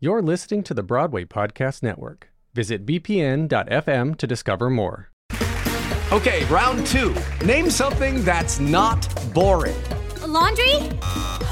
You're 0.00 0.22
listening 0.22 0.62
to 0.62 0.74
the 0.74 0.84
Broadway 0.84 1.24
Podcast 1.24 1.82
Network. 1.82 2.30
Visit 2.54 2.86
bpn.fm 2.86 4.16
to 4.18 4.26
discover 4.28 4.70
more. 4.70 5.10
Okay, 6.12 6.44
round 6.44 6.86
two. 6.86 7.16
Name 7.44 7.68
something 7.68 8.24
that's 8.24 8.60
not 8.60 9.08
boring. 9.34 9.74
A 10.22 10.26
laundry? 10.28 10.76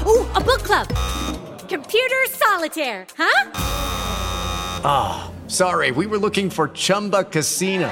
Ooh, 0.05 0.25
a 0.33 0.39
book 0.39 0.63
club. 0.63 0.87
Computer 1.67 2.25
solitaire, 2.29 3.05
huh? 3.17 3.51
Ah, 4.85 5.29
oh, 5.29 5.49
sorry, 5.49 5.91
we 5.91 6.05
were 6.05 6.17
looking 6.17 6.49
for 6.49 6.69
Chumba 6.69 7.25
Casino. 7.25 7.91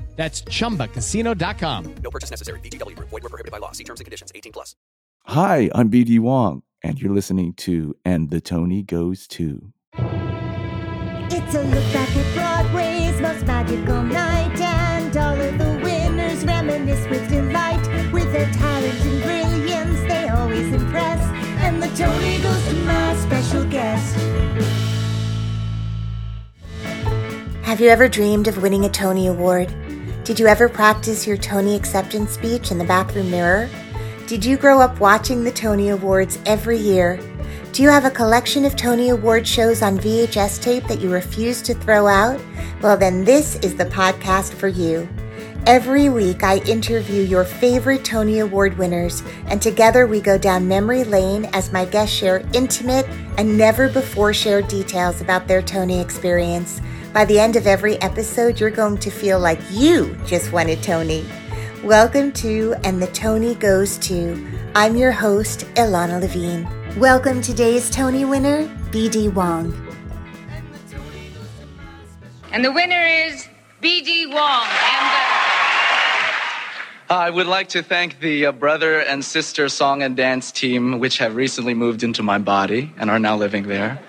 That's 0.15 0.43
chumbacasino.com. 0.43 1.95
No 2.03 2.11
purchase 2.11 2.29
necessary. 2.29 2.59
VGW 2.59 2.95
Group. 2.95 3.09
Void 3.09 3.23
were 3.23 3.29
prohibited 3.29 3.51
by 3.51 3.57
law. 3.57 3.71
See 3.71 3.83
terms 3.83 3.99
and 3.99 4.05
conditions. 4.05 4.31
18 4.35 4.51
plus. 4.51 4.75
Hi, 5.25 5.69
I'm 5.75 5.89
BD 5.89 6.19
Wong, 6.19 6.63
and 6.81 6.99
you're 6.99 7.13
listening 7.13 7.53
to 7.53 7.95
And 8.03 8.29
the 8.31 8.41
Tony 8.41 8.81
Goes 8.83 9.27
To. 9.27 9.71
It's 11.33 11.55
a 11.55 11.63
look 11.63 11.93
back 11.93 12.09
at 12.15 12.35
Broadway's 12.35 13.21
most 13.21 13.45
magical 13.45 14.01
night, 14.01 14.59
and 14.59 15.15
all 15.15 15.39
of 15.39 15.57
the 15.57 15.79
winners 15.83 16.43
reminisce 16.43 17.07
with 17.09 17.29
delight. 17.29 18.11
With 18.11 18.31
their 18.33 18.51
talent 18.51 18.99
and 19.05 19.23
brilliance, 19.23 19.99
they 20.09 20.27
always 20.27 20.73
impress. 20.73 21.19
And 21.63 21.81
the 21.81 21.87
Tony 21.89 22.41
goes 22.41 22.67
to 22.67 22.73
my 22.83 23.15
special 23.15 23.63
guest. 23.65 24.15
Have 27.63 27.79
you 27.79 27.89
ever 27.89 28.09
dreamed 28.09 28.47
of 28.47 28.61
winning 28.61 28.83
a 28.83 28.89
Tony 28.89 29.27
Award? 29.27 29.73
Did 30.31 30.39
you 30.39 30.47
ever 30.47 30.69
practice 30.69 31.27
your 31.27 31.35
Tony 31.35 31.75
acceptance 31.75 32.31
speech 32.31 32.71
in 32.71 32.77
the 32.77 32.85
bathroom 32.85 33.29
mirror? 33.29 33.69
Did 34.27 34.45
you 34.45 34.55
grow 34.55 34.79
up 34.79 34.97
watching 35.01 35.43
the 35.43 35.51
Tony 35.51 35.89
Awards 35.89 36.39
every 36.45 36.77
year? 36.77 37.19
Do 37.73 37.83
you 37.83 37.89
have 37.89 38.05
a 38.05 38.09
collection 38.09 38.63
of 38.63 38.77
Tony 38.77 39.09
Award 39.09 39.45
shows 39.45 39.81
on 39.81 39.99
VHS 39.99 40.63
tape 40.63 40.87
that 40.87 41.01
you 41.01 41.11
refuse 41.11 41.61
to 41.63 41.73
throw 41.73 42.07
out? 42.07 42.39
Well, 42.81 42.95
then 42.95 43.25
this 43.25 43.57
is 43.57 43.75
the 43.75 43.87
podcast 43.87 44.53
for 44.53 44.69
you. 44.69 45.05
Every 45.67 46.07
week, 46.07 46.43
I 46.43 46.59
interview 46.59 47.23
your 47.23 47.43
favorite 47.43 48.05
Tony 48.05 48.39
Award 48.39 48.77
winners, 48.77 49.23
and 49.47 49.61
together 49.61 50.07
we 50.07 50.21
go 50.21 50.37
down 50.37 50.65
memory 50.65 51.03
lane 51.03 51.43
as 51.51 51.73
my 51.73 51.83
guests 51.83 52.15
share 52.15 52.47
intimate 52.53 53.05
and 53.37 53.57
never 53.57 53.89
before 53.89 54.33
shared 54.33 54.69
details 54.69 55.19
about 55.19 55.49
their 55.49 55.61
Tony 55.61 55.99
experience. 55.99 56.79
By 57.13 57.25
the 57.25 57.41
end 57.41 57.57
of 57.57 57.67
every 57.67 58.01
episode, 58.01 58.57
you're 58.57 58.69
going 58.69 58.97
to 58.99 59.11
feel 59.11 59.37
like 59.37 59.59
you 59.69 60.17
just 60.25 60.53
won 60.53 60.69
a 60.69 60.77
Tony. 60.77 61.25
Welcome 61.83 62.31
to 62.33 62.73
And 62.85 63.01
the 63.01 63.07
Tony 63.07 63.55
Goes 63.55 63.97
To. 63.97 64.41
I'm 64.75 64.95
your 64.95 65.11
host, 65.11 65.65
Ilana 65.75 66.21
Levine. 66.21 66.69
Welcome 66.97 67.41
today's 67.41 67.89
Tony 67.89 68.23
winner, 68.23 68.65
BD 68.91 69.33
Wong. 69.33 69.73
And 72.53 72.63
the 72.63 72.71
winner 72.71 73.03
is 73.05 73.45
BD 73.81 74.31
Wong. 74.33 74.67
I 77.09 77.29
would 77.29 77.47
like 77.47 77.67
to 77.69 77.83
thank 77.83 78.21
the 78.21 78.45
uh, 78.45 78.51
brother 78.53 79.01
and 79.01 79.25
sister 79.25 79.67
song 79.67 80.01
and 80.01 80.15
dance 80.15 80.49
team, 80.49 80.99
which 80.99 81.17
have 81.17 81.35
recently 81.35 81.73
moved 81.73 82.03
into 82.03 82.23
my 82.23 82.37
body 82.37 82.93
and 82.95 83.09
are 83.09 83.19
now 83.19 83.35
living 83.35 83.67
there 83.67 84.01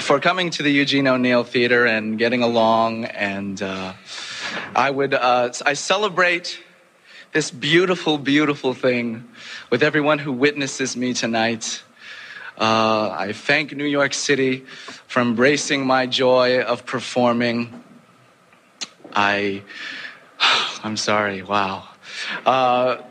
for 0.00 0.18
coming 0.18 0.50
to 0.50 0.62
the 0.62 0.70
Eugene 0.70 1.06
O'Neill 1.06 1.44
Theater 1.44 1.86
and 1.86 2.18
getting 2.18 2.42
along. 2.42 3.04
And 3.04 3.60
uh, 3.62 3.92
I 4.74 4.90
would, 4.90 5.14
uh, 5.14 5.52
I 5.64 5.74
celebrate 5.74 6.60
this 7.32 7.50
beautiful, 7.50 8.18
beautiful 8.18 8.74
thing 8.74 9.28
with 9.70 9.82
everyone 9.82 10.18
who 10.18 10.32
witnesses 10.32 10.96
me 10.96 11.14
tonight. 11.14 11.82
Uh, 12.58 13.14
I 13.16 13.32
thank 13.32 13.72
New 13.76 13.84
York 13.84 14.14
City 14.14 14.64
for 15.06 15.20
embracing 15.20 15.86
my 15.86 16.06
joy 16.06 16.62
of 16.62 16.84
performing. 16.84 17.82
I, 19.14 19.62
I'm 20.82 20.96
sorry, 20.96 21.42
wow. 21.42 21.88
Uh, 22.44 23.02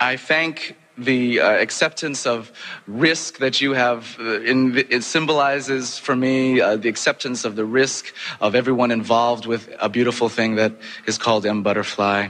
I 0.00 0.16
thank 0.16 0.76
the 0.98 1.40
uh, 1.40 1.50
acceptance 1.50 2.26
of 2.26 2.52
risk 2.86 3.38
that 3.38 3.60
you 3.60 3.72
have 3.72 4.16
uh, 4.20 4.40
in, 4.40 4.76
it 4.76 5.02
symbolizes 5.02 5.98
for 5.98 6.14
me 6.14 6.60
uh, 6.60 6.76
the 6.76 6.88
acceptance 6.88 7.44
of 7.44 7.56
the 7.56 7.64
risk 7.64 8.14
of 8.40 8.54
everyone 8.54 8.90
involved 8.90 9.46
with 9.46 9.68
a 9.80 9.88
beautiful 9.88 10.28
thing 10.28 10.56
that 10.56 10.72
is 11.06 11.18
called 11.18 11.46
M 11.46 11.62
Butterfly. 11.62 12.28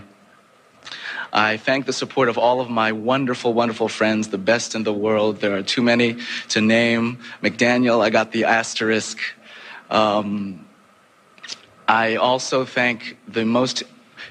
I 1.32 1.56
thank 1.56 1.86
the 1.86 1.94
support 1.94 2.28
of 2.28 2.36
all 2.36 2.60
of 2.60 2.68
my 2.68 2.92
wonderful, 2.92 3.54
wonderful 3.54 3.88
friends, 3.88 4.28
the 4.28 4.38
best 4.38 4.74
in 4.74 4.82
the 4.82 4.92
world. 4.92 5.40
There 5.40 5.56
are 5.56 5.62
too 5.62 5.80
many 5.80 6.18
to 6.50 6.60
name. 6.60 7.20
McDaniel, 7.42 8.02
I 8.02 8.10
got 8.10 8.32
the 8.32 8.44
asterisk. 8.44 9.18
Um, 9.90 10.66
I 11.88 12.16
also 12.16 12.66
thank 12.66 13.16
the 13.26 13.46
most 13.46 13.82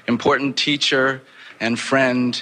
important 0.06 0.56
teacher 0.56 1.22
and 1.58 1.78
friend 1.78 2.40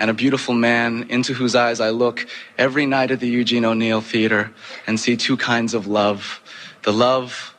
and 0.00 0.10
a 0.10 0.14
beautiful 0.14 0.54
man 0.54 1.04
into 1.10 1.34
whose 1.34 1.54
eyes 1.54 1.78
I 1.78 1.90
look 1.90 2.26
every 2.56 2.86
night 2.86 3.10
at 3.10 3.20
the 3.20 3.28
Eugene 3.28 3.66
O'Neill 3.66 4.00
Theater 4.00 4.50
and 4.86 4.98
see 4.98 5.14
two 5.14 5.36
kinds 5.36 5.74
of 5.74 5.86
love. 5.86 6.40
The 6.82 6.92
love 6.92 7.54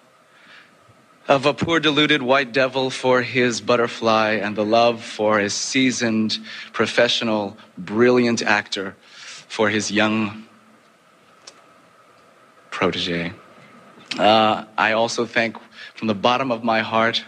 of 1.28 1.46
a 1.46 1.53
poor 1.53 1.79
deluded 1.79 2.24
white 2.24 2.52
devil 2.52 2.90
for 2.90 3.22
his 3.22 3.62
butterfly 3.62 4.40
and 4.41 4.56
the 4.56 4.66
love 4.66 5.03
for 5.03 5.40
a 5.40 5.52
seasoned, 5.52 6.40
professional, 6.74 7.57
brilliant 7.78 8.41
actor 8.41 8.96
for 9.47 9.69
his 9.69 9.91
young 9.91 10.46
protege. 12.72 13.34
Uh, 14.18 14.66
I 14.75 14.94
also 14.94 15.28
thank 15.28 15.58
from 15.94 16.08
the 16.08 16.16
bottom 16.16 16.52
of 16.52 16.63
my 16.63 16.81
heart 16.81 17.23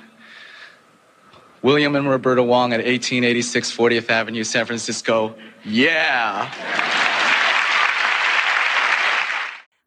William 1.64 1.96
and 1.96 2.10
Roberta 2.10 2.44
Wong 2.44 2.74
at 2.74 2.80
1886 2.80 3.76
40th 3.76 4.10
Avenue, 4.10 4.44
San 4.44 4.66
Francisco. 4.66 5.34
Yeah. 5.64 6.52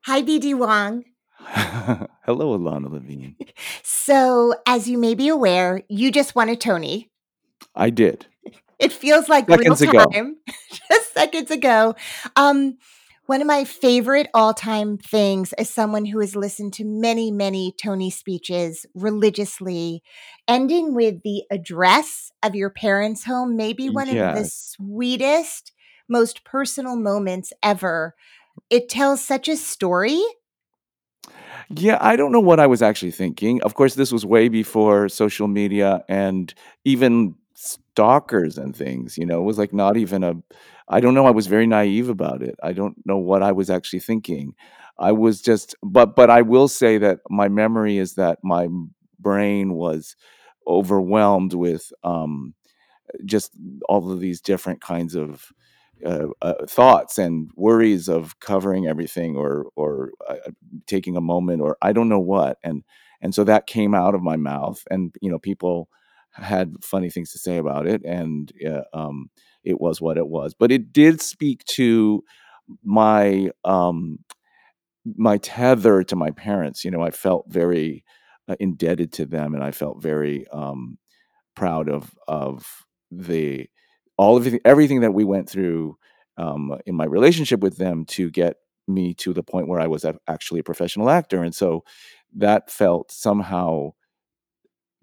Hi, 0.06 0.22
BD 0.22 0.54
Wong. 0.54 1.04
Hello, 2.24 2.58
Ilana 2.58 2.90
Levine. 2.90 3.36
So, 3.82 4.54
as 4.66 4.88
you 4.88 4.96
may 4.96 5.14
be 5.14 5.28
aware, 5.28 5.82
you 5.88 6.10
just 6.10 6.34
won 6.34 6.48
a 6.48 6.56
Tony. 6.56 7.10
I 7.74 7.90
did. 7.90 8.26
It 8.78 8.92
feels 8.92 9.28
like 9.28 9.48
seconds 9.48 9.80
real 9.80 9.92
time, 9.92 10.26
ago. 10.26 10.34
just 10.88 11.12
seconds 11.12 11.50
ago. 11.50 11.94
Um, 12.36 12.78
one 13.26 13.40
of 13.40 13.46
my 13.46 13.64
favorite 13.64 14.28
all 14.32 14.54
time 14.54 14.98
things 14.98 15.52
as 15.54 15.68
someone 15.68 16.04
who 16.04 16.20
has 16.20 16.36
listened 16.36 16.72
to 16.74 16.84
many, 16.84 17.30
many 17.30 17.74
Tony 17.82 18.08
speeches 18.08 18.86
religiously, 18.94 20.02
ending 20.48 20.94
with 20.94 21.22
the 21.22 21.44
address 21.50 22.30
of 22.42 22.54
your 22.54 22.70
parents' 22.70 23.24
home, 23.24 23.56
maybe 23.56 23.88
one 23.88 24.08
yes. 24.08 24.36
of 24.36 24.42
the 24.42 24.48
sweetest, 24.48 25.72
most 26.08 26.44
personal 26.44 26.96
moments 26.96 27.52
ever. 27.62 28.14
It 28.70 28.88
tells 28.88 29.22
such 29.22 29.48
a 29.48 29.56
story. 29.56 30.22
Yeah, 31.68 31.98
I 32.00 32.16
don't 32.16 32.32
know 32.32 32.40
what 32.40 32.60
I 32.60 32.66
was 32.66 32.82
actually 32.82 33.10
thinking. 33.10 33.60
Of 33.62 33.74
course, 33.74 33.94
this 33.94 34.12
was 34.12 34.24
way 34.24 34.48
before 34.48 35.08
social 35.08 35.48
media 35.48 36.04
and 36.08 36.52
even 36.84 37.34
stalkers 37.54 38.58
and 38.58 38.76
things, 38.76 39.18
you 39.18 39.26
know, 39.26 39.40
it 39.40 39.44
was 39.44 39.58
like 39.58 39.72
not 39.72 39.96
even 39.96 40.22
a 40.22 40.34
I 40.88 41.00
don't 41.00 41.14
know. 41.14 41.26
I 41.26 41.32
was 41.32 41.48
very 41.48 41.66
naive 41.66 42.08
about 42.08 42.42
it. 42.42 42.54
I 42.62 42.72
don't 42.72 42.96
know 43.04 43.18
what 43.18 43.42
I 43.42 43.50
was 43.50 43.70
actually 43.70 44.00
thinking. 44.00 44.54
I 44.98 45.12
was 45.12 45.42
just, 45.42 45.74
but 45.82 46.14
but 46.14 46.30
I 46.30 46.42
will 46.42 46.68
say 46.68 46.98
that 46.98 47.20
my 47.28 47.48
memory 47.48 47.98
is 47.98 48.14
that 48.14 48.38
my 48.44 48.68
brain 49.18 49.74
was 49.74 50.16
overwhelmed 50.66 51.54
with 51.54 51.92
um, 52.04 52.54
just 53.24 53.52
all 53.88 54.10
of 54.10 54.20
these 54.20 54.40
different 54.40 54.80
kinds 54.80 55.14
of 55.14 55.48
uh, 56.04 56.26
uh, 56.42 56.66
thoughts 56.68 57.18
and 57.18 57.50
worries 57.56 58.08
of 58.08 58.38
covering 58.40 58.86
everything 58.86 59.36
or 59.36 59.66
or 59.76 60.10
uh, 60.28 60.36
taking 60.86 61.16
a 61.16 61.22
moment 61.22 61.62
or 61.62 61.78
I 61.80 61.92
don't 61.92 62.08
know 62.10 62.20
what 62.20 62.58
and 62.62 62.84
and 63.22 63.34
so 63.34 63.44
that 63.44 63.66
came 63.66 63.94
out 63.94 64.14
of 64.14 64.22
my 64.22 64.36
mouth 64.36 64.82
and 64.90 65.14
you 65.22 65.30
know 65.30 65.38
people 65.38 65.88
had 66.32 66.74
funny 66.84 67.08
things 67.08 67.32
to 67.32 67.38
say 67.38 67.56
about 67.56 67.86
it 67.86 68.02
and 68.04 68.52
uh, 68.68 68.82
um, 68.92 69.30
it 69.64 69.80
was 69.80 70.00
what 70.02 70.18
it 70.18 70.28
was 70.28 70.52
but 70.52 70.70
it 70.70 70.92
did 70.92 71.22
speak 71.22 71.64
to 71.64 72.22
my 72.84 73.50
um, 73.64 74.18
my 75.16 75.38
tether 75.38 76.02
to 76.02 76.16
my 76.16 76.30
parents 76.30 76.84
you 76.84 76.90
know 76.90 77.02
I 77.02 77.10
felt 77.10 77.46
very 77.48 78.04
uh, 78.48 78.56
indebted 78.60 79.12
to 79.14 79.26
them 79.26 79.54
and 79.54 79.62
I 79.62 79.70
felt 79.70 80.02
very 80.02 80.46
um, 80.48 80.98
proud 81.54 81.88
of 81.88 82.14
of 82.28 82.84
the 83.10 83.68
all 84.16 84.36
of 84.36 84.54
everything 84.64 85.00
that 85.00 85.12
we 85.12 85.24
went 85.24 85.48
through 85.48 85.96
um, 86.36 86.78
in 86.86 86.94
my 86.94 87.04
relationship 87.04 87.60
with 87.60 87.76
them 87.76 88.04
to 88.04 88.30
get 88.30 88.56
me 88.88 89.14
to 89.14 89.32
the 89.32 89.42
point 89.42 89.68
where 89.68 89.80
I 89.80 89.86
was 89.86 90.04
actually 90.28 90.60
a 90.60 90.64
professional 90.64 91.10
actor, 91.10 91.42
and 91.42 91.54
so 91.54 91.84
that 92.36 92.70
felt 92.70 93.10
somehow 93.10 93.92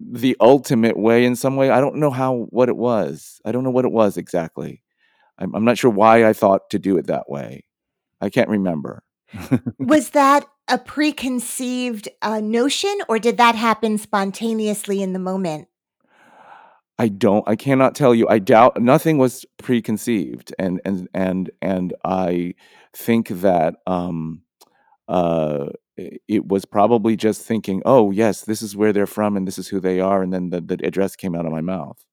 the 0.00 0.36
ultimate 0.40 0.96
way. 0.96 1.24
In 1.24 1.36
some 1.36 1.56
way, 1.56 1.70
I 1.70 1.80
don't 1.80 1.96
know 1.96 2.10
how 2.10 2.46
what 2.50 2.68
it 2.68 2.76
was. 2.76 3.40
I 3.44 3.52
don't 3.52 3.64
know 3.64 3.70
what 3.70 3.84
it 3.84 3.92
was 3.92 4.16
exactly. 4.16 4.82
I'm, 5.38 5.54
I'm 5.54 5.64
not 5.64 5.78
sure 5.78 5.90
why 5.90 6.26
I 6.26 6.32
thought 6.32 6.70
to 6.70 6.78
do 6.78 6.96
it 6.96 7.08
that 7.08 7.28
way. 7.28 7.64
I 8.20 8.30
can't 8.30 8.48
remember. 8.48 9.02
Was 9.78 10.10
that 10.10 10.46
a 10.68 10.78
preconceived 10.78 12.08
uh, 12.22 12.40
notion, 12.40 12.96
or 13.08 13.18
did 13.18 13.36
that 13.36 13.54
happen 13.54 13.98
spontaneously 13.98 15.02
in 15.02 15.12
the 15.12 15.18
moment? 15.18 15.68
I 16.98 17.08
don't 17.08 17.46
I 17.48 17.56
cannot 17.56 17.94
tell 17.94 18.14
you. 18.14 18.28
I 18.28 18.38
doubt 18.38 18.80
nothing 18.80 19.18
was 19.18 19.44
preconceived 19.58 20.54
and 20.58 20.80
and 20.84 21.08
and 21.12 21.50
and 21.60 21.92
I 22.04 22.54
think 22.92 23.28
that 23.28 23.76
um 23.86 24.42
uh 25.08 25.70
it 25.96 26.46
was 26.48 26.64
probably 26.64 27.16
just 27.16 27.42
thinking, 27.42 27.80
"Oh, 27.84 28.10
yes, 28.10 28.42
this 28.42 28.62
is 28.62 28.76
where 28.76 28.92
they're 28.92 29.06
from 29.06 29.36
and 29.36 29.46
this 29.46 29.58
is 29.58 29.68
who 29.68 29.80
they 29.80 30.00
are," 30.00 30.22
and 30.22 30.32
then 30.32 30.50
the 30.50 30.60
the 30.60 30.78
address 30.86 31.16
came 31.16 31.34
out 31.34 31.46
of 31.46 31.52
my 31.52 31.60
mouth. 31.60 32.04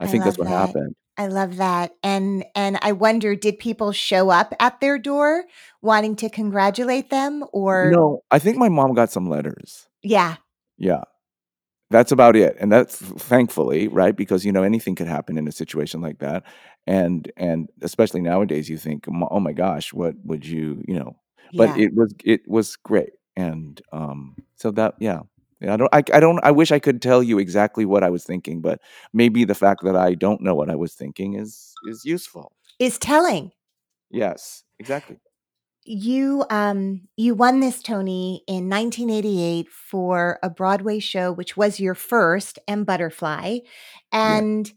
I 0.00 0.04
I 0.04 0.08
think 0.08 0.24
that's 0.24 0.38
what 0.38 0.48
that. 0.48 0.58
happened. 0.68 0.96
I 1.16 1.26
love 1.28 1.56
that. 1.56 1.92
And 2.02 2.44
and 2.54 2.78
I 2.82 2.92
wonder, 2.92 3.34
did 3.36 3.58
people 3.58 3.92
show 3.92 4.30
up 4.30 4.52
at 4.60 4.80
their 4.80 4.98
door 4.98 5.44
wanting 5.82 6.16
to 6.16 6.28
congratulate 6.30 7.10
them, 7.10 7.44
or 7.52 7.90
No, 7.94 8.20
I 8.30 8.38
think 8.38 8.56
my 8.58 8.68
mom 8.68 8.94
got 8.94 9.10
some 9.10 9.28
letters. 9.28 9.88
yeah, 10.02 10.36
Yeah. 10.78 11.02
That's 11.90 12.12
about 12.12 12.36
it. 12.36 12.56
And 12.60 12.72
that's 12.72 12.96
thankfully, 12.98 13.88
right? 13.88 14.16
Because 14.16 14.44
you 14.44 14.52
know 14.52 14.62
anything 14.64 14.94
could 14.96 15.06
happen 15.06 15.38
in 15.38 15.46
a 15.48 15.52
situation 15.52 16.00
like 16.00 16.18
that. 16.20 16.44
And 16.86 17.30
and 17.36 17.68
especially 17.82 18.20
nowadays 18.22 18.68
you 18.70 18.78
think, 18.78 19.06
"Oh 19.08 19.40
my 19.40 19.52
gosh, 19.52 19.92
what 19.92 20.14
would 20.24 20.46
you, 20.46 20.82
you 20.88 20.98
know." 20.98 21.16
But 21.54 21.76
yeah. 21.76 21.84
it 21.86 21.94
was 21.94 22.14
it 22.24 22.40
was 22.48 22.76
great. 22.76 23.10
And 23.36 23.80
um 23.92 24.36
so 24.56 24.70
that 24.72 24.94
yeah. 25.00 25.20
Yeah, 25.64 25.72
I 25.72 25.76
don't 25.78 25.94
I, 25.94 26.02
I 26.12 26.20
don't 26.20 26.40
I 26.44 26.50
wish 26.50 26.72
I 26.72 26.78
could 26.78 27.00
tell 27.00 27.22
you 27.22 27.38
exactly 27.38 27.86
what 27.86 28.04
I 28.04 28.10
was 28.10 28.24
thinking, 28.24 28.60
but 28.60 28.80
maybe 29.14 29.44
the 29.44 29.54
fact 29.54 29.82
that 29.84 29.96
I 29.96 30.14
don't 30.14 30.42
know 30.42 30.54
what 30.54 30.68
I 30.68 30.76
was 30.76 30.92
thinking 30.92 31.34
is 31.34 31.72
is 31.88 32.04
useful. 32.04 32.52
Is 32.78 32.98
telling. 32.98 33.50
Yes, 34.10 34.64
exactly. 34.78 35.20
You 35.86 36.44
um 36.50 37.08
you 37.16 37.34
won 37.34 37.60
this 37.60 37.82
Tony 37.82 38.42
in 38.46 38.68
1988 38.68 39.70
for 39.70 40.38
a 40.42 40.50
Broadway 40.50 40.98
show 40.98 41.32
which 41.32 41.56
was 41.56 41.80
your 41.80 41.94
first 41.94 42.58
M 42.68 42.84
Butterfly 42.84 43.60
Yeah. 44.12 44.38
and 44.38 44.70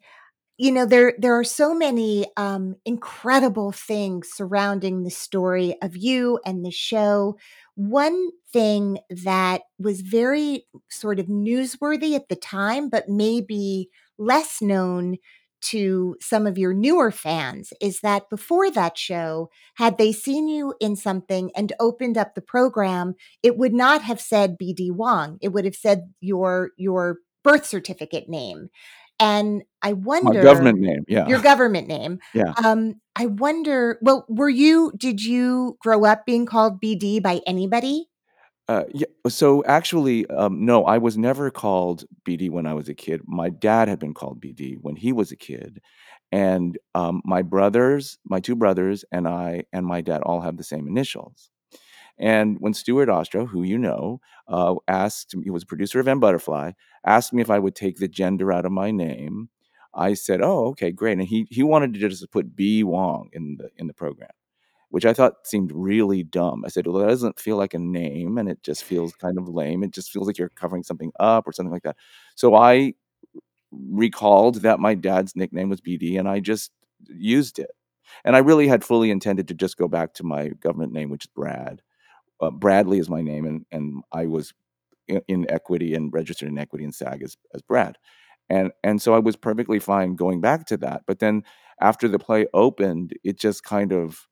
you 0.57 0.71
know 0.71 0.85
there 0.85 1.13
there 1.17 1.37
are 1.37 1.43
so 1.43 1.73
many 1.73 2.27
um 2.37 2.75
incredible 2.85 3.73
things 3.73 4.29
surrounding 4.33 5.03
the 5.03 5.11
story 5.11 5.75
of 5.81 5.97
you 5.97 6.39
and 6.45 6.63
the 6.65 6.71
show 6.71 7.37
one 7.77 8.31
thing 8.51 8.97
that 9.24 9.62
was 9.77 10.01
very 10.01 10.65
sort 10.89 11.19
of 11.19 11.27
newsworthy 11.27 12.15
at 12.15 12.27
the 12.27 12.35
time 12.35 12.89
but 12.89 13.07
maybe 13.07 13.88
less 14.18 14.63
known 14.63 15.18
to 15.62 16.15
some 16.19 16.47
of 16.47 16.57
your 16.57 16.74
newer 16.74 17.12
fans 17.12 17.71
is 17.79 18.00
that 18.01 18.29
before 18.31 18.71
that 18.71 18.97
show 18.97 19.47
had 19.75 20.00
they 20.00 20.12
seen 20.12 20.47
you 20.47 20.74
in 20.79 20.95
something 20.95 21.51
and 21.56 21.71
opened 21.79 22.18
up 22.18 22.33
the 22.33 22.41
program 22.41 23.13
it 23.44 23.57
would 23.57 23.74
not 23.74 24.01
have 24.01 24.19
said 24.19 24.57
BD 24.57 24.91
Wong. 24.91 25.38
It 25.39 25.50
would 25.50 25.65
have 25.65 25.75
said 25.75 26.12
your 26.19 26.71
your 26.77 27.19
birth 27.44 27.65
certificate 27.65 28.27
name 28.27 28.69
and 29.19 29.63
I 29.81 29.93
My 29.93 29.99
wonder 29.99 30.43
government 30.43 30.79
name, 30.79 31.03
yeah. 31.07 31.27
your 31.27 31.39
government 31.39 31.87
name. 31.87 32.19
Yeah. 32.33 32.53
Um, 32.63 32.95
I 33.15 33.27
wonder. 33.27 33.97
Well, 34.01 34.25
were 34.29 34.49
you? 34.49 34.91
Did 34.97 35.23
you 35.23 35.77
grow 35.81 36.05
up 36.05 36.25
being 36.25 36.45
called 36.45 36.81
BD 36.81 37.21
by 37.21 37.41
anybody? 37.47 38.07
Uh, 38.67 38.83
yeah. 38.93 39.07
So 39.27 39.63
actually, 39.65 40.27
um, 40.27 40.65
no, 40.65 40.85
I 40.85 40.97
was 40.97 41.17
never 41.17 41.49
called 41.49 42.03
BD 42.27 42.49
when 42.49 42.65
I 42.65 42.73
was 42.73 42.89
a 42.89 42.93
kid. 42.93 43.21
My 43.25 43.49
dad 43.49 43.87
had 43.87 43.97
been 43.97 44.13
called 44.13 44.41
BD 44.41 44.75
when 44.81 44.95
he 44.95 45.13
was 45.13 45.31
a 45.31 45.37
kid, 45.37 45.79
and 46.31 46.77
um, 46.93 47.21
my 47.23 47.41
brothers, 47.41 48.17
my 48.25 48.39
two 48.39 48.55
brothers, 48.55 49.05
and 49.11 49.27
I, 49.27 49.63
and 49.71 49.85
my 49.85 50.01
dad 50.01 50.21
all 50.23 50.41
have 50.41 50.57
the 50.57 50.63
same 50.63 50.87
initials. 50.87 51.49
And 52.19 52.57
when 52.59 52.73
Stuart 52.73 53.09
Ostrow, 53.09 53.47
who 53.47 53.63
you 53.63 53.77
know, 53.77 54.21
uh, 54.47 54.75
asked, 54.87 55.35
me, 55.35 55.43
he 55.45 55.49
was 55.51 55.63
producer 55.65 55.99
of 55.99 56.07
M 56.07 56.19
Butterfly, 56.19 56.71
asked 57.05 57.33
me 57.33 57.41
if 57.41 57.49
I 57.49 57.59
would 57.59 57.75
take 57.75 57.97
the 57.97 58.07
gender 58.07 58.51
out 58.51 58.65
of 58.65 58.71
my 58.71 58.91
name. 58.91 59.49
I 59.93 60.13
said, 60.13 60.41
"Oh, 60.41 60.67
okay, 60.69 60.91
great." 60.91 61.17
And 61.17 61.27
he 61.27 61.47
he 61.49 61.63
wanted 61.63 61.93
to 61.93 61.99
just 61.99 62.29
put 62.31 62.55
B 62.55 62.83
Wong 62.83 63.29
in 63.33 63.57
the 63.57 63.69
in 63.77 63.87
the 63.87 63.93
program 63.93 64.29
which 64.89 65.05
I 65.05 65.13
thought 65.13 65.45
seemed 65.45 65.71
really 65.73 66.23
dumb. 66.23 66.63
I 66.65 66.69
said, 66.69 66.87
well, 66.87 66.99
that 67.01 67.07
doesn't 67.07 67.39
feel 67.39 67.57
like 67.57 67.73
a 67.73 67.79
name 67.79 68.37
and 68.37 68.47
it 68.49 68.63
just 68.63 68.83
feels 68.83 69.13
kind 69.15 69.37
of 69.37 69.49
lame. 69.49 69.83
It 69.83 69.91
just 69.91 70.11
feels 70.11 70.27
like 70.27 70.37
you're 70.37 70.49
covering 70.49 70.83
something 70.83 71.11
up 71.19 71.47
or 71.47 71.51
something 71.51 71.71
like 71.71 71.83
that. 71.83 71.97
So 72.35 72.55
I 72.55 72.93
recalled 73.71 74.55
that 74.61 74.79
my 74.79 74.95
dad's 74.95 75.35
nickname 75.35 75.69
was 75.69 75.81
BD 75.81 76.17
and 76.17 76.27
I 76.29 76.39
just 76.39 76.71
used 77.07 77.59
it. 77.59 77.71
And 78.25 78.35
I 78.35 78.39
really 78.39 78.67
had 78.67 78.83
fully 78.85 79.11
intended 79.11 79.47
to 79.49 79.53
just 79.53 79.77
go 79.77 79.87
back 79.87 80.13
to 80.15 80.23
my 80.25 80.49
government 80.49 80.93
name, 80.93 81.09
which 81.09 81.25
is 81.25 81.31
Brad. 81.35 81.81
Uh, 82.41 82.51
Bradley 82.51 82.99
is 82.99 83.09
my 83.09 83.21
name, 83.21 83.45
and, 83.45 83.65
and 83.71 84.03
I 84.11 84.25
was 84.27 84.53
in, 85.07 85.21
in 85.27 85.51
equity 85.51 85.93
and 85.93 86.11
registered 86.13 86.49
in 86.49 86.57
equity 86.57 86.83
and 86.83 86.93
SAG 86.93 87.23
as, 87.23 87.37
as 87.53 87.61
Brad. 87.61 87.97
And, 88.49 88.71
and 88.83 89.01
so 89.01 89.13
I 89.13 89.19
was 89.19 89.35
perfectly 89.35 89.79
fine 89.79 90.15
going 90.15 90.39
back 90.39 90.65
to 90.67 90.77
that. 90.77 91.01
But 91.05 91.19
then 91.19 91.43
after 91.81 92.07
the 92.07 92.19
play 92.19 92.47
opened, 92.53 93.13
it 93.23 93.39
just 93.39 93.63
kind 93.63 93.91
of 93.91 94.27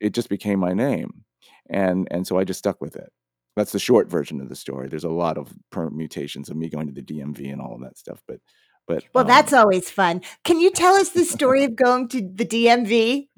it 0.00 0.12
just 0.12 0.28
became 0.28 0.58
my 0.58 0.72
name 0.72 1.24
and 1.70 2.06
and 2.10 2.26
so 2.26 2.38
i 2.38 2.44
just 2.44 2.58
stuck 2.58 2.80
with 2.80 2.96
it 2.96 3.10
that's 3.56 3.72
the 3.72 3.78
short 3.78 4.10
version 4.10 4.40
of 4.40 4.48
the 4.48 4.56
story 4.56 4.88
there's 4.88 5.04
a 5.04 5.08
lot 5.08 5.38
of 5.38 5.54
permutations 5.70 6.48
of 6.48 6.56
me 6.56 6.68
going 6.68 6.86
to 6.86 6.92
the 6.92 7.02
dmv 7.02 7.52
and 7.52 7.60
all 7.60 7.74
of 7.74 7.80
that 7.80 7.98
stuff 7.98 8.22
but 8.26 8.38
but 8.86 9.02
Well, 9.14 9.24
um, 9.24 9.28
that's 9.28 9.54
always 9.54 9.88
fun. 9.88 10.20
Can 10.44 10.60
you 10.60 10.70
tell 10.70 10.92
us 10.94 11.08
the 11.08 11.24
story 11.24 11.64
of 11.64 11.74
going 11.74 12.06
to 12.08 12.20
the 12.20 12.44
DMV? 12.44 13.28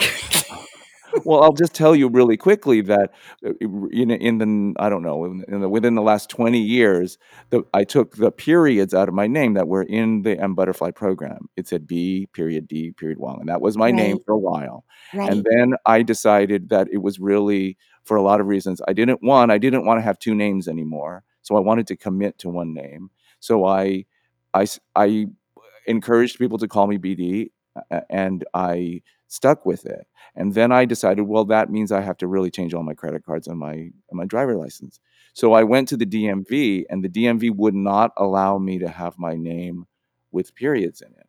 Well 1.24 1.42
i'll 1.42 1.52
just 1.52 1.74
tell 1.74 1.94
you 1.94 2.08
really 2.08 2.36
quickly 2.36 2.80
that 2.80 3.12
uh, 3.44 3.52
in, 3.90 4.10
in 4.10 4.38
the 4.38 4.74
i 4.78 4.88
don't 4.88 5.02
know 5.02 5.24
in, 5.24 5.60
the, 5.60 5.68
within 5.68 5.94
the 5.94 6.02
last 6.02 6.28
20 6.30 6.58
years 6.58 7.18
the, 7.50 7.62
i 7.74 7.84
took 7.84 8.16
the 8.16 8.30
periods 8.30 8.94
out 8.94 9.08
of 9.08 9.14
my 9.14 9.26
name 9.26 9.54
that 9.54 9.68
were 9.68 9.82
in 9.82 10.22
the 10.22 10.38
m 10.38 10.54
butterfly 10.54 10.90
program 10.90 11.48
it 11.56 11.66
said 11.66 11.86
b 11.86 12.26
period 12.32 12.66
d 12.68 12.92
period 12.92 13.18
wong 13.18 13.38
and 13.40 13.48
that 13.48 13.60
was 13.60 13.76
my 13.76 13.90
name 13.90 14.18
for 14.24 14.32
a 14.32 14.38
while 14.38 14.84
Right. 15.14 15.30
And 15.30 15.44
then 15.44 15.74
I 15.86 16.02
decided 16.02 16.68
that 16.70 16.88
it 16.92 16.98
was 16.98 17.18
really 17.18 17.76
for 18.04 18.16
a 18.16 18.22
lot 18.22 18.40
of 18.40 18.46
reasons. 18.46 18.80
I 18.86 18.92
didn't 18.92 19.22
want 19.22 19.50
I 19.50 19.58
didn't 19.58 19.84
want 19.84 19.98
to 19.98 20.02
have 20.02 20.18
two 20.18 20.34
names 20.34 20.68
anymore. 20.68 21.24
So 21.42 21.56
I 21.56 21.60
wanted 21.60 21.86
to 21.88 21.96
commit 21.96 22.38
to 22.38 22.48
one 22.48 22.74
name. 22.74 23.10
So 23.40 23.64
I 23.64 24.04
I 24.52 24.66
I 24.94 25.26
encouraged 25.86 26.38
people 26.38 26.58
to 26.58 26.68
call 26.68 26.86
me 26.86 26.98
BD 26.98 27.50
and 28.10 28.44
I 28.54 29.02
stuck 29.28 29.64
with 29.64 29.86
it. 29.86 30.06
And 30.36 30.54
then 30.54 30.70
I 30.72 30.84
decided, 30.84 31.22
well, 31.22 31.44
that 31.46 31.70
means 31.70 31.92
I 31.92 32.02
have 32.02 32.18
to 32.18 32.26
really 32.26 32.50
change 32.50 32.74
all 32.74 32.82
my 32.82 32.94
credit 32.94 33.24
cards 33.24 33.46
and 33.48 33.58
my 33.58 33.72
and 33.72 33.92
my 34.12 34.26
driver 34.26 34.56
license. 34.56 35.00
So 35.34 35.52
I 35.54 35.64
went 35.64 35.88
to 35.88 35.96
the 35.96 36.06
DMV 36.06 36.84
and 36.90 37.02
the 37.04 37.08
DMV 37.08 37.50
would 37.56 37.74
not 37.74 38.12
allow 38.16 38.58
me 38.58 38.78
to 38.78 38.88
have 38.88 39.18
my 39.18 39.34
name 39.34 39.86
with 40.32 40.54
periods 40.54 41.00
in 41.00 41.08
it. 41.08 41.26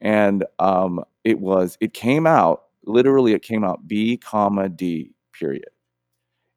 And 0.00 0.44
um, 0.58 1.04
it 1.24 1.40
was 1.40 1.78
it 1.80 1.94
came 1.94 2.26
out 2.26 2.64
literally 2.84 3.32
it 3.32 3.42
came 3.42 3.64
out 3.64 3.86
b 3.88 4.16
comma 4.16 4.68
d 4.68 5.12
period 5.32 5.70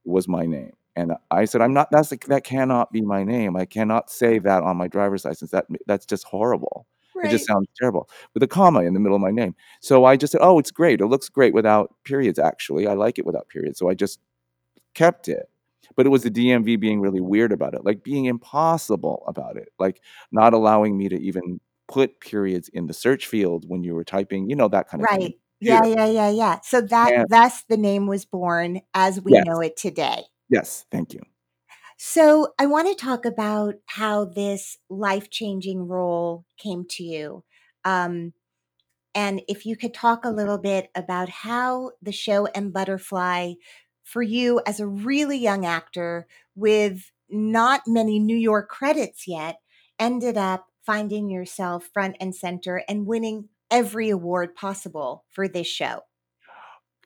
was 0.06 0.28
my 0.28 0.46
name. 0.46 0.74
And 0.96 1.14
i 1.32 1.46
said 1.46 1.62
i'm 1.62 1.74
not 1.74 1.90
that's 1.92 2.10
that 2.28 2.44
cannot 2.44 2.92
be 2.94 3.02
my 3.02 3.24
name. 3.24 3.56
I 3.58 3.66
cannot 3.66 4.10
say 4.12 4.40
that 4.40 4.64
on 4.64 4.78
my 4.78 4.88
driver's 4.88 5.26
license. 5.26 5.52
That 5.52 5.66
that's 5.88 6.06
just 6.06 6.26
horrible 6.26 6.88
it 7.24 7.30
just 7.30 7.46
sounds 7.48 7.68
terrible 7.80 8.10
with 8.34 8.44
a 8.44 8.48
comma 8.48 8.82
in 8.82 8.94
the 8.94 9.00
middle 9.00 9.16
of 9.16 9.22
my 9.22 9.32
name 9.32 9.56
so 9.82 10.06
i 10.06 10.16
just 10.16 10.32
said 10.32 10.42
oh 10.42 10.60
it's 10.60 10.72
great 10.72 11.02
it 11.02 11.08
looks 11.08 11.30
great 11.30 11.54
without 11.54 11.94
periods 12.04 12.38
actually 12.40 12.88
i 12.88 12.94
like 12.94 13.18
it 13.18 13.26
without 13.26 13.48
periods 13.50 13.80
so 13.80 13.90
i 13.90 13.94
just 13.94 14.20
kept 14.94 15.28
it 15.28 15.50
but 15.96 16.06
it 16.06 16.10
was 16.10 16.24
the 16.24 16.32
DMV 16.32 16.80
being 16.80 17.00
really 17.00 17.22
weird 17.22 17.52
about 17.52 17.74
it, 17.74 17.86
like 17.86 18.04
being 18.04 18.26
impossible 18.26 19.24
about 19.28 19.58
it, 19.58 19.70
like 19.80 20.02
not 20.32 20.54
allowing 20.54 20.98
me 20.98 21.10
to 21.10 21.16
even 21.22 21.60
put 21.88 22.20
periods 22.20 22.70
in 22.70 22.88
the 22.88 22.94
search 22.94 23.28
field 23.28 23.66
when 23.68 23.84
you 23.84 23.94
were 23.94 24.04
typing, 24.04 24.50
you 24.50 24.56
know, 24.56 24.68
that 24.68 24.90
kind 24.90 25.04
of 25.04 25.10
thing. 25.10 25.22
Right. 25.22 25.40
Yeah, 25.62 25.86
yeah, 25.86 26.06
yeah, 26.06 26.30
yeah. 26.30 26.60
So 26.64 26.82
that 26.82 27.14
And 27.14 27.30
thus 27.30 27.64
the 27.70 27.78
name 27.78 28.08
was 28.08 28.26
born 28.26 28.82
as 28.94 29.22
we 29.22 29.34
yes, 29.34 29.46
know 29.46 29.62
it 29.62 29.78
today. 29.78 30.24
yes, 30.50 30.86
thank 30.92 31.14
you. 31.14 31.22
So 31.98 32.54
I 32.60 32.66
want 32.66 32.88
to 32.88 32.96
talk 33.06 33.26
about 33.26 33.76
how 33.86 34.26
this 34.26 34.78
life 34.90 35.30
changing 35.30 35.88
role 35.88 36.46
came 36.58 36.86
to 36.92 37.04
you. 37.04 37.44
Um, 37.86 38.34
and 39.16 39.42
if 39.48 39.66
you 39.66 39.78
could 39.78 39.94
talk 39.94 40.26
a 40.26 40.30
little 40.32 40.58
bit 40.58 40.90
about 40.96 41.30
how 41.30 41.92
the 42.02 42.12
show 42.12 42.46
M 42.48 42.72
Butterfly, 42.72 43.54
for 44.04 44.24
you 44.24 44.62
as 44.68 44.80
a 44.80 44.88
really 44.88 45.38
young 45.38 45.66
actor 45.66 46.28
with 46.56 47.12
not 47.30 47.82
many 47.88 48.20
New 48.20 48.38
York 48.38 48.70
credits 48.70 49.28
yet, 49.28 49.60
ended 50.00 50.38
up 50.38 50.68
finding 50.86 51.30
yourself 51.30 51.90
front 51.94 52.18
and 52.22 52.36
center 52.36 52.84
and 52.90 53.08
winning 53.08 53.50
every 53.72 54.10
award 54.10 54.56
possible 54.56 55.26
for 55.32 55.48
this 55.48 55.68
show. 55.68 56.02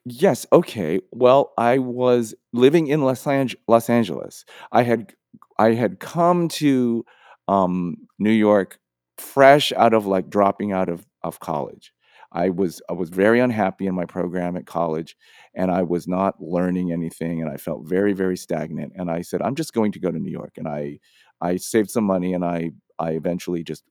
Yes, 0.06 0.46
okay. 0.52 1.00
Well, 1.12 1.52
I 1.58 1.78
was 1.78 2.34
living 2.52 2.86
in 2.86 3.02
Los 3.02 3.26
Ange 3.26 3.56
Los 3.68 3.90
Angeles. 3.90 4.44
I 4.72 4.82
had 4.82 5.12
I 5.58 5.72
had 5.74 6.00
come 6.00 6.48
to 6.48 7.04
um, 7.48 7.96
New 8.18 8.30
York 8.30 8.78
fresh 9.18 9.72
out 9.72 9.92
of 9.92 10.06
like 10.06 10.30
dropping 10.30 10.72
out 10.72 10.88
of 10.88 11.06
of 11.22 11.40
college. 11.40 11.92
I 12.32 12.48
was 12.50 12.80
I 12.88 12.94
was 12.94 13.10
very 13.10 13.40
unhappy 13.40 13.86
in 13.86 13.94
my 13.94 14.06
program 14.06 14.56
at 14.56 14.66
college, 14.66 15.16
and 15.54 15.70
I 15.70 15.82
was 15.82 16.08
not 16.08 16.40
learning 16.40 16.92
anything, 16.92 17.42
and 17.42 17.50
I 17.50 17.56
felt 17.58 17.86
very 17.86 18.12
very 18.14 18.36
stagnant. 18.38 18.92
And 18.96 19.10
I 19.10 19.20
said, 19.22 19.42
I'm 19.42 19.54
just 19.54 19.74
going 19.74 19.92
to 19.92 20.00
go 20.00 20.10
to 20.10 20.18
New 20.18 20.30
York, 20.30 20.54
and 20.56 20.66
I 20.68 20.98
I 21.42 21.56
saved 21.56 21.90
some 21.90 22.04
money, 22.04 22.32
and 22.32 22.44
I 22.44 22.70
I 22.98 23.10
eventually 23.12 23.64
just 23.64 23.84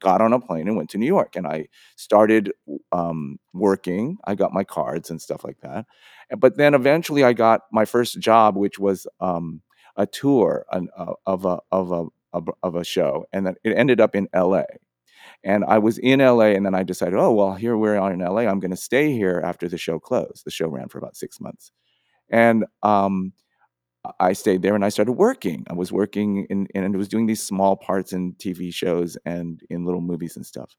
got 0.00 0.20
on 0.20 0.32
a 0.32 0.40
plane 0.40 0.68
and 0.68 0.76
went 0.76 0.90
to 0.90 0.98
New 0.98 1.06
York, 1.06 1.36
and 1.36 1.46
I 1.46 1.68
started 1.96 2.52
um, 2.92 3.38
working. 3.52 4.18
I 4.24 4.34
got 4.34 4.52
my 4.52 4.64
cards 4.64 5.10
and 5.10 5.20
stuff 5.20 5.44
like 5.44 5.60
that. 5.60 5.86
But 6.38 6.56
then 6.56 6.74
eventually, 6.74 7.24
I 7.24 7.32
got 7.32 7.62
my 7.72 7.84
first 7.84 8.18
job, 8.20 8.56
which 8.56 8.78
was 8.78 9.06
um, 9.20 9.62
a 9.96 10.06
tour 10.06 10.66
an, 10.72 10.88
uh, 10.96 11.14
of 11.26 11.44
a 11.44 11.58
of 11.72 11.92
a 11.92 12.06
of, 12.32 12.74
a- 12.74 12.84
show, 12.84 13.26
and 13.32 13.46
then 13.46 13.54
it 13.62 13.76
ended 13.76 14.00
up 14.00 14.16
in 14.16 14.28
L.A. 14.32 14.64
And 15.44 15.64
I 15.64 15.78
was 15.78 15.98
in 15.98 16.20
LA, 16.20 16.46
and 16.46 16.66
then 16.66 16.74
I 16.74 16.82
decided, 16.82 17.14
oh 17.18 17.32
well, 17.32 17.54
here 17.54 17.76
we 17.76 17.90
are 17.90 18.12
in 18.12 18.20
LA. 18.20 18.42
I'm 18.42 18.60
going 18.60 18.70
to 18.72 18.76
stay 18.76 19.12
here 19.12 19.40
after 19.44 19.68
the 19.68 19.78
show 19.78 19.98
closed. 19.98 20.44
The 20.44 20.50
show 20.50 20.68
ran 20.68 20.88
for 20.88 20.98
about 20.98 21.16
six 21.16 21.40
months, 21.40 21.70
and 22.30 22.64
um, 22.82 23.32
I 24.20 24.32
stayed 24.34 24.62
there 24.62 24.74
and 24.74 24.84
I 24.84 24.88
started 24.90 25.12
working. 25.12 25.64
I 25.68 25.74
was 25.74 25.92
working 25.92 26.46
in, 26.50 26.68
and 26.74 26.96
was 26.96 27.08
doing 27.08 27.26
these 27.26 27.42
small 27.42 27.76
parts 27.76 28.12
in 28.12 28.34
TV 28.34 28.72
shows 28.72 29.16
and 29.24 29.60
in 29.70 29.84
little 29.84 30.00
movies 30.00 30.36
and 30.36 30.44
stuff. 30.46 30.74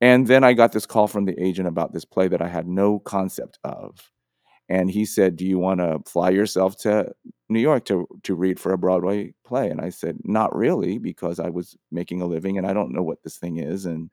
And 0.00 0.26
then 0.26 0.44
I 0.44 0.54
got 0.54 0.72
this 0.72 0.86
call 0.86 1.08
from 1.08 1.24
the 1.26 1.40
agent 1.42 1.68
about 1.68 1.92
this 1.92 2.04
play 2.04 2.28
that 2.28 2.42
I 2.42 2.48
had 2.48 2.68
no 2.68 3.00
concept 3.00 3.58
of. 3.64 4.10
And 4.68 4.90
he 4.90 5.04
said, 5.06 5.36
"Do 5.36 5.46
you 5.46 5.58
want 5.58 5.80
to 5.80 6.00
fly 6.10 6.30
yourself 6.30 6.76
to 6.78 7.12
New 7.48 7.60
York 7.60 7.84
to 7.86 8.06
to 8.24 8.34
read 8.34 8.60
for 8.60 8.72
a 8.72 8.78
Broadway 8.78 9.34
play?" 9.44 9.70
And 9.70 9.80
I 9.80 9.90
said, 9.90 10.18
"Not 10.24 10.54
really, 10.56 10.98
because 10.98 11.40
I 11.40 11.50
was 11.50 11.76
making 11.92 12.22
a 12.22 12.26
living 12.26 12.58
and 12.58 12.66
I 12.66 12.74
don't 12.74 12.92
know 12.92 13.02
what 13.02 13.22
this 13.24 13.38
thing 13.38 13.58
is 13.58 13.86
and 13.86 14.10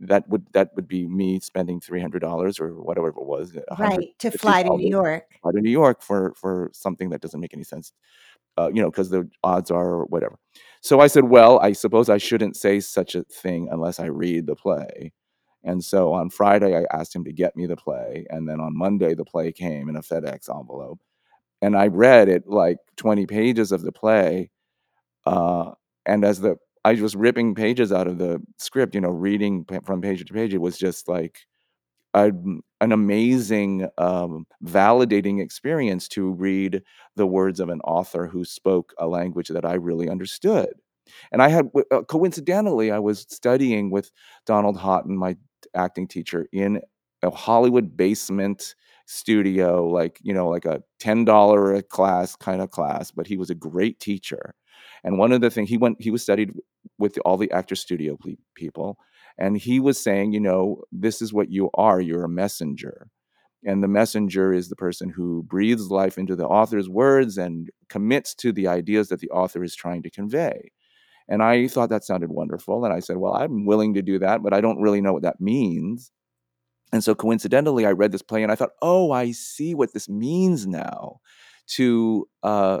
that 0.00 0.28
would 0.28 0.46
that 0.52 0.70
would 0.74 0.88
be 0.88 1.06
me 1.06 1.40
spending 1.40 1.80
$300 1.80 2.60
or 2.60 2.82
whatever 2.82 3.08
it 3.08 3.14
was, 3.16 3.56
Right. 3.78 4.18
To 4.20 4.30
fly 4.30 4.62
to 4.62 4.70
New 4.76 4.88
York. 4.88 5.24
fly 5.42 5.52
to 5.52 5.60
New 5.60 5.70
York 5.70 6.02
for 6.02 6.32
for 6.34 6.70
something 6.72 7.10
that 7.10 7.20
doesn't 7.20 7.40
make 7.40 7.52
any 7.54 7.64
sense, 7.64 7.92
uh, 8.58 8.70
you 8.72 8.80
know, 8.82 8.90
because 8.90 9.10
the 9.10 9.28
odds 9.44 9.70
are 9.70 10.04
whatever. 10.06 10.38
So 10.80 11.00
I 11.00 11.06
said, 11.08 11.24
well, 11.24 11.58
I 11.60 11.72
suppose 11.72 12.08
I 12.08 12.16
shouldn't 12.18 12.56
say 12.56 12.80
such 12.80 13.14
a 13.14 13.24
thing 13.24 13.68
unless 13.70 14.00
I 14.00 14.06
read 14.06 14.46
the 14.46 14.56
play. 14.56 15.12
And 15.62 15.84
so 15.84 16.14
on 16.14 16.30
Friday, 16.30 16.74
I 16.74 16.86
asked 16.90 17.14
him 17.14 17.24
to 17.24 17.32
get 17.34 17.54
me 17.54 17.66
the 17.66 17.76
play, 17.76 18.24
and 18.30 18.48
then 18.48 18.60
on 18.60 18.74
Monday, 18.76 19.12
the 19.14 19.26
play 19.26 19.52
came 19.52 19.90
in 19.90 19.96
a 19.96 20.00
FedEx 20.00 20.48
envelope, 20.48 21.00
and 21.60 21.76
I 21.76 21.88
read 21.88 22.30
it 22.30 22.44
like 22.46 22.78
20 22.96 23.26
pages 23.26 23.70
of 23.70 23.82
the 23.82 23.92
play, 23.92 24.50
uh, 25.26 25.72
and 26.06 26.24
as 26.24 26.40
the 26.40 26.56
I 26.84 26.94
was 26.94 27.14
ripping 27.16 27.54
pages 27.54 27.92
out 27.92 28.06
of 28.06 28.18
the 28.18 28.40
script, 28.58 28.94
you 28.94 29.00
know, 29.00 29.10
reading 29.10 29.66
from 29.84 30.00
page 30.00 30.24
to 30.24 30.32
page, 30.32 30.54
it 30.54 30.58
was 30.60 30.78
just 30.78 31.08
like 31.08 31.40
a, 32.14 32.32
an 32.80 32.92
amazing, 32.92 33.88
um, 33.98 34.46
validating 34.64 35.40
experience 35.42 36.08
to 36.08 36.30
read 36.32 36.82
the 37.16 37.26
words 37.26 37.60
of 37.60 37.68
an 37.70 37.80
author 37.82 38.26
who 38.26 38.44
spoke 38.44 38.94
a 38.98 39.06
language 39.08 39.48
that 39.48 39.64
I 39.64 39.74
really 39.74 40.08
understood. 40.08 40.70
And 41.32 41.42
I 41.42 41.48
had, 41.48 41.70
uh, 41.90 42.02
coincidentally, 42.02 42.90
I 42.90 42.98
was 42.98 43.26
studying 43.30 43.90
with 43.90 44.10
Donald 44.46 44.78
Houghton, 44.78 45.16
my 45.16 45.36
acting 45.74 46.08
teacher, 46.08 46.46
in 46.52 46.80
a 47.22 47.30
Hollywood 47.30 47.96
basement 47.96 48.74
studio, 49.06 49.86
like, 49.86 50.18
you 50.22 50.34
know, 50.34 50.48
like 50.48 50.64
a 50.66 50.82
$10 51.00 51.76
a 51.78 51.82
class 51.82 52.36
kind 52.36 52.60
of 52.62 52.70
class, 52.70 53.10
but 53.10 53.26
he 53.26 53.36
was 53.36 53.50
a 53.50 53.54
great 53.54 54.00
teacher. 54.00 54.54
And 55.04 55.18
one 55.18 55.32
of 55.32 55.40
the 55.40 55.50
things 55.50 55.68
he 55.68 55.78
went, 55.78 56.00
he 56.00 56.10
was 56.10 56.22
studied 56.22 56.52
with 56.98 57.18
all 57.24 57.36
the 57.36 57.50
actor 57.50 57.74
studio 57.74 58.18
people. 58.54 58.98
And 59.38 59.56
he 59.56 59.80
was 59.80 60.02
saying, 60.02 60.32
you 60.32 60.40
know, 60.40 60.82
this 60.92 61.22
is 61.22 61.32
what 61.32 61.50
you 61.50 61.70
are. 61.74 62.00
You're 62.00 62.24
a 62.24 62.28
messenger. 62.28 63.08
And 63.64 63.82
the 63.82 63.88
messenger 63.88 64.52
is 64.52 64.68
the 64.68 64.76
person 64.76 65.10
who 65.10 65.42
breathes 65.42 65.90
life 65.90 66.16
into 66.16 66.34
the 66.34 66.46
author's 66.46 66.88
words 66.88 67.36
and 67.36 67.68
commits 67.88 68.34
to 68.36 68.52
the 68.52 68.66
ideas 68.68 69.08
that 69.08 69.20
the 69.20 69.30
author 69.30 69.62
is 69.62 69.74
trying 69.74 70.02
to 70.02 70.10
convey. 70.10 70.72
And 71.28 71.42
I 71.42 71.68
thought 71.68 71.90
that 71.90 72.04
sounded 72.04 72.30
wonderful. 72.30 72.84
And 72.84 72.92
I 72.92 73.00
said, 73.00 73.18
well, 73.18 73.34
I'm 73.34 73.64
willing 73.66 73.94
to 73.94 74.02
do 74.02 74.18
that, 74.18 74.42
but 74.42 74.52
I 74.52 74.60
don't 74.60 74.80
really 74.80 75.00
know 75.00 75.12
what 75.12 75.22
that 75.22 75.40
means. 75.40 76.10
And 76.92 77.04
so 77.04 77.14
coincidentally, 77.14 77.86
I 77.86 77.92
read 77.92 78.12
this 78.12 78.22
play 78.22 78.42
and 78.42 78.50
I 78.50 78.56
thought, 78.56 78.72
oh, 78.82 79.12
I 79.12 79.30
see 79.30 79.74
what 79.74 79.92
this 79.92 80.08
means 80.08 80.66
now 80.66 81.20
to 81.76 82.26
uh, 82.42 82.80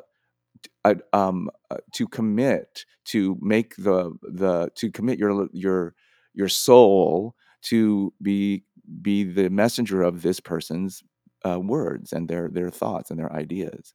uh, 0.84 0.94
um, 1.12 1.50
uh, 1.70 1.76
to 1.92 2.08
commit 2.08 2.84
to 3.06 3.36
make 3.40 3.76
the 3.76 4.12
the 4.22 4.70
to 4.76 4.90
commit 4.90 5.18
your 5.18 5.48
your 5.52 5.94
your 6.34 6.48
soul 6.48 7.34
to 7.62 8.12
be 8.22 8.64
be 9.02 9.24
the 9.24 9.50
messenger 9.50 10.02
of 10.02 10.22
this 10.22 10.40
person's 10.40 11.02
uh, 11.46 11.60
words 11.60 12.12
and 12.12 12.28
their 12.28 12.48
their 12.48 12.70
thoughts 12.70 13.10
and 13.10 13.18
their 13.18 13.32
ideas. 13.32 13.94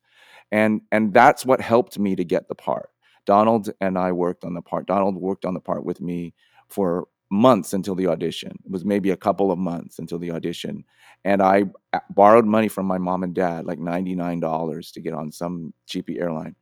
And 0.51 0.81
and 0.91 1.13
that's 1.13 1.45
what 1.45 1.61
helped 1.61 1.99
me 1.99 2.15
to 2.15 2.23
get 2.23 2.47
the 2.47 2.55
part. 2.55 2.89
Donald 3.25 3.69
and 3.81 3.97
i 3.97 4.11
worked 4.11 4.43
on 4.43 4.53
the 4.53 4.61
part 4.61 4.85
donald 4.85 5.15
worked 5.15 5.45
on 5.45 5.53
the 5.53 5.59
part 5.59 5.83
with 5.83 5.99
me 5.99 6.33
for 6.69 7.07
months 7.31 7.73
until 7.73 7.95
the 7.95 8.07
audition 8.07 8.51
it 8.63 8.71
was 8.71 8.85
maybe 8.85 9.09
a 9.09 9.17
couple 9.17 9.51
of 9.51 9.57
months 9.57 9.99
until 9.99 10.19
the 10.19 10.31
audition 10.31 10.83
and 11.23 11.41
I 11.41 11.63
borrowed 12.11 12.45
money 12.45 12.67
from 12.67 12.85
my 12.85 12.99
mom 12.99 13.23
and 13.23 13.33
dad 13.33 13.65
like 13.65 13.79
$99 13.79 14.91
to 14.91 15.01
get 15.01 15.13
on 15.13 15.31
some 15.31 15.73
cheapy 15.87 16.19
airline 16.19 16.55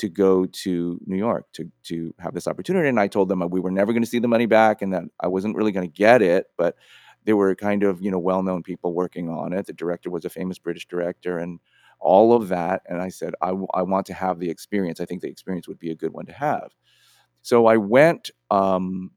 to 0.00 0.08
go 0.08 0.46
to 0.46 0.98
New 1.06 1.16
York 1.18 1.46
to 1.52 1.70
to 1.84 2.14
have 2.18 2.32
this 2.32 2.48
opportunity. 2.48 2.88
And 2.88 2.98
I 2.98 3.06
told 3.06 3.28
them 3.28 3.46
we 3.50 3.60
were 3.60 3.70
never 3.70 3.92
going 3.92 4.02
to 4.02 4.08
see 4.08 4.18
the 4.18 4.28
money 4.28 4.46
back, 4.46 4.80
and 4.80 4.92
that 4.94 5.04
I 5.20 5.28
wasn't 5.28 5.56
really 5.56 5.72
going 5.72 5.86
to 5.88 5.94
get 5.94 6.22
it. 6.22 6.46
But 6.56 6.76
there 7.26 7.36
were 7.36 7.54
kind 7.54 7.82
of 7.82 8.00
you 8.02 8.10
know 8.10 8.18
well 8.18 8.42
known 8.42 8.62
people 8.62 8.94
working 8.94 9.28
on 9.28 9.52
it. 9.52 9.66
The 9.66 9.74
director 9.74 10.10
was 10.10 10.24
a 10.24 10.30
famous 10.30 10.58
British 10.58 10.86
director, 10.86 11.38
and 11.38 11.60
all 11.98 12.32
of 12.32 12.48
that. 12.48 12.82
And 12.86 13.02
I 13.02 13.10
said 13.10 13.34
I, 13.42 13.48
w- 13.48 13.66
I 13.74 13.82
want 13.82 14.06
to 14.06 14.14
have 14.14 14.38
the 14.38 14.48
experience. 14.50 15.00
I 15.00 15.04
think 15.04 15.20
the 15.20 15.28
experience 15.28 15.68
would 15.68 15.78
be 15.78 15.90
a 15.90 15.94
good 15.94 16.14
one 16.14 16.24
to 16.26 16.32
have. 16.32 16.70
So 17.42 17.66
I 17.66 17.76
went 17.76 18.30
um, 18.50 19.10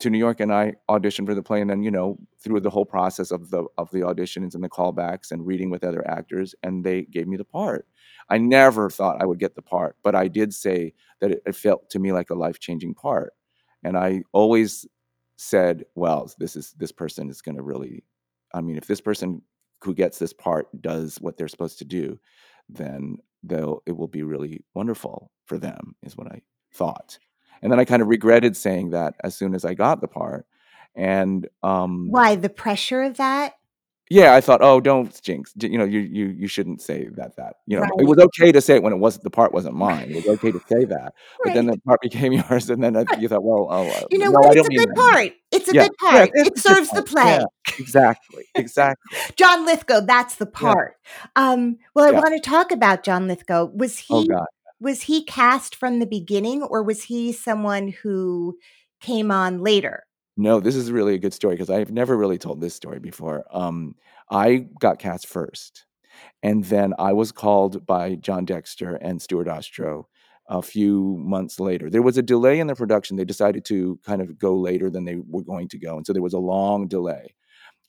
to 0.00 0.10
New 0.10 0.18
York 0.18 0.40
and 0.40 0.52
I 0.52 0.74
auditioned 0.90 1.26
for 1.26 1.34
the 1.34 1.42
play, 1.42 1.60
and 1.60 1.70
then 1.70 1.82
you 1.82 1.90
know 1.90 2.18
through 2.40 2.60
the 2.60 2.70
whole 2.70 2.84
process 2.84 3.30
of 3.30 3.50
the 3.50 3.64
of 3.78 3.90
the 3.90 4.00
auditions 4.00 4.54
and 4.54 4.62
the 4.64 4.68
callbacks 4.68 5.30
and 5.30 5.46
reading 5.46 5.70
with 5.70 5.84
other 5.84 6.06
actors, 6.08 6.54
and 6.62 6.84
they 6.84 7.02
gave 7.02 7.28
me 7.28 7.36
the 7.36 7.44
part. 7.44 7.86
I 8.28 8.38
never 8.38 8.90
thought 8.90 9.22
I 9.22 9.26
would 9.26 9.38
get 9.38 9.54
the 9.54 9.62
part, 9.62 9.96
but 10.02 10.14
I 10.14 10.28
did 10.28 10.52
say 10.54 10.94
that 11.20 11.30
it, 11.32 11.42
it 11.46 11.54
felt 11.56 11.90
to 11.90 11.98
me 11.98 12.12
like 12.12 12.30
a 12.30 12.34
life 12.34 12.58
changing 12.60 12.94
part, 12.94 13.32
and 13.84 13.96
I 13.96 14.22
always 14.32 14.86
said, 15.36 15.84
"Well, 15.94 16.30
this 16.38 16.56
is 16.56 16.72
this 16.78 16.92
person 16.92 17.30
is 17.30 17.42
going 17.42 17.56
to 17.56 17.62
really, 17.62 18.04
I 18.52 18.60
mean, 18.60 18.76
if 18.76 18.86
this 18.86 19.00
person 19.00 19.42
who 19.82 19.94
gets 19.94 20.18
this 20.18 20.32
part 20.32 20.68
does 20.82 21.16
what 21.20 21.36
they're 21.36 21.48
supposed 21.48 21.78
to 21.78 21.84
do, 21.84 22.18
then 22.68 23.18
they'll 23.42 23.82
it 23.86 23.92
will 23.96 24.08
be 24.08 24.22
really 24.22 24.64
wonderful 24.74 25.30
for 25.46 25.58
them," 25.58 25.94
is 26.02 26.16
what 26.16 26.28
I 26.32 26.42
thought. 26.72 27.18
And 27.64 27.72
then 27.72 27.80
I 27.80 27.84
kind 27.84 28.02
of 28.02 28.08
regretted 28.08 28.56
saying 28.56 28.90
that 28.90 29.14
as 29.24 29.34
soon 29.34 29.54
as 29.54 29.64
I 29.64 29.74
got 29.74 30.00
the 30.00 30.06
part, 30.06 30.46
and 30.94 31.48
um, 31.62 32.08
Why 32.10 32.36
the 32.36 32.50
pressure 32.50 33.02
of 33.02 33.16
that? 33.16 33.54
yeah, 34.10 34.34
I 34.34 34.42
thought, 34.42 34.60
oh, 34.62 34.80
don't 34.80 35.20
jinx. 35.22 35.54
You 35.58 35.78
know, 35.78 35.84
you 35.84 36.00
you 36.00 36.26
you 36.26 36.46
shouldn't 36.46 36.82
say 36.82 37.08
that. 37.16 37.36
That 37.36 37.54
you 37.66 37.78
know, 37.78 37.86
it 37.98 38.06
was 38.06 38.18
okay 38.18 38.52
to 38.52 38.60
say 38.60 38.76
it 38.76 38.82
when 38.82 38.92
it 38.92 38.98
wasn't 38.98 39.24
the 39.24 39.30
part 39.30 39.52
wasn't 39.54 39.76
mine. 39.76 40.10
It 40.10 40.14
was 40.16 40.26
okay 40.34 40.52
to 40.52 40.60
say 40.70 40.84
that, 40.84 41.14
but 41.42 41.54
then 41.54 41.66
the 41.66 41.78
part 41.86 42.00
became 42.02 42.32
yours, 42.32 42.68
and 42.68 42.84
then 42.84 42.96
I, 42.96 43.06
you 43.18 43.28
thought, 43.28 43.42
well, 43.42 43.66
oh, 43.70 43.90
uh, 43.90 44.06
You 44.10 44.18
know 44.18 44.30
no, 44.30 44.38
what? 44.40 44.56
It's 44.56 44.68
a 44.68 44.70
good 44.70 44.94
part. 44.94 45.32
It's 45.52 45.68
a 45.68 45.72
Yeah, 45.72 45.82
good 45.84 45.96
part. 45.96 46.30
it's 46.34 46.50
It 46.50 46.62
serves 46.62 46.90
the 46.90 47.02
play. 47.02 47.38
Yeah, 47.38 47.44
exactly, 47.78 48.44
exactly. 48.54 49.18
John 49.36 49.64
Lithgow, 49.64 50.00
that's 50.02 50.36
the 50.36 50.46
Yeah, 50.46 50.50
part. 50.50 50.96
Um, 51.34 51.78
well, 51.94 52.04
I 52.04 52.10
yeah. 52.10 52.20
want 52.20 52.34
to 52.34 52.50
talk 52.50 52.72
about 52.72 53.04
John 53.04 53.26
Lithgow. 53.26 53.70
Was 53.74 53.98
Oh 54.10 54.20
he 54.20 54.28
God. 54.28 54.46
Was 54.84 55.00
he 55.00 55.24
cast 55.24 55.74
from 55.74 55.98
the 55.98 56.06
beginning, 56.06 56.62
or 56.62 56.82
was 56.82 57.04
he 57.04 57.32
someone 57.32 57.88
who 57.88 58.58
came 59.00 59.30
on 59.30 59.62
later? 59.62 60.04
No, 60.36 60.60
this 60.60 60.76
is 60.76 60.92
really 60.92 61.14
a 61.14 61.18
good 61.18 61.32
story 61.32 61.54
because 61.54 61.70
I've 61.70 61.90
never 61.90 62.14
really 62.18 62.36
told 62.36 62.60
this 62.60 62.74
story 62.74 62.98
before. 62.98 63.46
Um, 63.50 63.94
I 64.30 64.66
got 64.78 64.98
cast 64.98 65.26
first. 65.26 65.86
And 66.42 66.64
then 66.64 66.92
I 66.98 67.14
was 67.14 67.32
called 67.32 67.86
by 67.86 68.16
John 68.16 68.44
Dexter 68.44 68.96
and 68.96 69.22
Stuart 69.22 69.46
Ostrow 69.46 70.04
a 70.48 70.60
few 70.60 71.16
months 71.18 71.58
later. 71.58 71.88
There 71.88 72.02
was 72.02 72.18
a 72.18 72.22
delay 72.22 72.60
in 72.60 72.66
the 72.66 72.74
production. 72.74 73.16
They 73.16 73.24
decided 73.24 73.64
to 73.64 73.98
kind 74.04 74.20
of 74.20 74.38
go 74.38 74.54
later 74.54 74.90
than 74.90 75.06
they 75.06 75.16
were 75.16 75.44
going 75.44 75.68
to 75.68 75.78
go. 75.78 75.96
And 75.96 76.06
so 76.06 76.12
there 76.12 76.20
was 76.20 76.34
a 76.34 76.38
long 76.38 76.88
delay. 76.88 77.34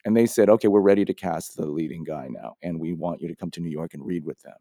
And 0.06 0.16
they 0.16 0.28
said, 0.28 0.50
okay, 0.50 0.70
we're 0.70 0.80
ready 0.80 1.04
to 1.04 1.14
cast 1.14 1.58
the 1.58 1.66
leading 1.66 2.06
guy 2.06 2.30
now. 2.30 2.56
And 2.64 2.80
we 2.80 2.94
want 2.94 3.20
you 3.20 3.28
to 3.28 3.36
come 3.36 3.52
to 3.52 3.60
New 3.60 3.70
York 3.70 3.94
and 3.94 4.06
read 4.06 4.24
with 4.24 4.42
them. 4.44 4.56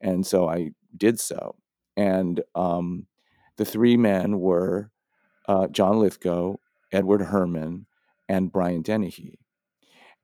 And 0.00 0.26
so 0.26 0.48
I 0.48 0.72
did 0.96 1.20
so. 1.20 1.56
And 1.96 2.42
um, 2.54 3.06
the 3.56 3.64
three 3.64 3.96
men 3.96 4.38
were 4.40 4.90
uh, 5.48 5.68
John 5.68 5.98
Lithgow, 6.00 6.56
Edward 6.92 7.22
Herrmann, 7.22 7.86
and 8.28 8.52
Brian 8.52 8.82
Dennehy. 8.82 9.38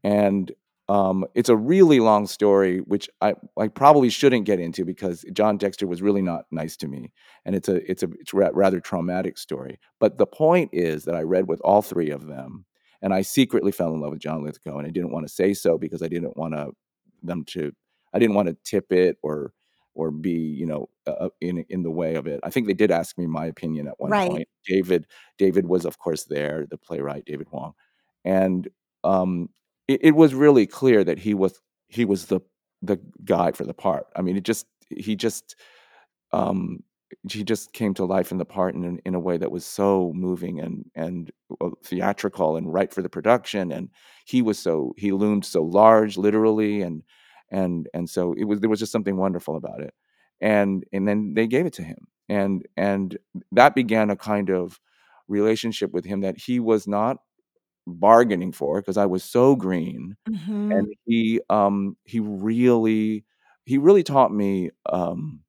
And 0.04 0.52
um, 0.88 1.24
it's 1.34 1.48
a 1.48 1.56
really 1.56 2.00
long 2.00 2.26
story, 2.26 2.78
which 2.78 3.08
I, 3.20 3.34
I 3.56 3.68
probably 3.68 4.10
shouldn't 4.10 4.46
get 4.46 4.60
into 4.60 4.84
because 4.84 5.24
John 5.32 5.56
Dexter 5.56 5.86
was 5.86 6.02
really 6.02 6.22
not 6.22 6.44
nice 6.50 6.76
to 6.78 6.88
me, 6.88 7.12
and 7.44 7.54
it's 7.54 7.68
a 7.68 7.88
it's 7.90 8.02
a 8.02 8.08
it's 8.20 8.34
a 8.34 8.36
rather 8.36 8.80
traumatic 8.80 9.38
story. 9.38 9.78
But 10.00 10.18
the 10.18 10.26
point 10.26 10.70
is 10.72 11.04
that 11.04 11.14
I 11.14 11.22
read 11.22 11.48
with 11.48 11.60
all 11.60 11.82
three 11.82 12.10
of 12.10 12.26
them, 12.26 12.66
and 13.00 13.14
I 13.14 13.22
secretly 13.22 13.72
fell 13.72 13.94
in 13.94 14.00
love 14.00 14.10
with 14.10 14.20
John 14.20 14.44
Lithgow, 14.44 14.76
and 14.76 14.86
I 14.86 14.90
didn't 14.90 15.12
want 15.12 15.26
to 15.26 15.32
say 15.32 15.54
so 15.54 15.78
because 15.78 16.02
I 16.02 16.08
didn't 16.08 16.36
want 16.36 16.54
to 16.54 16.72
them 17.22 17.44
to 17.44 17.72
I 18.12 18.18
didn't 18.18 18.34
want 18.34 18.48
to 18.48 18.56
tip 18.64 18.92
it 18.92 19.16
or 19.22 19.52
or 19.94 20.10
be 20.10 20.32
you 20.32 20.66
know 20.66 20.88
uh, 21.06 21.28
in 21.40 21.64
in 21.68 21.82
the 21.82 21.90
way 21.90 22.14
of 22.16 22.26
it. 22.26 22.40
I 22.42 22.50
think 22.50 22.66
they 22.66 22.74
did 22.74 22.90
ask 22.90 23.18
me 23.18 23.26
my 23.26 23.46
opinion 23.46 23.88
at 23.88 23.98
one 24.00 24.14
Right. 24.14 24.30
point. 24.30 24.48
David 24.66 25.06
David 25.38 25.66
was 25.66 25.84
of 25.84 25.98
course 25.98 26.24
there, 26.24 26.66
the 26.70 26.78
playwright 26.78 27.24
David 27.26 27.48
Hwang, 27.50 27.72
and 28.24 28.68
um, 29.04 29.48
it, 29.88 30.00
it 30.04 30.16
was 30.16 30.34
really 30.34 30.66
clear 30.66 31.04
that 31.04 31.18
he 31.18 31.34
was 31.34 31.60
he 31.88 32.04
was 32.04 32.26
the 32.26 32.40
the 32.82 32.98
guy 33.24 33.52
for 33.52 33.64
the 33.64 33.74
part. 33.74 34.06
I 34.16 34.22
mean, 34.22 34.36
it 34.36 34.44
just 34.44 34.66
he 34.90 35.16
just 35.16 35.56
um, 36.32 36.82
he 37.30 37.44
just 37.44 37.72
came 37.72 37.94
to 37.94 38.04
life 38.04 38.32
in 38.32 38.38
the 38.38 38.44
part 38.44 38.74
in, 38.74 38.98
in 39.04 39.14
a 39.14 39.20
way 39.20 39.36
that 39.36 39.50
was 39.52 39.66
so 39.66 40.12
moving 40.14 40.60
and 40.60 40.90
and 40.94 41.30
uh, 41.60 41.70
theatrical 41.84 42.56
and 42.56 42.72
right 42.72 42.92
for 42.92 43.02
the 43.02 43.08
production. 43.08 43.70
And 43.72 43.90
he 44.26 44.42
was 44.42 44.58
so 44.58 44.94
he 44.96 45.12
loomed 45.12 45.44
so 45.44 45.62
large, 45.62 46.16
literally, 46.16 46.82
and 46.82 47.02
and 47.52 47.88
and 47.94 48.10
so 48.10 48.34
it 48.38 48.44
was 48.46 48.60
there 48.60 48.70
was 48.70 48.80
just 48.80 48.92
something 48.92 49.18
wonderful 49.18 49.56
about 49.56 49.82
it. 49.82 49.94
And 50.40 50.84
and 50.92 51.08
then 51.08 51.34
they 51.34 51.48
gave 51.48 51.66
it 51.66 51.74
to 51.74 51.84
him, 51.84 52.08
and 52.28 52.66
and 52.76 53.18
that 53.52 53.74
began 53.76 54.10
a 54.10 54.16
kind 54.16 54.50
of 54.50 54.80
relationship 55.28 55.92
with 55.92 56.04
him 56.06 56.22
that 56.22 56.38
he 56.38 56.60
was 56.60 56.88
not 56.88 57.18
bargaining 57.86 58.52
for 58.52 58.80
because 58.80 58.96
I 58.98 59.06
was 59.06 59.24
so 59.24 59.56
green 59.56 60.16
Mhm. 60.28 60.78
and 60.78 60.88
he 61.06 61.40
um 61.50 61.96
he 62.04 62.20
really 62.20 63.24
he 63.66 63.78
really 63.78 64.02
taught 64.04 64.32
me 64.32 64.70
um 64.92 65.40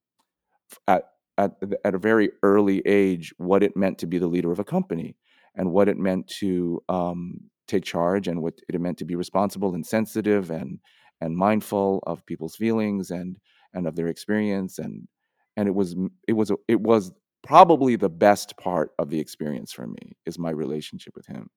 at 0.87 1.03
at 1.37 1.53
at 1.85 1.95
a 1.95 1.99
very 1.99 2.31
early 2.43 2.81
age 2.85 3.33
what 3.37 3.63
it 3.63 3.75
meant 3.77 3.97
to 3.99 4.07
be 4.07 4.17
the 4.17 4.27
leader 4.27 4.51
of 4.51 4.59
a 4.59 4.63
company 4.63 5.15
and 5.55 5.71
what 5.71 5.87
it 5.89 5.97
meant 5.97 6.27
to 6.27 6.81
um 6.89 7.39
take 7.67 7.83
charge 7.83 8.27
and 8.27 8.41
what 8.41 8.55
it 8.69 8.79
meant 8.81 8.97
to 8.97 9.05
be 9.05 9.15
responsible 9.15 9.73
and 9.73 9.85
sensitive 9.85 10.51
and 10.51 10.79
and 11.21 11.35
mindful 11.37 12.03
of 12.07 12.25
people's 12.25 12.55
feelings 12.55 13.11
and 13.11 13.37
and 13.73 13.87
of 13.87 13.95
their 13.95 14.07
experience 14.07 14.79
and 14.79 15.07
and 15.57 15.67
it 15.67 15.75
was 15.75 15.95
it 16.27 16.33
was 16.33 16.51
it 16.67 16.81
was 16.81 17.11
probably 17.43 17.95
the 17.95 18.09
best 18.09 18.55
part 18.57 18.91
of 18.99 19.09
the 19.09 19.19
experience 19.19 19.71
for 19.73 19.87
me 19.87 20.15
is 20.25 20.39
my 20.39 20.49
relationship 20.51 21.13
with 21.15 21.25
him 21.25 21.49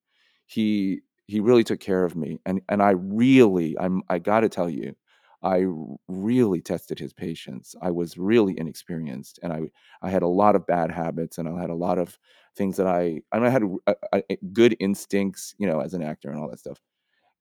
he 0.46 1.00
he 1.26 1.40
really 1.40 1.64
took 1.64 1.80
care 1.80 2.04
of 2.04 2.16
me 2.16 2.38
and 2.46 2.60
and 2.68 2.82
I 2.82 2.90
really 2.92 3.76
I'm 3.78 4.02
I 4.08 4.18
got 4.18 4.40
to 4.40 4.48
tell 4.48 4.70
you 4.70 4.94
i 5.42 5.64
really 6.08 6.62
tested 6.62 6.98
his 6.98 7.12
patience. 7.12 7.75
I 7.82 7.90
was 7.90 8.16
really 8.16 8.58
inexperienced 8.58 9.38
and 9.42 9.52
I 9.52 9.60
I 10.02 10.10
had 10.10 10.22
a 10.22 10.28
lot 10.28 10.56
of 10.56 10.66
bad 10.66 10.90
habits 10.90 11.38
and 11.38 11.48
I 11.48 11.60
had 11.60 11.70
a 11.70 11.75
lot 11.75 11.98
of 11.98 12.18
things 12.56 12.76
that 12.78 12.86
I 12.86 13.20
I 13.32 13.38
mean, 13.38 13.46
I 13.46 13.50
had 13.50 13.64
uh, 13.86 13.94
uh, 14.12 14.20
good 14.52 14.76
instincts, 14.80 15.54
you 15.58 15.66
know, 15.66 15.80
as 15.80 15.95
an 15.95 16.02
actor 16.02 16.30
and 16.30 16.40
all 16.40 16.49
that 16.50 16.58
stuff. 16.60 16.80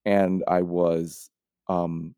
And 0.06 0.44
I 0.48 0.62
was 0.62 1.30
um 1.68 2.16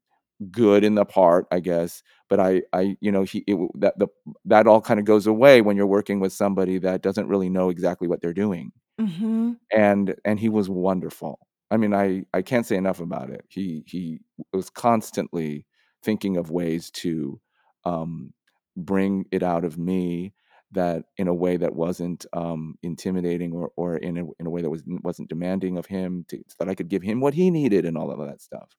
good 0.52 0.84
in 0.84 0.96
the 0.96 1.06
part, 1.06 1.48
I 1.52 1.60
guess, 1.60 2.04
but 2.30 2.40
I 2.40 2.64
I 2.74 2.98
you 3.02 3.12
know, 3.12 3.24
he 3.24 3.40
it, 3.48 3.58
that 3.80 3.98
the 4.00 4.08
that 4.46 4.68
all 4.68 4.82
kind 4.82 5.00
of 5.00 5.06
goes 5.06 5.28
away 5.28 5.62
when 5.62 5.78
you're 5.78 5.88
working 5.88 6.20
with 6.20 6.34
somebody 6.34 6.78
that 6.80 7.02
doesn't 7.02 7.28
really 7.28 7.50
know 7.50 7.70
exactly 7.70 8.08
what 8.08 8.22
they're 8.22 8.34
doing 8.34 8.72
Mhm. 9.00 9.58
and 9.72 10.16
and 10.26 10.40
he 10.40 10.50
was 10.50 10.70
wonderful. 10.70 11.40
I 11.72 11.78
mean, 11.78 11.94
I 11.94 12.24
I 12.34 12.42
can't 12.42 12.66
say 12.66 12.76
enough 12.78 13.00
about 13.00 13.30
it. 13.30 13.46
He 13.50 13.84
he 13.86 14.20
was 14.54 14.70
constantly 14.70 15.66
thinking 16.04 16.38
of 16.38 16.52
ways 16.52 16.90
to 16.92 17.40
um, 17.84 18.34
bring 18.76 19.26
it 19.32 19.44
out 19.44 19.66
of 19.66 19.78
me 19.78 20.34
that 20.72 21.06
in 21.18 21.28
a 21.28 21.34
way 21.34 21.58
that 21.58 21.76
wasn't 21.76 22.26
um, 22.34 22.76
intimidating 22.84 23.54
or 23.54 23.72
or 23.76 23.98
in 23.98 24.18
a 24.18 24.26
in 24.40 24.46
a 24.48 24.50
way 24.50 24.62
that 24.62 24.70
was 24.70 24.84
wasn't 25.04 25.30
demanding 25.30 25.78
of 25.78 25.86
him 25.88 26.26
to, 26.30 26.38
so 26.48 26.56
that 26.60 26.70
I 26.70 26.76
could 26.76 26.90
give 26.90 27.04
him 27.04 27.20
what 27.22 27.34
he 27.34 27.52
needed 27.52 27.86
and 27.86 27.98
all 27.98 28.12
of 28.12 28.20
that 28.28 28.42
stuff. 28.42 28.70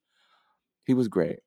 He 0.89 0.95
was 0.95 1.07
great. 1.07 1.41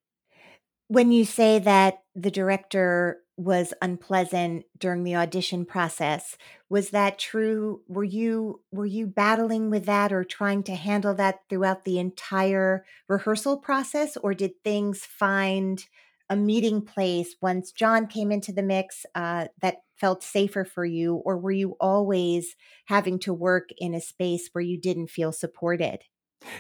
When 0.88 1.12
you 1.12 1.26
say 1.26 1.60
that 1.60 2.04
the 2.16 2.32
director 2.32 3.24
was 3.38 3.74
unpleasant 3.82 4.66
during 4.78 5.04
the 5.04 5.16
audition 5.16 5.66
process, 5.66 6.38
was 6.70 6.90
that 6.90 7.18
true? 7.18 7.82
Were 7.88 8.04
you 8.04 8.62
were 8.72 8.86
you 8.86 9.08
battling 9.08 9.70
with 9.70 9.86
that 9.86 10.12
or 10.12 10.24
trying 10.24 10.64
to 10.64 10.76
handle 10.76 11.14
that 11.16 11.40
throughout 11.50 11.86
the 11.86 11.98
entire 11.98 12.86
rehearsal 13.08 13.58
process 13.58 14.18
or 14.18 14.34
did 14.34 14.52
things 14.64 15.06
find 15.06 15.86
a 16.30 16.36
meeting 16.36 16.82
place 16.82 17.36
once 17.42 17.72
John 17.72 18.08
came 18.08 18.32
into 18.32 18.52
the 18.52 18.64
mix 18.64 19.06
uh, 19.16 19.48
that 19.62 19.78
felt 19.96 20.24
safer 20.24 20.66
for 20.66 20.86
you 20.86 21.16
or 21.16 21.38
were 21.38 21.52
you 21.52 21.76
always 21.80 22.56
having 22.86 23.18
to 23.20 23.34
work 23.34 23.70
in 23.78 23.94
a 23.94 24.02
space 24.02 24.50
where 24.52 24.64
you 24.64 24.80
didn't 24.80 25.08
feel 25.10 25.32
supported? 25.32 26.00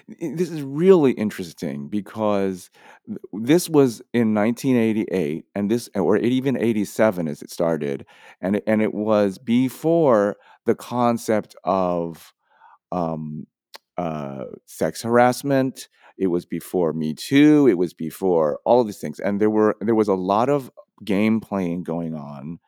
This 0.07 0.49
is 0.49 0.61
really 0.61 1.11
interesting 1.11 1.87
because 1.87 2.69
this 3.33 3.69
was 3.69 4.01
in 4.13 4.33
1988 4.33 5.45
and 5.55 5.71
this 5.71 5.89
or 5.95 6.17
even 6.17 6.57
87 6.57 7.27
as 7.27 7.41
it 7.41 7.49
started 7.49 8.05
and 8.41 8.57
it, 8.57 8.63
and 8.67 8.81
it 8.81 8.93
was 8.93 9.37
before 9.37 10.37
the 10.65 10.75
concept 10.75 11.55
of 11.63 12.33
um, 12.91 13.47
uh, 13.97 14.45
sex 14.65 15.01
harassment 15.01 15.87
it 16.17 16.27
was 16.27 16.45
before 16.45 16.93
me 16.93 17.13
too 17.13 17.67
it 17.67 17.77
was 17.77 17.93
before 17.93 18.59
all 18.65 18.81
of 18.81 18.87
these 18.87 18.99
things 18.99 19.19
and 19.19 19.41
there 19.41 19.49
were 19.49 19.75
there 19.81 19.95
was 19.95 20.07
a 20.07 20.13
lot 20.13 20.49
of 20.49 20.71
game 21.03 21.39
playing 21.39 21.83
going 21.83 22.15
on 22.15 22.59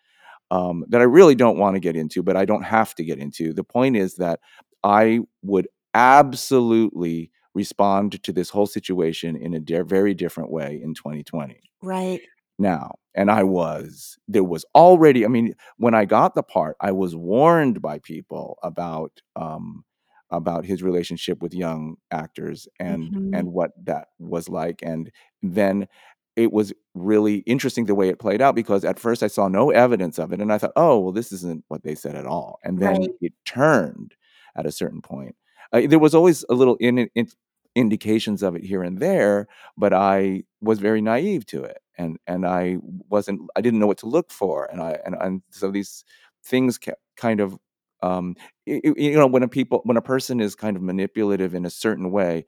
um, 0.53 0.85
that 0.89 1.01
I 1.01 1.05
really 1.05 1.33
don't 1.33 1.57
want 1.57 1.75
to 1.75 1.79
get 1.79 1.95
into, 1.95 2.21
but 2.21 2.37
I 2.37 2.45
don't 2.45 2.61
have 2.61 2.93
to 2.95 3.03
get 3.03 3.17
into. 3.17 3.53
The 3.53 3.63
point 3.63 3.97
is 3.97 4.15
that 4.17 4.39
I 4.83 5.21
would 5.41 5.67
absolutely 5.93 7.31
respond 7.53 8.21
to 8.23 8.31
this 8.33 8.49
whole 8.49 8.65
situation 8.65 9.35
in 9.35 9.53
a 9.53 9.59
de- 9.59 9.83
very 9.83 10.13
different 10.13 10.51
way 10.51 10.79
in 10.83 10.93
2020 10.93 11.61
Right. 11.81 12.21
now. 12.57 12.95
And 13.15 13.29
I 13.29 13.43
was, 13.43 14.17
there 14.27 14.43
was 14.43 14.65
already, 14.75 15.23
I 15.25 15.27
mean, 15.27 15.53
when 15.77 15.93
I 15.93 16.05
got 16.05 16.33
the 16.35 16.41
part, 16.43 16.75
I 16.81 16.91
was 16.91 17.15
warned 17.15 17.81
by 17.81 17.99
people 17.99 18.57
about, 18.63 19.21
um, 19.35 19.83
about 20.31 20.65
his 20.65 20.81
relationship 20.81 21.43
with 21.43 21.53
young 21.53 21.95
actors 22.09 22.67
and 22.79 23.13
Mhm. 23.13 23.29
and 23.33 23.53
what 23.53 23.71
that 23.85 24.07
was 24.17 24.49
like 24.49 24.81
and 24.81 25.11
then 25.43 25.87
it 26.35 26.51
was 26.51 26.73
really 26.95 27.37
interesting 27.45 27.85
the 27.85 27.93
way 27.93 28.09
it 28.09 28.17
played 28.17 28.41
out 28.41 28.55
because 28.55 28.83
at 28.83 28.97
first 28.99 29.21
I 29.21 29.27
saw 29.27 29.47
no 29.47 29.69
evidence 29.69 30.17
of 30.17 30.33
it 30.33 30.41
and 30.41 30.51
I 30.51 30.57
thought 30.57 30.71
oh 30.75 30.97
well 30.99 31.11
this 31.11 31.31
isn't 31.31 31.63
what 31.67 31.83
they 31.83 31.93
said 31.93 32.15
at 32.15 32.25
all 32.25 32.57
and 32.63 32.79
then 32.79 33.01
Right. 33.01 33.09
it 33.21 33.33
turned 33.45 34.15
at 34.55 34.65
a 34.65 34.71
certain 34.71 35.01
point 35.01 35.35
uh, 35.73 35.81
there 35.87 35.99
was 35.99 36.15
always 36.15 36.45
a 36.49 36.53
little 36.53 36.75
in, 36.77 36.99
in, 37.15 37.27
indications 37.75 38.43
of 38.43 38.55
it 38.55 38.63
here 38.63 38.83
and 38.83 38.99
there 38.99 39.47
but 39.77 39.93
I 39.93 40.43
was 40.61 40.79
very 40.79 41.01
naive 41.01 41.45
to 41.47 41.63
it 41.63 41.79
and 41.97 42.17
and 42.27 42.45
I 42.45 42.77
wasn't 43.09 43.41
I 43.55 43.61
didn't 43.61 43.79
know 43.79 43.87
what 43.87 43.97
to 43.99 44.07
look 44.07 44.31
for 44.31 44.65
and 44.71 44.81
I 44.81 44.99
and, 45.05 45.15
and 45.19 45.41
so 45.49 45.71
these 45.71 46.05
things 46.45 46.77
kept 46.77 47.01
kind 47.17 47.39
of 47.39 47.57
um 48.03 48.35
y- 48.67 48.81
y- 48.83 48.93
you 48.97 49.13
know 49.17 49.27
when 49.27 49.43
a 49.43 49.47
people 49.47 49.81
when 49.85 49.97
a 49.97 50.01
person 50.01 50.39
is 50.39 50.55
kind 50.55 50.77
of 50.77 50.83
manipulative 50.83 51.55
in 51.55 51.65
a 51.65 51.69
certain 51.71 52.11
way 52.11 52.45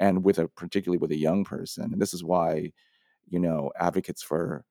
and 0.00 0.24
with 0.24 0.38
a 0.38 0.48
particularly 0.48 0.98
with 0.98 1.12
a 1.12 1.16
young 1.18 1.44
person 1.44 1.92
and 1.92 2.00
this 2.02 2.14
is 2.14 2.24
why 2.24 2.72
you 3.28 3.38
know 3.40 3.72
advocates 3.80 4.22
for 4.22 4.64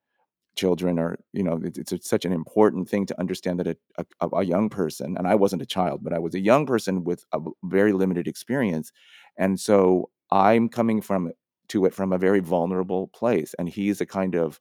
children 0.56 1.00
are 1.00 1.18
you 1.34 1.44
know 1.44 1.60
it's, 1.64 1.94
such 2.08 2.26
an 2.26 2.32
important 2.32 2.90
thing 2.90 3.06
to 3.06 3.20
understand 3.20 3.60
that 3.60 3.68
a, 3.68 4.06
a, 4.22 4.28
a 4.38 4.44
young 4.44 4.70
person 4.70 5.16
and 5.18 5.28
i 5.28 5.36
wasn't 5.36 5.62
a 5.62 5.66
child 5.66 6.04
but 6.04 6.14
i 6.14 6.20
was 6.20 6.36
a 6.36 6.40
young 6.40 6.66
person 6.66 7.04
with 7.04 7.26
a 7.34 7.40
very 7.64 7.94
limited 7.94 8.28
experience 8.28 8.92
and 9.38 9.60
so 9.60 10.10
i'm 10.32 10.70
coming 10.70 11.02
from 11.02 11.32
to 11.68 11.86
it 11.86 11.94
from 11.94 12.14
a 12.14 12.18
very 12.18 12.40
vulnerable 12.40 13.08
place 13.08 13.54
and 13.58 13.70
he's 13.70 14.02
a 14.02 14.06
kind 14.06 14.36
of 14.36 14.60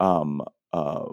um 0.00 0.42
uh 0.72 1.04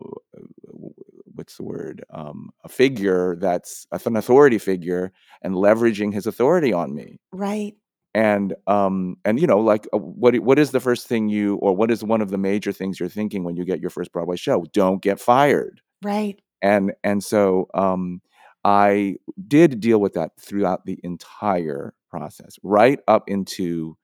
what's 1.35 1.57
the 1.57 1.63
word 1.63 2.03
um 2.11 2.49
a 2.63 2.69
figure 2.69 3.35
that's 3.37 3.87
an 4.05 4.15
authority 4.15 4.57
figure 4.57 5.11
and 5.41 5.55
leveraging 5.55 6.13
his 6.13 6.27
authority 6.27 6.71
on 6.73 6.93
me 6.93 7.19
Right. 7.31 7.75
And 8.15 8.55
um 8.65 9.17
and 9.25 9.39
you 9.39 9.45
know 9.45 9.59
like 9.59 9.87
uh, 9.93 9.97
what 9.97 10.33
what 10.39 10.57
is 10.57 10.71
the 10.71 10.79
first 10.79 11.05
thing 11.05 11.27
you 11.27 11.57
or 11.57 11.75
what 11.75 11.91
is 11.91 12.03
one 12.03 12.21
of 12.21 12.31
the 12.31 12.37
major 12.37 12.71
things 12.71 12.97
you're 12.97 13.09
thinking 13.09 13.43
when 13.43 13.57
you 13.57 13.65
get 13.65 13.81
your 13.81 13.89
first 13.91 14.11
Broadway 14.11 14.37
show? 14.37 14.65
Don't 14.73 15.01
get 15.01 15.19
fired. 15.19 15.81
Right. 16.01 16.39
And 16.61 16.93
and 17.03 17.23
so 17.23 17.67
um 17.75 18.21
I 18.63 19.17
did 19.47 19.81
deal 19.81 19.99
with 19.99 20.13
that 20.13 20.31
throughout 20.39 20.85
the 20.85 20.97
entire 21.03 21.93
process, 22.09 22.57
right 22.63 22.99
up 23.07 23.25
into 23.27 23.97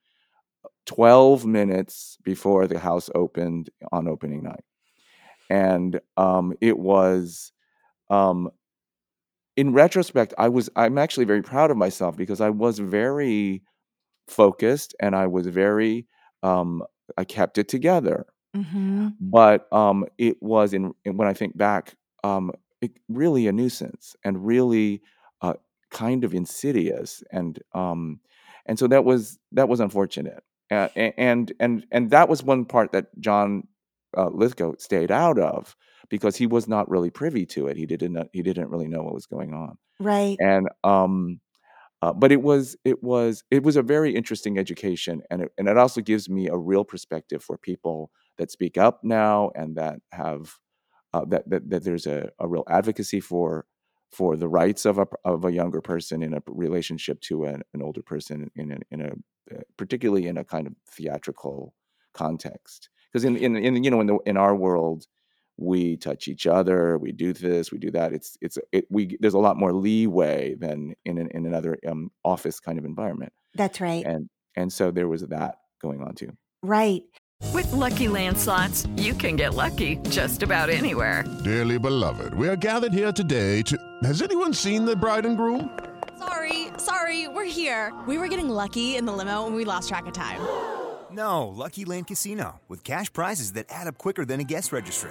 12 0.86 1.46
minutes 1.46 2.18
before 2.22 2.66
the 2.68 2.78
house 2.78 3.08
opened 3.14 3.70
on 3.90 4.06
opening 4.06 4.42
night. 4.42 4.64
And 5.48 5.98
um 6.18 6.52
it 6.60 6.78
was 6.78 7.50
um 8.10 8.50
in 9.56 9.72
retrospect, 9.72 10.34
I 10.36 10.50
was 10.50 10.68
I'm 10.76 10.98
actually 10.98 11.24
very 11.24 11.42
proud 11.42 11.70
of 11.70 11.78
myself 11.78 12.14
because 12.14 12.42
I 12.42 12.50
was 12.50 12.78
very 12.78 13.62
focused 14.28 14.94
and 15.00 15.14
I 15.14 15.26
was 15.26 15.46
very 15.46 16.06
um 16.42 16.82
I 17.16 17.24
kept 17.24 17.58
it 17.58 17.68
together. 17.68 18.26
Mm-hmm. 18.56 19.08
But 19.20 19.72
um 19.72 20.06
it 20.18 20.36
was 20.42 20.72
in, 20.72 20.92
in 21.04 21.16
when 21.16 21.28
I 21.28 21.32
think 21.32 21.56
back 21.56 21.94
um 22.24 22.52
it, 22.80 22.92
really 23.08 23.46
a 23.46 23.52
nuisance 23.52 24.16
and 24.24 24.46
really 24.46 25.02
uh 25.40 25.54
kind 25.90 26.24
of 26.24 26.34
insidious 26.34 27.22
and 27.30 27.58
um 27.74 28.20
and 28.66 28.78
so 28.78 28.86
that 28.88 29.04
was 29.04 29.38
that 29.52 29.68
was 29.68 29.80
unfortunate. 29.80 30.42
Uh, 30.70 30.88
and 30.96 31.52
and 31.60 31.84
and 31.90 32.10
that 32.10 32.28
was 32.28 32.42
one 32.42 32.64
part 32.64 32.92
that 32.92 33.06
John 33.20 33.66
uh, 34.16 34.28
Lithgow 34.28 34.74
stayed 34.78 35.10
out 35.10 35.38
of 35.38 35.76
because 36.08 36.36
he 36.36 36.46
was 36.46 36.66
not 36.68 36.88
really 36.88 37.10
privy 37.10 37.44
to 37.46 37.66
it. 37.66 37.76
He 37.76 37.86
didn't 37.86 38.28
he 38.32 38.42
didn't 38.42 38.70
really 38.70 38.88
know 38.88 39.02
what 39.02 39.14
was 39.14 39.26
going 39.26 39.52
on. 39.52 39.76
Right. 40.00 40.36
And 40.40 40.68
um 40.84 41.40
uh, 42.02 42.12
but 42.12 42.32
it 42.32 42.42
was 42.42 42.76
it 42.84 43.02
was 43.02 43.44
it 43.50 43.62
was 43.62 43.76
a 43.76 43.82
very 43.82 44.14
interesting 44.14 44.58
education 44.58 45.22
and 45.30 45.42
it, 45.42 45.52
and 45.56 45.68
it 45.68 45.78
also 45.78 46.00
gives 46.00 46.28
me 46.28 46.48
a 46.48 46.56
real 46.56 46.84
perspective 46.84 47.42
for 47.42 47.56
people 47.56 48.10
that 48.38 48.50
speak 48.50 48.76
up 48.76 49.00
now 49.04 49.50
and 49.54 49.76
that 49.76 50.00
have 50.12 50.56
uh, 51.14 51.24
that, 51.26 51.48
that 51.48 51.70
that 51.70 51.84
there's 51.84 52.06
a, 52.06 52.30
a 52.38 52.48
real 52.48 52.64
advocacy 52.68 53.20
for 53.20 53.66
for 54.10 54.36
the 54.36 54.48
rights 54.48 54.84
of 54.84 54.98
a 54.98 55.06
of 55.24 55.44
a 55.44 55.52
younger 55.52 55.80
person 55.80 56.22
in 56.22 56.34
a 56.34 56.42
relationship 56.46 57.20
to 57.20 57.44
an, 57.44 57.62
an 57.72 57.82
older 57.82 58.02
person 58.02 58.50
in 58.56 58.72
a, 58.72 58.78
in 58.90 59.00
a 59.00 59.12
uh, 59.54 59.60
particularly 59.76 60.26
in 60.26 60.36
a 60.38 60.44
kind 60.44 60.66
of 60.66 60.74
theatrical 60.90 61.74
context. 62.14 62.88
Because 63.12 63.24
in, 63.24 63.36
in 63.36 63.56
in 63.56 63.84
you 63.84 63.90
know 63.90 64.00
in 64.00 64.06
the 64.06 64.18
in 64.26 64.36
our 64.36 64.54
world 64.54 65.06
we 65.62 65.96
touch 65.96 66.28
each 66.28 66.46
other 66.46 66.98
we 66.98 67.12
do 67.12 67.32
this 67.32 67.72
we 67.72 67.78
do 67.78 67.90
that 67.90 68.12
it's 68.12 68.36
it's 68.40 68.58
it, 68.72 68.86
we 68.90 69.16
there's 69.20 69.34
a 69.34 69.38
lot 69.38 69.56
more 69.56 69.72
leeway 69.72 70.54
than 70.54 70.94
in 71.04 71.18
an, 71.18 71.28
in 71.32 71.46
another 71.46 71.78
um, 71.88 72.10
office 72.24 72.60
kind 72.60 72.78
of 72.78 72.84
environment 72.84 73.32
That's 73.54 73.80
right. 73.80 74.04
and 74.04 74.28
and 74.56 74.72
so 74.72 74.90
there 74.90 75.08
was 75.08 75.22
that 75.22 75.56
going 75.80 76.02
on 76.02 76.14
too 76.14 76.36
Right. 76.62 77.02
With 77.52 77.70
Lucky 77.72 78.06
Land 78.06 78.38
slots, 78.38 78.86
you 78.96 79.14
can 79.14 79.34
get 79.34 79.54
lucky 79.54 79.96
just 80.08 80.44
about 80.44 80.70
anywhere. 80.70 81.24
Dearly 81.42 81.78
beloved, 81.78 82.34
we 82.34 82.48
are 82.48 82.56
gathered 82.56 82.92
here 82.92 83.10
today 83.10 83.62
to. 83.62 83.76
Has 84.04 84.22
anyone 84.22 84.54
seen 84.54 84.84
the 84.84 84.94
bride 84.94 85.26
and 85.26 85.36
groom? 85.36 85.76
Sorry, 86.18 86.68
sorry, 86.76 87.26
we're 87.26 87.44
here. 87.44 87.92
We 88.06 88.16
were 88.16 88.28
getting 88.28 88.48
lucky 88.48 88.94
in 88.94 89.06
the 89.06 89.12
limo 89.12 89.46
and 89.46 89.56
we 89.56 89.64
lost 89.64 89.88
track 89.88 90.06
of 90.06 90.12
time. 90.12 90.40
No, 91.10 91.48
Lucky 91.48 91.84
Land 91.84 92.06
Casino, 92.06 92.60
with 92.68 92.84
cash 92.84 93.12
prizes 93.12 93.52
that 93.52 93.66
add 93.68 93.88
up 93.88 93.98
quicker 93.98 94.24
than 94.24 94.38
a 94.38 94.44
guest 94.44 94.72
registry. 94.72 95.10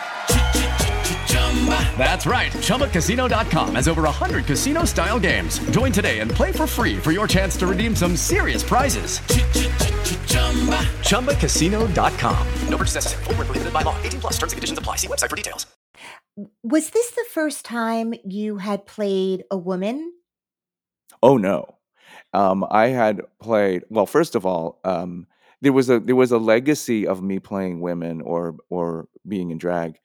That's 1.95 2.25
right. 2.25 2.51
ChumbaCasino.com 2.51 3.75
has 3.75 3.87
over 3.87 4.01
100 4.01 4.45
casino 4.45 4.85
style 4.85 5.19
games. 5.19 5.59
Join 5.69 5.91
today 5.91 6.19
and 6.19 6.31
play 6.31 6.51
for 6.51 6.65
free 6.65 6.97
for 6.97 7.11
your 7.11 7.27
chance 7.27 7.55
to 7.57 7.67
redeem 7.67 7.95
some 7.95 8.15
serious 8.15 8.63
prizes. 8.63 9.19
ChumbaCasino.com. 11.09 12.47
No 12.67 12.77
purchase 12.77 12.95
necessary. 12.95 13.23
Void 13.25 13.37
where 13.37 13.45
prohibited 13.45 13.73
by 13.73 13.83
law. 13.83 13.95
18 14.01 14.21
plus 14.21 14.33
terms 14.39 14.53
and 14.53 14.57
conditions 14.57 14.79
apply. 14.79 14.95
See 14.95 15.07
website 15.07 15.29
for 15.29 15.35
details. 15.35 15.67
Was 16.63 16.89
this 16.89 17.11
the 17.11 17.25
first 17.31 17.65
time 17.65 18.13
you 18.23 18.57
had 18.57 18.87
played 18.87 19.43
a 19.51 19.57
woman? 19.57 20.13
Oh 21.21 21.37
no. 21.37 21.75
Um, 22.33 22.65
I 22.69 22.87
had 22.87 23.21
played 23.41 23.83
well. 23.89 24.05
First 24.05 24.35
of 24.35 24.45
all, 24.45 24.79
um, 24.83 25.27
there 25.61 25.73
was 25.73 25.89
a 25.89 25.99
there 25.99 26.15
was 26.15 26.31
a 26.31 26.37
legacy 26.37 27.05
of 27.05 27.21
me 27.21 27.39
playing 27.39 27.81
women 27.81 28.21
or 28.21 28.55
or 28.69 29.07
being 29.27 29.51
in 29.51 29.57
drag 29.57 29.99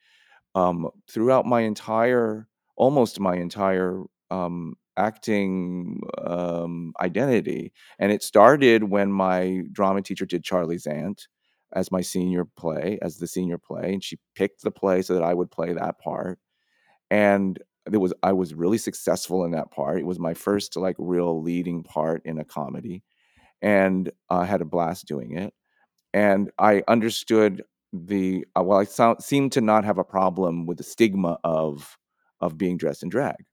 um, 0.55 0.89
throughout 1.09 1.45
my 1.45 1.61
entire, 1.61 2.47
almost 2.75 3.19
my 3.19 3.35
entire 3.35 4.03
um, 4.31 4.75
acting 4.97 6.01
um, 6.25 6.93
identity, 7.01 7.73
and 7.99 8.11
it 8.11 8.23
started 8.23 8.85
when 8.85 9.11
my 9.11 9.63
drama 9.71 10.01
teacher 10.01 10.25
did 10.25 10.43
Charlie's 10.43 10.87
Aunt 10.87 11.27
as 11.73 11.91
my 11.91 12.01
senior 12.01 12.45
play, 12.45 12.97
as 13.01 13.17
the 13.17 13.27
senior 13.27 13.57
play, 13.57 13.93
and 13.93 14.03
she 14.03 14.17
picked 14.35 14.63
the 14.63 14.71
play 14.71 15.01
so 15.01 15.13
that 15.13 15.23
I 15.23 15.33
would 15.33 15.51
play 15.51 15.73
that 15.73 15.99
part 15.99 16.39
and 17.09 17.59
there 17.85 17.99
was 17.99 18.13
I 18.23 18.33
was 18.33 18.53
really 18.53 18.77
successful 18.77 19.45
in 19.45 19.51
that 19.51 19.71
part. 19.71 19.99
It 19.99 20.05
was 20.05 20.19
my 20.19 20.33
first 20.33 20.75
like 20.75 20.95
real 20.99 21.41
leading 21.41 21.83
part 21.83 22.21
in 22.25 22.39
a 22.39 22.43
comedy, 22.45 23.03
and 23.61 24.11
I 24.29 24.45
had 24.45 24.61
a 24.61 24.65
blast 24.65 25.07
doing 25.07 25.37
it. 25.37 25.53
And 26.13 26.51
I 26.59 26.83
understood 26.87 27.63
the 27.93 28.45
uh, 28.57 28.63
well, 28.63 28.79
I 28.79 28.83
sound, 28.83 29.23
seemed 29.23 29.53
to 29.53 29.61
not 29.61 29.85
have 29.85 29.97
a 29.97 30.03
problem 30.03 30.65
with 30.65 30.77
the 30.77 30.83
stigma 30.83 31.39
of 31.43 31.97
of 32.39 32.57
being 32.57 32.77
dressed 32.77 33.03
in 33.03 33.09
drag, 33.09 33.45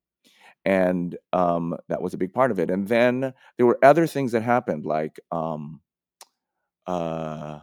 and 0.65 1.17
um, 1.33 1.77
that 1.89 2.03
was 2.03 2.15
a 2.15 2.19
big 2.19 2.33
part 2.33 2.51
of 2.51 2.59
it. 2.59 2.71
And 2.71 2.89
then 2.89 3.33
there 3.57 3.67
were 3.67 3.79
other 3.83 4.07
things 4.07 4.33
that 4.33 4.43
happened, 4.43 4.87
like 4.87 5.21
um, 5.31 5.81
uh, 6.87 7.61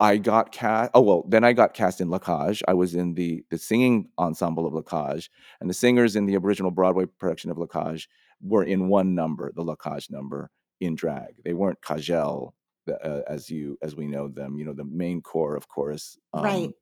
I 0.00 0.16
got 0.18 0.52
cast. 0.52 0.90
Oh 0.94 1.00
well, 1.00 1.24
then 1.28 1.44
I 1.44 1.52
got 1.52 1.74
cast 1.74 2.00
in 2.00 2.10
La 2.10 2.18
Cage. 2.18 2.62
I 2.68 2.74
was 2.74 2.94
in 2.94 3.14
the 3.14 3.44
the 3.50 3.58
singing 3.58 4.08
ensemble 4.18 4.66
of 4.66 4.74
La 4.74 4.82
Cage, 4.82 5.30
and 5.60 5.70
the 5.70 5.74
singers 5.74 6.16
in 6.16 6.26
the 6.26 6.36
original 6.36 6.70
Broadway 6.70 7.06
production 7.06 7.50
of 7.50 7.58
La 7.58 7.66
Cage 7.66 8.08
were 8.42 8.64
in 8.64 8.88
one 8.88 9.14
number, 9.14 9.52
the 9.54 9.62
La 9.62 9.76
Cage 9.76 10.08
number 10.10 10.50
in 10.80 10.94
drag. 10.94 11.42
They 11.44 11.54
weren't 11.54 11.82
Cagel 11.82 12.54
uh, 12.88 13.20
as 13.28 13.50
you 13.50 13.78
as 13.82 13.96
we 13.96 14.06
know 14.06 14.28
them. 14.28 14.56
You 14.56 14.64
know, 14.64 14.72
the 14.72 14.84
main 14.84 15.20
core 15.20 15.56
of 15.56 15.68
chorus. 15.68 16.18
Right. 16.34 16.66
Um, 16.66 16.74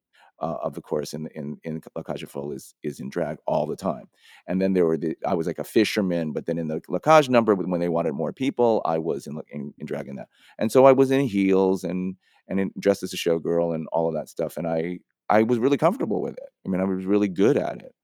uh, 0.43 0.57
of 0.61 0.75
the 0.75 0.81
chorus 0.81 1.15
in 1.15 1.29
in 1.29 1.57
in 1.63 1.81
La 1.95 2.03
Cage 2.03 2.25
is 2.25 2.75
is 2.83 3.01
in 3.01 3.09
drag 3.09 3.39
all 3.47 3.65
the 3.65 3.77
time, 3.77 4.09
and 4.47 4.61
then 4.61 4.73
there 4.73 4.85
were 4.85 4.99
the 4.99 5.17
I 5.25 5.35
was 5.35 5.47
like 5.47 5.61
a 5.61 5.65
fisherman, 5.65 6.33
but 6.33 6.47
then 6.47 6.59
in 6.59 6.67
the 6.67 6.83
La 6.89 6.99
Cage 6.99 7.29
number 7.29 7.55
when 7.55 7.81
they 7.81 7.89
wanted 7.89 8.13
more 8.13 8.33
people, 8.33 8.83
I 8.85 8.99
was 8.99 9.27
in 9.27 9.41
in, 9.51 9.73
in 9.79 9.87
drag 9.87 10.09
in 10.09 10.17
that, 10.17 10.29
and 10.59 10.73
so 10.73 10.85
I 10.85 10.93
was 10.93 11.13
in 11.13 11.21
heels 11.21 11.85
and 11.85 12.17
and 12.49 12.59
in, 12.59 12.73
dressed 12.79 13.05
as 13.05 13.15
a 13.15 13.17
showgirl 13.17 13.75
and 13.75 13.87
all 13.93 14.09
of 14.09 14.15
that 14.15 14.29
stuff, 14.29 14.57
and 14.57 14.67
I 14.67 14.99
I 15.29 15.45
was 15.45 15.61
really 15.61 15.79
comfortable 15.79 16.21
with 16.21 16.35
it. 16.35 16.51
I 16.67 16.69
mean, 16.69 16.81
I 16.81 16.85
was 16.85 17.05
really 17.05 17.29
good 17.29 17.57
at 17.57 17.77
it, 17.81 17.95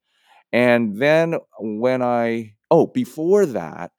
and 0.53 0.95
then 0.97 1.35
when 1.59 2.01
I 2.01 2.53
oh 2.71 2.87
before 2.87 3.45
that, 3.47 3.91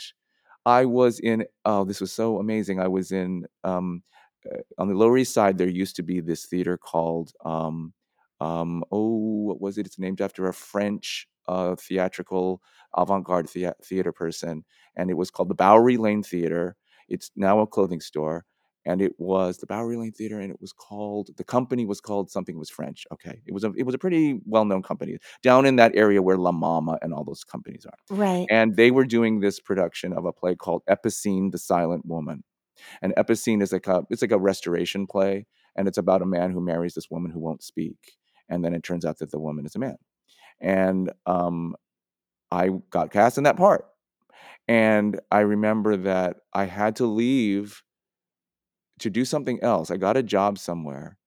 I 0.70 0.84
was 0.84 1.20
in 1.20 1.46
oh 1.64 1.84
this 1.84 2.00
was 2.00 2.12
so 2.12 2.38
amazing. 2.38 2.80
I 2.80 2.88
was 2.88 3.12
in 3.12 3.46
um 3.64 4.02
uh, 4.50 4.58
on 4.78 4.88
the 4.88 4.94
Lower 4.94 5.18
East 5.18 5.34
Side. 5.34 5.58
There 5.58 5.68
used 5.68 5.96
to 5.96 6.02
be 6.02 6.20
this 6.20 6.46
theater 6.46 6.76
called 6.78 7.32
um 7.44 7.92
um 8.40 8.84
oh 8.92 9.16
what 9.48 9.60
was 9.60 9.78
it? 9.78 9.86
It's 9.86 9.98
named 9.98 10.20
after 10.20 10.46
a 10.48 10.54
French 10.54 11.28
uh 11.48 11.74
theatrical 11.76 12.62
avant-garde 12.96 13.48
thea- 13.50 13.74
theater 13.84 14.12
person, 14.12 14.64
and 14.96 15.10
it 15.10 15.14
was 15.16 15.30
called 15.30 15.48
the 15.50 15.54
Bowery 15.54 15.96
Lane 15.96 16.22
Theater. 16.22 16.76
It's 17.08 17.30
now 17.36 17.60
a 17.60 17.66
clothing 17.66 18.00
store 18.00 18.44
and 18.86 19.02
it 19.02 19.12
was 19.18 19.58
the 19.58 19.66
Bowery 19.66 19.96
Lane 19.96 20.12
Theater, 20.12 20.40
and 20.40 20.50
it 20.50 20.60
was 20.60 20.72
called 20.72 21.30
the 21.36 21.44
company 21.44 21.84
was 21.84 22.00
called 22.00 22.30
something 22.30 22.58
was 22.58 22.70
French. 22.70 23.06
Okay, 23.12 23.40
it 23.46 23.52
was 23.52 23.64
a 23.64 23.72
it 23.76 23.84
was 23.84 23.94
a 23.94 23.98
pretty 23.98 24.40
well 24.46 24.64
known 24.64 24.82
company 24.82 25.18
down 25.42 25.66
in 25.66 25.76
that 25.76 25.92
area 25.94 26.22
where 26.22 26.36
La 26.36 26.52
Mama 26.52 26.98
and 27.02 27.12
all 27.12 27.24
those 27.24 27.44
companies 27.44 27.86
are. 27.86 28.16
Right. 28.16 28.46
And 28.50 28.76
they 28.76 28.90
were 28.90 29.04
doing 29.04 29.40
this 29.40 29.60
production 29.60 30.12
of 30.12 30.24
a 30.24 30.32
play 30.32 30.54
called 30.54 30.82
Epicoene, 30.88 31.52
the 31.52 31.58
Silent 31.58 32.06
Woman. 32.06 32.42
And 33.02 33.14
Epicoene 33.16 33.62
is 33.62 33.72
like 33.72 33.86
a 33.86 34.04
it's 34.10 34.22
like 34.22 34.32
a 34.32 34.38
restoration 34.38 35.06
play, 35.06 35.46
and 35.76 35.86
it's 35.86 35.98
about 35.98 36.22
a 36.22 36.26
man 36.26 36.50
who 36.50 36.60
marries 36.60 36.94
this 36.94 37.10
woman 37.10 37.30
who 37.30 37.40
won't 37.40 37.62
speak, 37.62 38.16
and 38.48 38.64
then 38.64 38.74
it 38.74 38.82
turns 38.82 39.04
out 39.04 39.18
that 39.18 39.30
the 39.30 39.40
woman 39.40 39.66
is 39.66 39.76
a 39.76 39.78
man. 39.78 39.96
And 40.60 41.12
um, 41.26 41.74
I 42.50 42.70
got 42.90 43.10
cast 43.10 43.36
in 43.36 43.44
that 43.44 43.58
part, 43.58 43.86
and 44.66 45.20
I 45.30 45.40
remember 45.40 45.96
that 45.98 46.38
I 46.54 46.64
had 46.64 46.96
to 46.96 47.06
leave 47.06 47.82
to 49.00 49.10
do 49.10 49.24
something 49.24 49.62
else. 49.62 49.90
I 49.90 49.96
got 49.96 50.16
a 50.16 50.22
job 50.22 50.58
somewhere, 50.58 51.18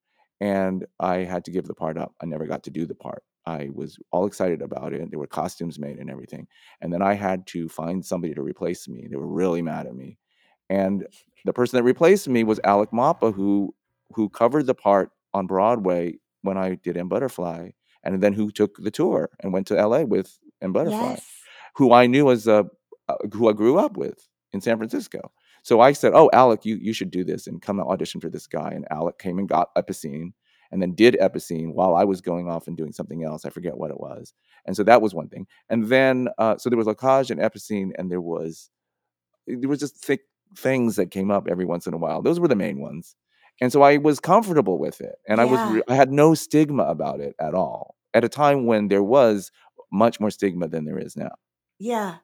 and 0.42 0.86
I 1.00 1.18
had 1.20 1.46
to 1.46 1.52
give 1.52 1.66
the 1.66 1.74
part 1.76 1.98
up. 1.98 2.14
I 2.22 2.26
never 2.26 2.46
got 2.48 2.64
to 2.64 2.72
do 2.72 2.86
the 2.86 2.96
part. 2.96 3.24
I 3.46 3.70
was 3.74 3.98
all 4.12 4.26
excited 4.26 4.62
about 4.62 4.94
it. 4.94 5.10
There 5.10 5.20
were 5.20 5.28
costumes 5.28 5.78
made 5.78 5.98
and 6.00 6.10
everything, 6.10 6.48
and 6.82 6.94
then 6.94 7.02
I 7.02 7.14
had 7.14 7.46
to 7.48 7.68
find 7.70 8.06
somebody 8.06 8.34
to 8.34 8.42
replace 8.42 8.88
me. 8.88 9.08
They 9.10 9.18
were 9.18 9.28
really 9.28 9.62
mad 9.62 9.86
at 9.88 9.96
me, 9.96 10.18
and 10.70 11.06
the 11.46 11.54
person 11.54 11.78
that 11.78 11.84
replaced 11.84 12.28
me 12.30 12.44
was 12.44 12.60
Alec 12.64 12.92
Mapa, 12.92 13.34
who 13.34 13.76
who 14.14 14.30
covered 14.30 14.66
the 14.68 14.76
part 14.76 15.12
on 15.34 15.48
Broadway 15.48 16.20
when 16.42 16.58
I 16.58 16.76
did 16.76 16.98
M 16.98 17.10
Butterfly, 17.10 17.72
and 18.04 18.22
then 18.22 18.34
who 18.34 18.52
took 18.52 18.78
the 18.78 18.92
tour 18.92 19.30
and 19.42 19.52
went 19.54 19.68
to 19.68 19.78
L.A. 19.78 20.06
with 20.06 20.38
M 20.62 20.72
Butterfly, 20.72 21.10
Yes. 21.16 21.26
who 21.76 21.92
I 21.94 22.08
knew 22.08 22.30
as 22.32 22.48
a 22.48 22.66
uh, 23.10 23.16
who 23.34 23.50
I 23.50 23.54
grew 23.54 23.78
up 23.78 23.98
with 23.98 24.30
in 24.54 24.62
San 24.62 24.78
Francisco. 24.78 25.32
So 25.64 25.80
I 25.82 25.94
said, 25.94 26.14
"Oh, 26.14 26.30
Alec, 26.34 26.66
you 26.66 26.76
you 26.76 26.94
should 26.94 27.12
do 27.12 27.24
this 27.24 27.48
and 27.48 27.62
come 27.62 27.80
audition 27.80 28.22
for 28.22 28.30
this 28.30 28.48
guy." 28.48 28.72
And 28.72 28.86
Alec 28.92 29.18
came 29.18 29.40
and 29.40 29.50
got 29.50 29.74
Epicoene, 29.76 30.34
and 30.72 30.82
then 30.82 30.94
did 30.94 31.18
Epicoene 31.20 31.74
while 31.74 31.96
I 31.96 32.04
was 32.04 32.22
going 32.22 32.50
off 32.50 32.68
and 32.68 32.78
doing 32.78 32.92
something 32.92 33.24
else. 33.24 33.46
I 33.46 33.50
forget 33.50 33.78
what 33.78 33.92
it 33.92 34.00
was. 34.00 34.34
And 34.66 34.76
so 34.76 34.84
that 34.84 35.02
was 35.02 35.14
one 35.14 35.30
thing. 35.30 35.48
And 35.70 35.88
then 35.88 36.30
uh, 36.38 36.58
so 36.58 36.70
there 36.70 36.78
was 36.78 36.88
La 36.88 36.94
Cage 36.94 37.32
and 37.32 37.40
Epicoene, 37.40 37.92
and 37.98 38.12
there 38.12 38.22
was 38.22 38.70
there 39.48 39.70
was 39.70 39.80
just 39.80 39.98
thick 39.98 40.22
things 40.58 40.96
that 40.98 41.12
came 41.12 41.32
up 41.32 41.48
every 41.50 41.66
once 41.66 41.88
in 41.88 41.94
a 41.94 41.98
while. 41.98 42.22
Those 42.22 42.40
were 42.40 42.48
the 42.48 42.56
main 42.56 42.80
ones. 42.80 43.16
And 43.62 43.72
so 43.72 43.82
I 43.82 43.98
was 43.98 44.20
comfortable 44.20 44.80
with 44.80 45.00
it, 45.00 45.16
and 45.28 45.40
I 45.40 45.46
was 45.46 45.60
re- 45.72 45.84
I 45.88 45.96
had 45.96 46.12
no 46.12 46.34
stigma 46.34 46.84
about 46.84 47.20
it 47.20 47.36
at 47.40 47.54
all. 47.54 47.96
At 48.14 48.24
a 48.24 48.30
time 48.30 48.66
when 48.66 48.88
there 48.88 49.04
was 49.04 49.52
much 49.92 50.20
more 50.20 50.32
stigma 50.32 50.68
than 50.68 50.86
there 50.86 50.98
is 50.98 51.16
now. 51.16 51.36
Yeah. 51.80 52.16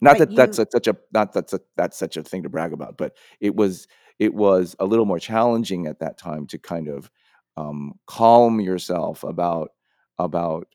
Not 0.00 0.18
that 0.18 0.34
that's 0.34 0.58
a, 0.58 0.66
such 0.70 0.86
a 0.88 0.96
not 1.12 1.32
that's 1.32 1.52
a, 1.52 1.60
that's 1.76 1.96
such 1.96 2.16
a 2.16 2.22
thing 2.22 2.42
to 2.42 2.48
brag 2.48 2.72
about, 2.72 2.96
but 2.98 3.16
it 3.40 3.56
was 3.56 3.86
it 4.18 4.34
was 4.34 4.76
a 4.78 4.86
little 4.86 5.06
more 5.06 5.18
challenging 5.18 5.86
at 5.86 6.00
that 6.00 6.18
time 6.18 6.46
to 6.48 6.58
kind 6.58 6.88
of 6.88 7.10
um, 7.56 7.94
calm 8.06 8.60
yourself 8.60 9.24
about 9.24 9.70
about 10.18 10.68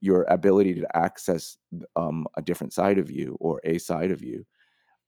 your 0.00 0.24
ability 0.28 0.74
to 0.74 0.96
access 0.96 1.58
um, 1.96 2.26
a 2.36 2.42
different 2.42 2.72
side 2.72 2.98
of 2.98 3.10
you 3.10 3.36
or 3.40 3.60
a 3.64 3.78
side 3.78 4.10
of 4.10 4.22
you 4.22 4.44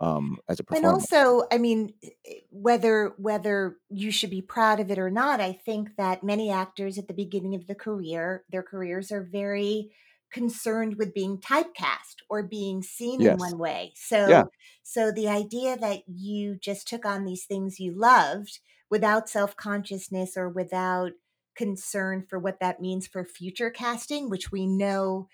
um, 0.00 0.38
as 0.48 0.60
a 0.60 0.64
performer. 0.64 0.76
And 0.78 0.94
also, 1.12 1.44
I 1.50 1.58
mean, 1.58 1.94
i- 2.04 2.12
i- 2.26 2.42
whether 2.50 3.14
whether 3.18 3.78
you 3.88 4.10
should 4.10 4.30
be 4.30 4.42
proud 4.42 4.80
of 4.80 4.90
it 4.90 4.98
or 4.98 5.10
not, 5.10 5.40
I 5.40 5.52
think 5.52 5.96
that 5.96 6.22
many 6.22 6.50
actors 6.50 6.98
at 6.98 7.08
the 7.08 7.14
beginning 7.14 7.54
of 7.54 7.66
the 7.66 7.74
career, 7.74 8.44
their 8.50 8.62
careers 8.62 9.10
are 9.10 9.22
very 9.22 9.90
concerned 10.32 10.96
with 10.98 11.14
being 11.14 11.38
typecast 11.38 12.16
or 12.28 12.42
being 12.42 12.82
seen 12.82 13.22
in 13.22 13.38
one 13.38 13.58
way. 13.58 13.92
So 13.96 14.26
Yeah. 14.26 14.44
so 14.82 15.10
the 15.12 15.28
idea 15.28 15.76
that 15.76 16.02
you 16.08 16.56
just 16.56 16.88
took 16.88 17.04
on 17.04 17.24
these 17.24 17.46
things 17.46 17.80
you 17.80 17.92
loved 17.98 18.60
without 18.90 19.28
self-consciousness 19.28 20.36
or 20.36 20.48
without 20.48 21.12
concern 21.56 22.24
for 22.28 22.38
what 22.38 22.60
that 22.60 22.80
means 22.80 23.06
for 23.06 23.24
future 23.24 23.70
casting, 23.70 24.30
which 24.30 24.52
we 24.52 24.66
know 24.66 25.28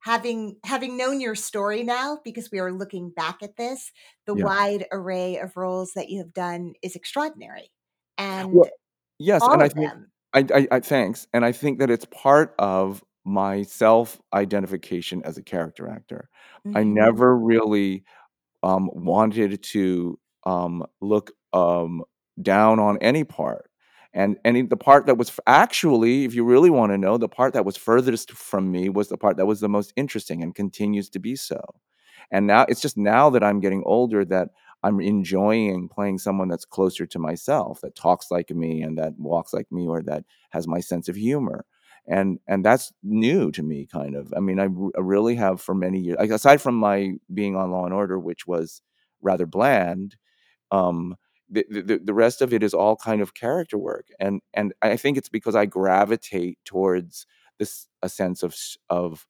having 0.00 0.58
having 0.64 0.96
known 0.96 1.20
your 1.20 1.34
story 1.34 1.82
now 1.82 2.18
because 2.24 2.50
we 2.50 2.58
are 2.58 2.72
looking 2.72 3.10
back 3.10 3.42
at 3.42 3.56
this 3.56 3.92
the 4.26 4.34
Yeah. 4.34 4.46
wide 4.46 4.86
array 4.92 5.38
of 5.38 5.56
roles 5.56 5.92
that 5.94 6.10
you 6.10 6.18
have 6.18 6.32
done 6.34 6.74
is 6.82 6.96
extraordinary 6.96 7.70
and 8.18 8.50
Well, 8.50 8.70
yes, 9.18 9.48
and 9.48 9.62
I 9.62 9.68
think 9.68 9.92
I, 10.34 10.46
I, 10.54 10.68
I 10.76 10.80
thanks, 10.80 11.26
and 11.32 11.44
I 11.44 11.52
think 11.52 11.78
that 11.78 11.90
it's 11.90 12.04
part 12.06 12.54
of 12.58 13.04
my 13.24 13.62
self 13.62 14.20
identification 14.34 15.22
as 15.24 15.38
a 15.38 15.42
character 15.42 15.88
actor. 15.88 16.28
I 16.74 16.82
Mhm. 16.82 16.84
never 16.84 17.36
really 17.36 18.04
um, 18.62 18.90
wanted 18.92 19.62
to 19.62 20.18
um, 20.44 20.84
look 21.00 21.32
um, 21.52 22.02
down 22.40 22.78
on 22.80 22.98
any 23.00 23.24
part. 23.24 23.70
And 24.14 24.36
any 24.44 24.62
the 24.62 24.76
part 24.76 25.06
that 25.06 25.16
was 25.16 25.32
actually, 25.46 26.24
if 26.24 26.34
you 26.34 26.44
really 26.44 26.70
want 26.70 26.92
to 26.92 26.98
know, 26.98 27.16
the 27.16 27.28
part 27.28 27.54
that 27.54 27.64
was 27.64 27.76
furthest 27.78 28.32
from 28.32 28.70
me 28.70 28.88
was 28.90 29.08
the 29.08 29.16
part 29.16 29.36
that 29.38 29.46
was 29.46 29.60
the 29.60 29.68
most 29.70 29.92
interesting 29.96 30.42
and 30.42 30.54
continues 30.54 31.08
to 31.10 31.18
be 31.18 31.34
so. 31.36 31.60
And 32.30 32.46
now 32.46 32.66
it's 32.68 32.80
just 32.80 32.96
now 32.96 33.30
that 33.30 33.44
I'm 33.44 33.60
getting 33.60 33.82
older 33.86 34.24
that 34.26 34.50
I'm 34.82 35.00
enjoying 35.00 35.88
playing 35.88 36.18
someone 36.18 36.48
that's 36.48 36.64
closer 36.64 37.06
to 37.06 37.18
myself, 37.18 37.80
that 37.82 37.94
talks 37.94 38.30
like 38.30 38.50
me 38.50 38.82
and 38.82 38.98
that 38.98 39.14
walks 39.18 39.52
like 39.52 39.70
me 39.70 39.86
or 39.86 40.02
that 40.02 40.24
has 40.50 40.66
my 40.66 40.80
sense 40.80 41.08
of 41.08 41.16
humor. 41.16 41.64
And 42.08 42.40
and 42.48 42.64
that's 42.64 42.92
new 43.02 43.52
to 43.52 43.62
me, 43.62 43.86
kind 43.86 44.16
of. 44.16 44.32
I 44.36 44.40
mean, 44.40 44.58
I, 44.58 44.64
r- 44.66 44.90
I 44.96 45.00
really 45.00 45.36
have 45.36 45.60
for 45.60 45.74
many 45.74 46.00
years, 46.00 46.16
like, 46.18 46.30
aside 46.30 46.60
from 46.60 46.74
my 46.74 47.12
being 47.32 47.54
on 47.56 47.70
Law 47.70 47.84
and 47.84 47.94
Order, 47.94 48.18
which 48.18 48.46
was 48.46 48.82
rather 49.22 49.46
bland. 49.46 50.16
Um, 50.72 51.16
the, 51.50 51.66
the 51.70 52.00
the 52.04 52.14
rest 52.14 52.42
of 52.42 52.52
it 52.54 52.62
is 52.62 52.74
all 52.74 52.96
kind 52.96 53.22
of 53.22 53.34
character 53.34 53.78
work, 53.78 54.08
and 54.20 54.42
and 54.54 54.72
I 54.82 54.96
think 54.96 55.18
it's 55.18 55.28
because 55.30 55.56
I 55.56 55.66
gravitate 55.66 56.58
towards 56.64 57.26
this 57.58 57.88
a 58.02 58.08
sense 58.08 58.42
of 58.42 58.54
of 58.90 59.26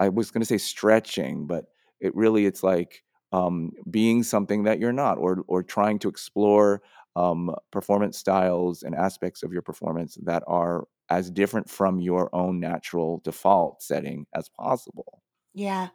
I 0.00 0.08
was 0.08 0.30
going 0.30 0.40
to 0.42 0.46
say 0.46 0.58
stretching, 0.58 1.46
but 1.46 1.66
it 2.00 2.14
really 2.14 2.46
it's 2.46 2.62
like 2.62 3.02
um, 3.32 3.72
being 3.90 4.22
something 4.22 4.64
that 4.64 4.78
you're 4.78 4.92
not, 4.92 5.18
or 5.18 5.44
or 5.48 5.62
trying 5.62 5.98
to 6.00 6.08
explore 6.08 6.82
um, 7.16 7.54
performance 7.72 8.18
styles 8.18 8.82
and 8.82 8.94
aspects 8.94 9.42
of 9.42 9.52
your 9.52 9.62
performance 9.62 10.16
that 10.22 10.42
are 10.46 10.86
as 11.10 11.30
different 11.30 11.70
from 11.70 12.00
your 12.00 12.34
own 12.34 12.60
natural 12.60 13.20
default 13.24 13.82
setting 13.82 14.26
as 14.34 14.48
possible. 14.48 15.22
yeah 15.54 15.90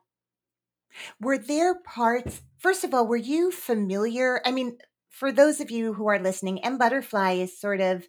were 1.19 1.37
there 1.37 1.75
parts 1.81 2.41
first 2.57 2.83
of 2.83 2.93
all 2.93 3.07
were 3.07 3.15
you 3.15 3.51
familiar 3.51 4.41
i 4.45 4.51
mean 4.51 4.77
for 5.09 5.31
those 5.31 5.59
of 5.59 5.71
you 5.71 5.93
who 5.93 6.07
are 6.07 6.19
listening 6.19 6.63
m 6.63 6.77
butterfly 6.77 7.33
is 7.33 7.59
sort 7.59 7.81
of 7.81 8.07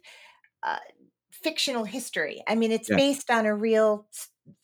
uh, 0.63 0.79
fictional 1.31 1.85
history 1.85 2.43
i 2.47 2.55
mean 2.55 2.71
it's 2.71 2.89
Yes. 2.89 3.01
based 3.05 3.31
on 3.31 3.45
a 3.45 3.55
real 3.55 4.07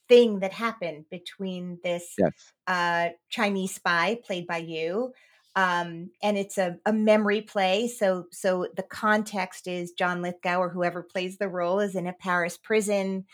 thing 0.10 0.40
that 0.40 0.54
happened 0.54 1.06
between 1.12 1.80
this 1.84 2.18
Yes. 2.18 2.54
uh, 2.68 3.10
Chinese 3.30 3.76
spy 3.76 4.20
played 4.24 4.48
by 4.48 4.58
you. 4.58 5.14
Um, 5.56 6.12
and 6.24 6.38
it's 6.38 6.58
a, 6.58 6.78
a 6.86 6.94
memory 6.94 7.42
play. 7.42 7.88
So, 7.88 8.28
so 8.32 8.68
the 8.76 8.84
context 8.84 9.68
is 9.68 9.92
John 9.92 10.22
Lithgow 10.22 10.58
or 10.60 10.70
whoever 10.70 11.04
plays 11.04 11.38
the 11.38 11.50
role 11.50 11.80
is 11.80 11.96
in 11.96 12.08
a 12.08 12.14
Paris 12.14 12.58
prison, 12.58 13.26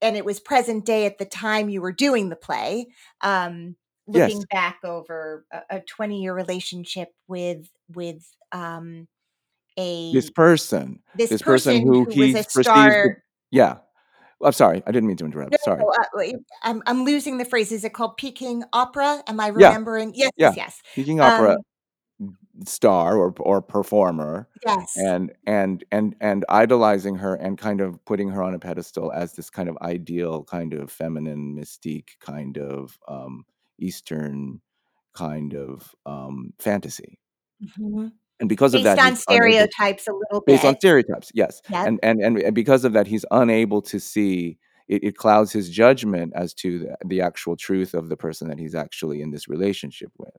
and 0.00 0.16
it 0.16 0.24
was 0.24 0.38
present 0.40 0.84
day 0.84 1.06
at 1.06 1.18
the 1.18 1.24
time 1.24 1.68
you 1.68 1.80
were 1.80 1.92
doing 1.92 2.28
the 2.28 2.36
play. 2.36 2.86
Um, 3.20 3.76
Yes. 4.12 4.30
looking 4.30 4.44
back 4.52 4.78
over 4.84 5.44
a, 5.52 5.78
a 5.78 5.80
20 5.80 6.22
year 6.22 6.32
relationship 6.32 7.08
with 7.26 7.68
with 7.92 8.24
um, 8.52 9.08
a 9.78 10.12
This 10.12 10.30
person, 10.30 11.00
this, 11.16 11.30
this 11.30 11.42
person 11.42 11.76
person 11.76 11.86
who 11.88 12.04
who 12.04 12.10
he 12.12 12.34
was 12.34 12.46
a 12.46 12.50
star. 12.50 13.22
yeah. 13.50 13.78
I'm 14.42 14.52
sorry. 14.52 14.82
I 14.86 14.92
didn't 14.92 15.06
mean 15.08 15.16
to 15.18 15.24
interrupt. 15.24 15.52
No, 15.52 15.58
Sorry. 15.64 15.82
no, 15.82 15.88
uh, 16.22 16.32
I'm 16.62 16.82
I'm 16.86 17.04
losing 17.04 17.38
the 17.38 17.44
phrase. 17.44 17.72
Is 17.72 17.84
it 17.84 17.94
called 17.94 18.16
Peking 18.16 18.64
Opera? 18.72 19.22
Am 19.26 19.40
I 19.40 19.48
Yeah. 19.54 19.68
remembering? 19.68 20.12
Yes, 20.14 20.30
Yeah. 20.36 20.48
yes, 20.48 20.56
yes. 20.56 20.82
Peking 20.94 21.20
opera 21.20 21.52
Um, 21.52 22.36
star 22.66 23.16
or 23.18 23.34
or 23.40 23.60
performer 23.62 24.48
yes. 24.66 24.94
and 24.96 25.32
and 25.46 25.84
and 25.92 26.16
and 26.20 26.44
idolizing 26.48 27.16
her 27.16 27.34
and 27.34 27.58
kind 27.58 27.80
of 27.80 28.02
putting 28.06 28.30
her 28.30 28.42
on 28.42 28.54
a 28.54 28.58
pedestal 28.58 29.12
as 29.12 29.34
this 29.34 29.50
kind 29.50 29.68
of 29.68 29.76
ideal 29.82 30.44
kind 30.44 30.72
of 30.74 30.90
feminine 30.90 31.54
mystique 31.56 32.18
kind 32.20 32.58
of 32.58 32.98
um 33.08 33.44
eastern 33.78 34.60
kind 35.14 35.54
of 35.54 35.94
um 36.06 36.52
fantasy 36.58 37.18
Mhm. 37.60 38.16
And 38.40 38.48
because 38.48 38.74
of 38.74 38.82
Based 38.82 38.96
that 38.96 38.98
on 38.98 39.12
he's 39.12 39.24
unable 39.28 39.48
stereotypes 39.50 40.08
a 40.08 40.12
little 40.12 40.40
bit, 40.40 40.54
based 40.54 40.64
on 40.64 40.76
stereotypes 40.78 41.30
yes. 41.34 41.62
Yep. 41.70 41.86
and 41.86 42.00
and 42.02 42.38
and, 42.38 42.54
because 42.54 42.84
of 42.84 42.92
that 42.92 43.06
he's 43.06 43.24
unable 43.30 43.82
to 43.82 43.98
see 43.98 44.58
it, 44.88 45.02
it 45.02 45.16
clouds 45.16 45.52
his 45.52 45.70
judgment 45.70 46.32
as 46.36 46.54
to 46.54 46.78
the, 46.80 46.96
the 47.04 47.20
actual 47.20 47.56
truth 47.56 47.94
of 47.94 48.08
the 48.08 48.16
person 48.16 48.48
that 48.48 48.58
he's 48.58 48.74
actually 48.74 49.20
in 49.20 49.30
this 49.30 49.48
relationship 49.48 50.12
with. 50.18 50.36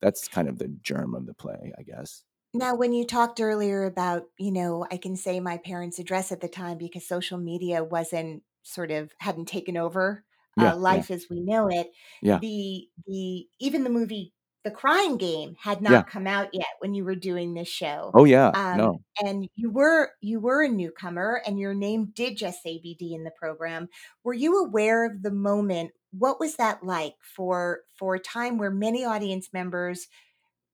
That's 0.00 0.26
kind 0.26 0.48
of 0.48 0.58
the 0.58 0.68
germ 0.82 1.14
of 1.14 1.26
the 1.26 1.34
play 1.34 1.72
i 1.78 1.82
guess. 1.82 2.24
Now, 2.56 2.76
when 2.76 2.92
you 2.92 3.04
talked 3.04 3.40
earlier 3.40 3.84
about, 3.84 4.26
you 4.38 4.52
know, 4.52 4.86
I 4.90 4.96
can 4.96 5.16
say 5.16 5.40
my 5.40 5.56
parents' 5.58 5.98
address 5.98 6.30
at 6.30 6.40
the 6.40 6.46
time 6.46 6.78
because 6.78 7.06
social 7.06 7.36
media 7.36 7.82
wasn't 7.82 8.44
sort 8.62 8.92
of 8.92 9.10
hadn't 9.18 9.46
taken 9.46 9.76
over 9.76 10.24
uh, 10.58 10.62
yeah. 10.62 10.72
life 10.74 11.10
as 11.10 11.26
we 11.28 11.40
know 11.40 11.68
it. 11.68 11.90
yeah. 12.22 12.38
The 12.38 12.86
the 13.06 13.46
even 13.58 13.82
the 13.82 13.90
movie 13.90 14.32
The 14.64 14.70
Crying 14.70 15.18
Game 15.18 15.56
had 15.60 15.82
yeah 15.86 16.02
not 16.02 16.06
come 16.06 16.26
out 16.26 16.48
yet 16.54 16.66
when 16.80 16.94
you 16.94 17.04
were 17.04 17.14
doing 17.14 17.54
this 17.54 17.68
show. 17.68 18.10
oh 18.14 18.24
yeah 18.24 18.50
Um, 18.54 18.78
no 18.78 19.04
and 19.24 19.48
you 19.54 19.70
were 19.70 20.12
you 20.20 20.40
were 20.40 20.62
a 20.62 20.68
newcomer 20.68 21.42
and 21.46 21.58
your 21.58 21.74
name 21.74 22.12
did 22.14 22.36
just 22.36 22.62
say 22.62 22.80
BD 22.84 23.14
in 23.14 23.24
the 23.24 23.30
program. 23.30 23.88
Were 24.24 24.34
you 24.34 24.64
aware 24.64 25.04
of 25.04 25.22
the 25.22 25.30
moment? 25.30 25.92
What 26.12 26.40
was 26.40 26.56
that 26.56 26.82
like 26.82 27.14
for 27.22 27.80
for 27.98 28.14
a 28.14 28.20
time 28.20 28.58
where 28.58 28.70
many 28.70 29.04
audience 29.04 29.50
members 29.52 30.08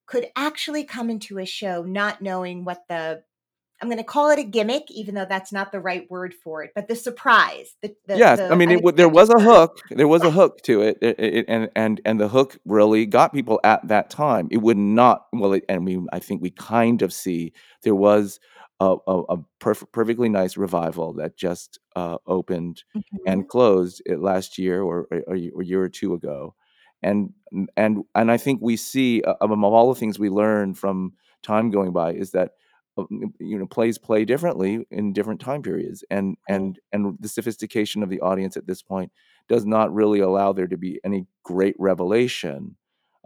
could 0.06 0.26
actually 0.36 0.84
come 0.84 1.10
into 1.10 1.38
a 1.38 1.46
show 1.46 1.82
not 1.82 2.20
knowing 2.22 2.64
what 2.64 2.82
the 2.88 3.22
I'm 3.80 3.88
going 3.88 3.98
to 3.98 4.04
call 4.04 4.30
it 4.30 4.38
a 4.38 4.44
gimmick, 4.44 4.90
even 4.90 5.14
though 5.14 5.24
that's 5.24 5.52
not 5.52 5.72
the 5.72 5.80
right 5.80 6.08
word 6.10 6.34
for 6.34 6.62
it, 6.62 6.72
but 6.74 6.86
the 6.86 6.94
surprise. 6.94 7.74
The, 7.80 7.94
the, 8.06 8.18
yes, 8.18 8.38
the 8.38 8.50
I 8.50 8.54
mean, 8.54 8.70
it, 8.70 8.96
there 8.96 9.08
was 9.08 9.30
a 9.30 9.40
hook. 9.40 9.80
There 9.90 10.08
was 10.08 10.22
a 10.22 10.30
hook 10.30 10.62
to 10.64 10.82
it, 10.82 10.98
it, 11.00 11.18
it- 11.18 11.44
and 11.48 11.70
and 11.74 12.00
and 12.04 12.20
the 12.20 12.28
hook 12.28 12.58
really 12.66 13.06
got 13.06 13.32
people 13.32 13.58
at 13.64 13.86
that 13.88 14.10
time. 14.10 14.48
It 14.50 14.58
would 14.58 14.76
not 14.76 15.26
well, 15.32 15.54
it, 15.54 15.64
and 15.68 15.86
we 15.86 16.00
I 16.12 16.18
think 16.18 16.42
we 16.42 16.50
kind 16.50 17.00
of 17.02 17.12
see 17.12 17.52
there 17.82 17.94
was 17.94 18.38
a 18.80 18.96
a, 19.06 19.20
a 19.22 19.36
perf- 19.60 19.90
perfectly 19.92 20.28
nice 20.28 20.56
revival 20.58 21.14
that 21.14 21.36
just 21.36 21.78
uh, 21.96 22.18
opened 22.26 22.82
and 23.26 23.48
closed 23.48 24.02
it 24.04 24.20
last 24.20 24.58
year 24.58 24.82
or 24.82 25.08
a 25.10 25.36
year 25.36 25.82
or 25.82 25.88
two 25.88 26.12
ago, 26.12 26.54
and 27.02 27.32
and 27.76 28.04
and 28.14 28.30
I 28.30 28.36
think 28.36 28.60
we 28.62 28.76
see 28.76 29.22
uh, 29.22 29.34
among 29.40 29.72
all 29.72 29.92
the 29.92 29.98
things 29.98 30.18
we 30.18 30.28
learn 30.28 30.74
from 30.74 31.14
time 31.42 31.70
going 31.70 31.92
by 31.92 32.12
is 32.12 32.32
that 32.32 32.52
you 33.10 33.58
know 33.58 33.66
plays 33.66 33.98
play 33.98 34.24
differently 34.24 34.86
in 34.90 35.12
different 35.12 35.40
time 35.40 35.62
periods 35.62 36.04
and 36.10 36.36
and 36.48 36.78
and 36.92 37.16
the 37.20 37.28
sophistication 37.28 38.02
of 38.02 38.08
the 38.10 38.20
audience 38.20 38.56
at 38.56 38.66
this 38.66 38.82
point 38.82 39.12
does 39.48 39.64
not 39.64 39.92
really 39.92 40.20
allow 40.20 40.52
there 40.52 40.66
to 40.66 40.76
be 40.76 41.00
any 41.04 41.26
great 41.42 41.74
revelation 41.78 42.76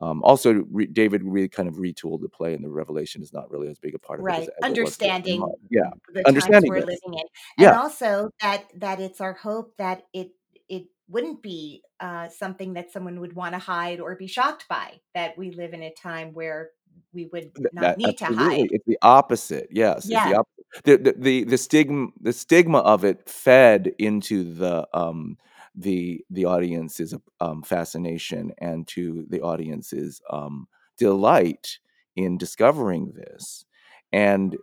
um, 0.00 0.22
also 0.22 0.64
re- 0.70 0.86
david 0.86 1.22
really 1.24 1.48
kind 1.48 1.68
of 1.68 1.76
retooled 1.76 2.20
the 2.20 2.28
play 2.28 2.54
and 2.54 2.64
the 2.64 2.70
revelation 2.70 3.22
is 3.22 3.32
not 3.32 3.50
really 3.50 3.68
as 3.68 3.78
big 3.78 3.94
a 3.94 3.98
part 3.98 4.20
of 4.20 4.26
it 4.26 4.30
as, 4.30 4.32
right 4.32 4.42
as 4.42 4.48
it 4.48 4.54
in 4.58 4.64
understanding 4.64 5.40
Mar- 5.40 5.50
yeah 5.70 5.90
the 6.08 6.22
times 6.22 6.26
understanding 6.26 6.70
we're 6.70 6.80
living 6.80 6.98
in 7.06 7.18
and 7.18 7.28
yeah. 7.58 7.78
also 7.78 8.30
that 8.40 8.64
that 8.76 9.00
it's 9.00 9.20
our 9.20 9.34
hope 9.34 9.74
that 9.78 10.02
it 10.12 10.30
it 10.68 10.86
wouldn't 11.08 11.42
be 11.42 11.82
uh, 12.00 12.28
something 12.28 12.74
that 12.74 12.90
someone 12.90 13.20
would 13.20 13.34
want 13.34 13.52
to 13.52 13.58
hide 13.58 14.00
or 14.00 14.16
be 14.16 14.26
shocked 14.26 14.66
by 14.68 15.00
that 15.14 15.36
we 15.36 15.50
live 15.50 15.72
in 15.74 15.82
a 15.82 15.92
time 15.92 16.32
where 16.32 16.70
we 17.12 17.26
would 17.26 17.50
not 17.72 17.82
that 17.82 17.98
need 17.98 18.18
to 18.18 18.26
hide. 18.26 18.68
it's 18.70 18.84
the 18.86 18.98
opposite 19.02 19.68
yes 19.70 20.06
yeah 20.06 20.28
the 20.28 20.38
opposite 20.38 20.84
the, 20.84 20.96
the 20.96 21.14
the 21.18 21.44
the 21.44 21.58
stigma 21.58 22.08
the 22.20 22.32
stigma 22.32 22.78
of 22.78 23.04
it 23.04 23.28
fed 23.28 23.92
into 23.98 24.44
the 24.54 24.86
um 24.92 25.36
the 25.74 26.24
the 26.30 26.44
audience's 26.44 27.14
um 27.40 27.62
fascination 27.62 28.52
and 28.58 28.86
to 28.88 29.24
the 29.28 29.40
audience's 29.40 30.20
um 30.30 30.66
delight 30.98 31.78
in 32.16 32.38
discovering 32.38 33.12
this. 33.14 33.64
And 34.12 34.56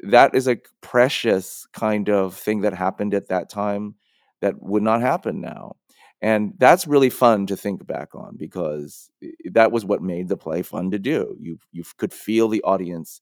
that 0.00 0.34
is 0.34 0.46
a 0.46 0.58
precious 0.80 1.66
kind 1.72 2.08
of 2.08 2.34
thing 2.34 2.60
that 2.60 2.72
happened 2.72 3.14
at 3.14 3.28
that 3.28 3.50
time 3.50 3.96
that 4.40 4.62
would 4.62 4.82
not 4.82 5.00
happen 5.00 5.40
now 5.40 5.74
and 6.22 6.54
that's 6.58 6.86
really 6.86 7.10
fun 7.10 7.46
to 7.46 7.56
think 7.56 7.86
back 7.86 8.14
on 8.14 8.36
because 8.36 9.10
that 9.52 9.72
was 9.72 9.84
what 9.84 10.02
made 10.02 10.28
the 10.28 10.36
play 10.36 10.62
fun 10.62 10.90
to 10.90 10.98
do 10.98 11.36
you 11.40 11.58
you 11.72 11.84
could 11.98 12.12
feel 12.12 12.48
the 12.48 12.62
audience 12.62 13.20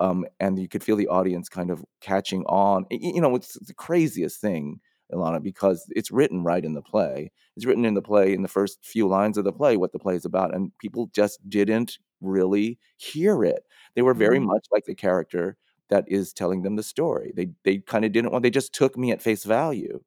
um, 0.00 0.24
and 0.40 0.58
you 0.58 0.68
could 0.68 0.82
feel 0.82 0.96
the 0.96 1.08
audience 1.08 1.48
kind 1.48 1.70
of 1.70 1.84
catching 2.00 2.42
on. 2.46 2.86
You 2.90 3.20
know, 3.20 3.34
it's 3.36 3.54
the 3.66 3.74
craziest 3.74 4.40
thing, 4.40 4.80
Ilana, 5.12 5.42
because 5.42 5.84
it's 5.90 6.10
written 6.10 6.42
right 6.42 6.64
in 6.64 6.74
the 6.74 6.82
play. 6.82 7.30
It's 7.56 7.66
written 7.66 7.84
in 7.84 7.94
the 7.94 8.02
play 8.02 8.32
in 8.32 8.42
the 8.42 8.48
first 8.48 8.78
few 8.84 9.06
lines 9.08 9.36
of 9.36 9.44
the 9.44 9.52
play 9.52 9.76
what 9.76 9.92
the 9.92 9.98
play 9.98 10.14
is 10.16 10.24
about, 10.24 10.54
and 10.54 10.76
people 10.78 11.10
just 11.14 11.46
didn't 11.48 11.98
really 12.20 12.78
hear 12.96 13.44
it. 13.44 13.64
They 13.94 14.02
were 14.02 14.14
very 14.14 14.38
Mhm. 14.38 14.46
much 14.46 14.66
like 14.72 14.84
the 14.86 14.94
character 14.94 15.56
that 15.88 16.04
is 16.08 16.32
telling 16.32 16.62
them 16.62 16.76
the 16.76 16.82
story. 16.82 17.32
They 17.36 17.50
they 17.64 17.78
kind 17.78 18.04
of 18.04 18.12
didn't 18.12 18.30
want. 18.32 18.42
They 18.42 18.50
just 18.50 18.72
took 18.74 18.96
me 18.96 19.10
at 19.12 19.22
face 19.22 19.44
value, 19.44 20.02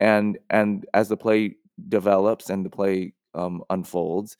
and 0.00 0.38
and 0.50 0.86
as 0.94 1.08
the 1.08 1.16
play 1.16 1.56
develops 1.88 2.50
and 2.50 2.64
the 2.66 2.70
play 2.70 3.14
um, 3.34 3.62
unfolds, 3.70 4.36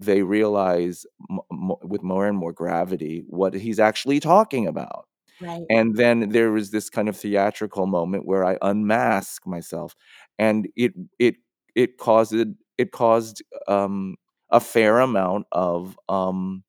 they 0.00 0.22
realize 0.22 1.06
m- 1.30 1.40
m- 1.52 1.72
with 1.82 2.02
more 2.02 2.26
and 2.26 2.36
more 2.38 2.52
gravity 2.52 3.24
what 3.28 3.54
he's 3.54 3.80
actually 3.80 4.20
talking 4.20 4.66
about. 4.66 5.06
right. 5.40 5.70
And 5.70 5.96
then 5.96 6.30
there 6.30 6.50
was 6.52 6.70
this 6.70 6.90
kind 6.90 7.08
of 7.08 7.16
theatrical 7.16 7.86
moment 7.86 8.26
where 8.26 8.44
I 8.44 8.58
unmask 8.62 9.46
myself, 9.46 9.94
and 10.38 10.68
it 10.76 10.92
it 11.18 11.36
it 11.74 11.98
caused 11.98 12.34
it 12.78 12.92
caused 12.92 13.42
um, 13.68 14.16
a 14.50 14.60
fair 14.60 15.00
amount 15.00 15.46
of 15.52 15.98
um, 16.08 16.64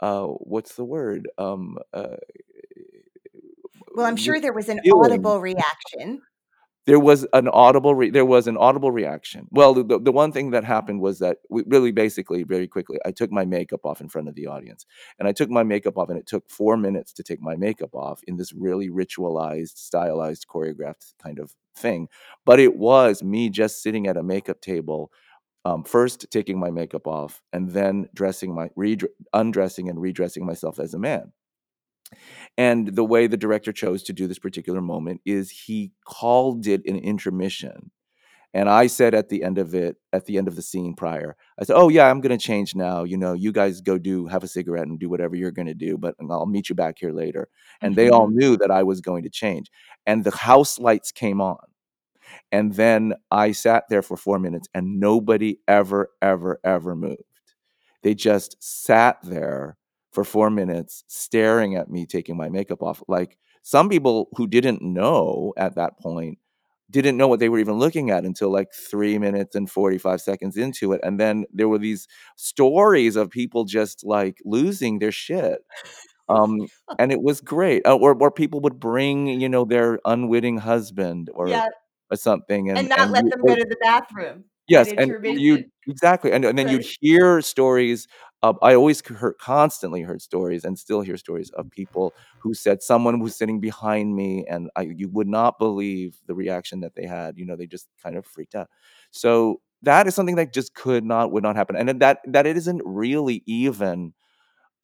uh, 0.00 0.26
what's 0.26 0.74
the 0.76 0.84
word? 0.84 1.28
Um, 1.38 1.78
uh, 1.94 2.16
well 3.94 4.06
i'm 4.06 4.16
sure 4.16 4.40
there 4.40 4.52
was 4.52 4.68
an 4.68 4.80
feeling. 4.82 4.90
audible 4.90 5.40
reaction 5.40 6.22
there 6.86 7.00
was 7.00 7.26
an 7.32 7.48
audible 7.48 7.94
re- 7.94 8.10
there 8.10 8.24
was 8.24 8.46
an 8.46 8.56
audible 8.56 8.90
reaction. 8.90 9.48
Well 9.50 9.74
the, 9.74 9.98
the 10.00 10.12
one 10.12 10.32
thing 10.32 10.50
that 10.52 10.64
happened 10.64 11.00
was 11.00 11.18
that 11.18 11.38
we 11.50 11.64
really 11.66 11.92
basically 11.92 12.44
very 12.44 12.68
quickly 12.68 12.98
i 13.04 13.10
took 13.10 13.30
my 13.30 13.44
makeup 13.44 13.84
off 13.84 14.00
in 14.00 14.08
front 14.08 14.28
of 14.28 14.34
the 14.34 14.46
audience. 14.46 14.86
And 15.18 15.28
i 15.28 15.32
took 15.32 15.50
my 15.50 15.62
makeup 15.62 15.98
off 15.98 16.08
and 16.08 16.18
it 16.18 16.26
took 16.26 16.48
four 16.48 16.76
minutes 16.76 17.12
to 17.14 17.22
take 17.22 17.40
my 17.40 17.56
makeup 17.56 17.94
off 17.94 18.20
in 18.26 18.36
this 18.36 18.52
really 18.52 18.88
ritualized 18.88 19.76
stylized 19.76 20.46
choreographed 20.48 21.14
kind 21.22 21.38
of 21.38 21.54
thing. 21.76 22.08
But 22.44 22.60
it 22.60 22.76
was 22.76 23.22
me 23.22 23.50
just 23.50 23.82
sitting 23.82 24.06
at 24.06 24.16
a 24.16 24.22
makeup 24.22 24.60
table 24.60 25.10
um, 25.64 25.82
first 25.82 26.30
taking 26.30 26.60
my 26.60 26.70
makeup 26.70 27.08
off 27.08 27.42
and 27.52 27.70
then 27.70 28.08
dressing 28.14 28.54
my 28.54 28.70
re- 28.76 28.96
undressing 29.32 29.88
and 29.88 30.00
redressing 30.00 30.46
myself 30.46 30.78
as 30.78 30.94
a 30.94 30.98
man 30.98 31.32
and 32.58 32.88
the 32.96 33.04
way 33.04 33.26
the 33.26 33.36
director 33.36 33.72
chose 33.72 34.02
to 34.04 34.12
do 34.12 34.26
this 34.26 34.38
particular 34.38 34.80
moment 34.80 35.20
is 35.24 35.50
he 35.50 35.92
called 36.06 36.66
it 36.66 36.82
an 36.86 36.96
intermission. 36.96 37.90
And 38.54 38.68
I 38.70 38.86
said 38.86 39.14
at 39.14 39.28
the 39.28 39.42
end 39.42 39.58
of 39.58 39.74
it, 39.74 39.96
at 40.12 40.24
the 40.24 40.38
end 40.38 40.48
of 40.48 40.56
the 40.56 40.62
scene 40.62 40.94
prior, 40.94 41.36
I 41.60 41.64
said, 41.64 41.76
"Oh 41.76 41.88
yeah, 41.90 42.08
I'm 42.10 42.20
going 42.20 42.36
to 42.38 42.44
change 42.44 42.74
now. 42.74 43.04
You 43.04 43.18
know, 43.18 43.34
you 43.34 43.52
guys 43.52 43.80
go 43.82 43.98
do 43.98 44.26
have 44.28 44.44
a 44.44 44.48
cigarette 44.48 44.86
and 44.86 44.98
do 44.98 45.08
whatever 45.10 45.36
you're 45.36 45.50
going 45.50 45.66
to 45.68 45.74
do, 45.74 45.98
but 45.98 46.14
I'll 46.30 46.46
meet 46.46 46.68
you 46.70 46.74
back 46.74 46.96
here 46.98 47.12
later." 47.12 47.48
And 47.82 47.96
they 47.96 48.08
all 48.08 48.28
Mhm. 48.28 48.34
knew 48.34 48.56
that 48.58 48.70
I 48.70 48.82
was 48.82 49.00
going 49.02 49.24
to 49.24 49.30
change. 49.30 49.70
And 50.06 50.24
the 50.24 50.30
house 50.36 50.78
lights 50.78 51.12
came 51.12 51.40
on. 51.40 51.58
And 52.52 52.74
then 52.74 53.14
I 53.30 53.52
sat 53.52 53.84
there 53.90 54.02
for 54.02 54.16
4 54.16 54.38
minutes 54.38 54.68
and 54.74 55.00
nobody 55.00 55.58
ever 55.68 56.10
ever 56.22 56.60
ever 56.64 56.96
moved. 56.96 57.22
They 58.02 58.14
just 58.14 58.56
sat 58.62 59.18
there 59.22 59.76
for 60.16 60.24
four 60.24 60.50
minutes 60.50 61.04
staring 61.08 61.76
at 61.76 61.90
me 61.90 62.06
taking 62.06 62.38
my 62.38 62.48
makeup 62.50 62.82
off. 62.82 63.04
Like 63.08 63.38
some 63.62 63.90
people 63.90 64.30
who 64.36 64.48
didn't 64.48 64.82
know 64.82 65.54
at 65.58 65.76
that 65.76 66.00
point 66.00 66.38
didn't 66.90 67.18
know 67.18 67.28
what 67.28 67.40
they 67.40 67.50
were 67.50 67.58
even 67.60 67.74
looking 67.78 68.10
at 68.10 68.24
until 68.24 68.50
like 68.50 68.72
three 68.72 69.18
minutes 69.18 69.54
and 69.56 69.70
45 69.70 70.20
seconds 70.22 70.56
into 70.56 70.92
it. 70.94 71.00
And 71.04 71.20
then 71.20 71.44
there 71.52 71.68
were 71.68 71.78
these 71.78 72.08
stories 72.36 73.16
of 73.16 73.30
people 73.30 73.64
just 73.66 74.04
like 74.04 74.38
losing 74.46 75.00
their 75.00 75.12
shit. 75.12 75.60
Um, 76.28 76.68
and 76.98 77.12
it 77.12 77.22
was 77.22 77.40
great. 77.40 77.86
Uh, 77.86 77.96
or, 77.96 78.14
or 78.20 78.30
people 78.30 78.60
would 78.60 78.80
bring, 78.80 79.26
you 79.28 79.48
know, 79.48 79.64
their 79.64 80.00
unwitting 80.04 80.58
husband 80.58 81.30
or, 81.34 81.48
yeah 81.48 81.66
or 82.10 82.16
something. 82.16 82.70
and 82.70 82.78
And, 82.78 82.88
not 82.88 83.00
and 83.00 83.10
let 83.12 83.24
you- 83.24 83.30
them 83.30 83.40
go 83.46 83.54
to 83.56 83.64
the 83.68 83.76
bathroom 83.80 84.44
Yes, 84.68 84.92
and 84.98 85.14
you 85.24 85.64
exactly, 85.86 86.32
and 86.32 86.44
and 86.44 86.58
then 86.58 86.68
you'd 86.68 86.84
hear 87.00 87.40
stories. 87.40 88.08
Of, 88.42 88.58
I 88.62 88.74
always 88.74 89.00
heard, 89.06 89.34
constantly 89.40 90.02
heard 90.02 90.20
stories, 90.22 90.64
and 90.64 90.78
still 90.78 91.00
hear 91.00 91.16
stories 91.16 91.50
of 91.50 91.70
people 91.70 92.14
who 92.38 92.54
said 92.54 92.82
someone 92.82 93.18
was 93.20 93.34
sitting 93.34 93.60
behind 93.60 94.14
me, 94.14 94.44
and 94.48 94.70
I 94.76 94.82
you 94.82 95.08
would 95.08 95.26
not 95.26 95.58
believe 95.58 96.18
the 96.26 96.34
reaction 96.34 96.80
that 96.80 96.94
they 96.94 97.06
had. 97.06 97.38
You 97.38 97.46
know, 97.46 97.56
they 97.56 97.66
just 97.66 97.88
kind 98.02 98.16
of 98.16 98.26
freaked 98.26 98.54
out. 98.54 98.68
So 99.10 99.60
that 99.82 100.06
is 100.06 100.14
something 100.14 100.36
that 100.36 100.52
just 100.52 100.74
could 100.74 101.02
not 101.04 101.32
would 101.32 101.42
not 101.42 101.56
happen, 101.56 101.76
and 101.76 102.00
that 102.00 102.20
that 102.26 102.46
it 102.46 102.56
isn't 102.58 102.82
really 102.84 103.42
even 103.46 104.12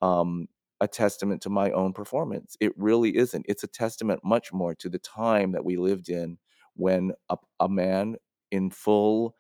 um, 0.01 0.49
a 0.81 0.89
testament 0.89 1.43
to 1.43 1.51
my 1.51 1.71
own 1.71 1.93
performance. 1.93 2.57
It 2.61 2.73
really 2.77 3.17
isn't. 3.17 3.47
It's 3.49 3.65
a 3.65 3.69
testament 3.69 4.21
much 4.25 4.53
more 4.53 4.75
to 4.77 4.89
the 4.89 4.99
time 4.99 5.53
that 5.53 5.65
we 5.65 5.77
lived 5.77 6.09
in 6.09 6.39
when 6.75 7.13
a, 7.29 7.37
a 7.61 7.69
man 7.69 8.17
in 8.51 8.71
full 8.71 9.35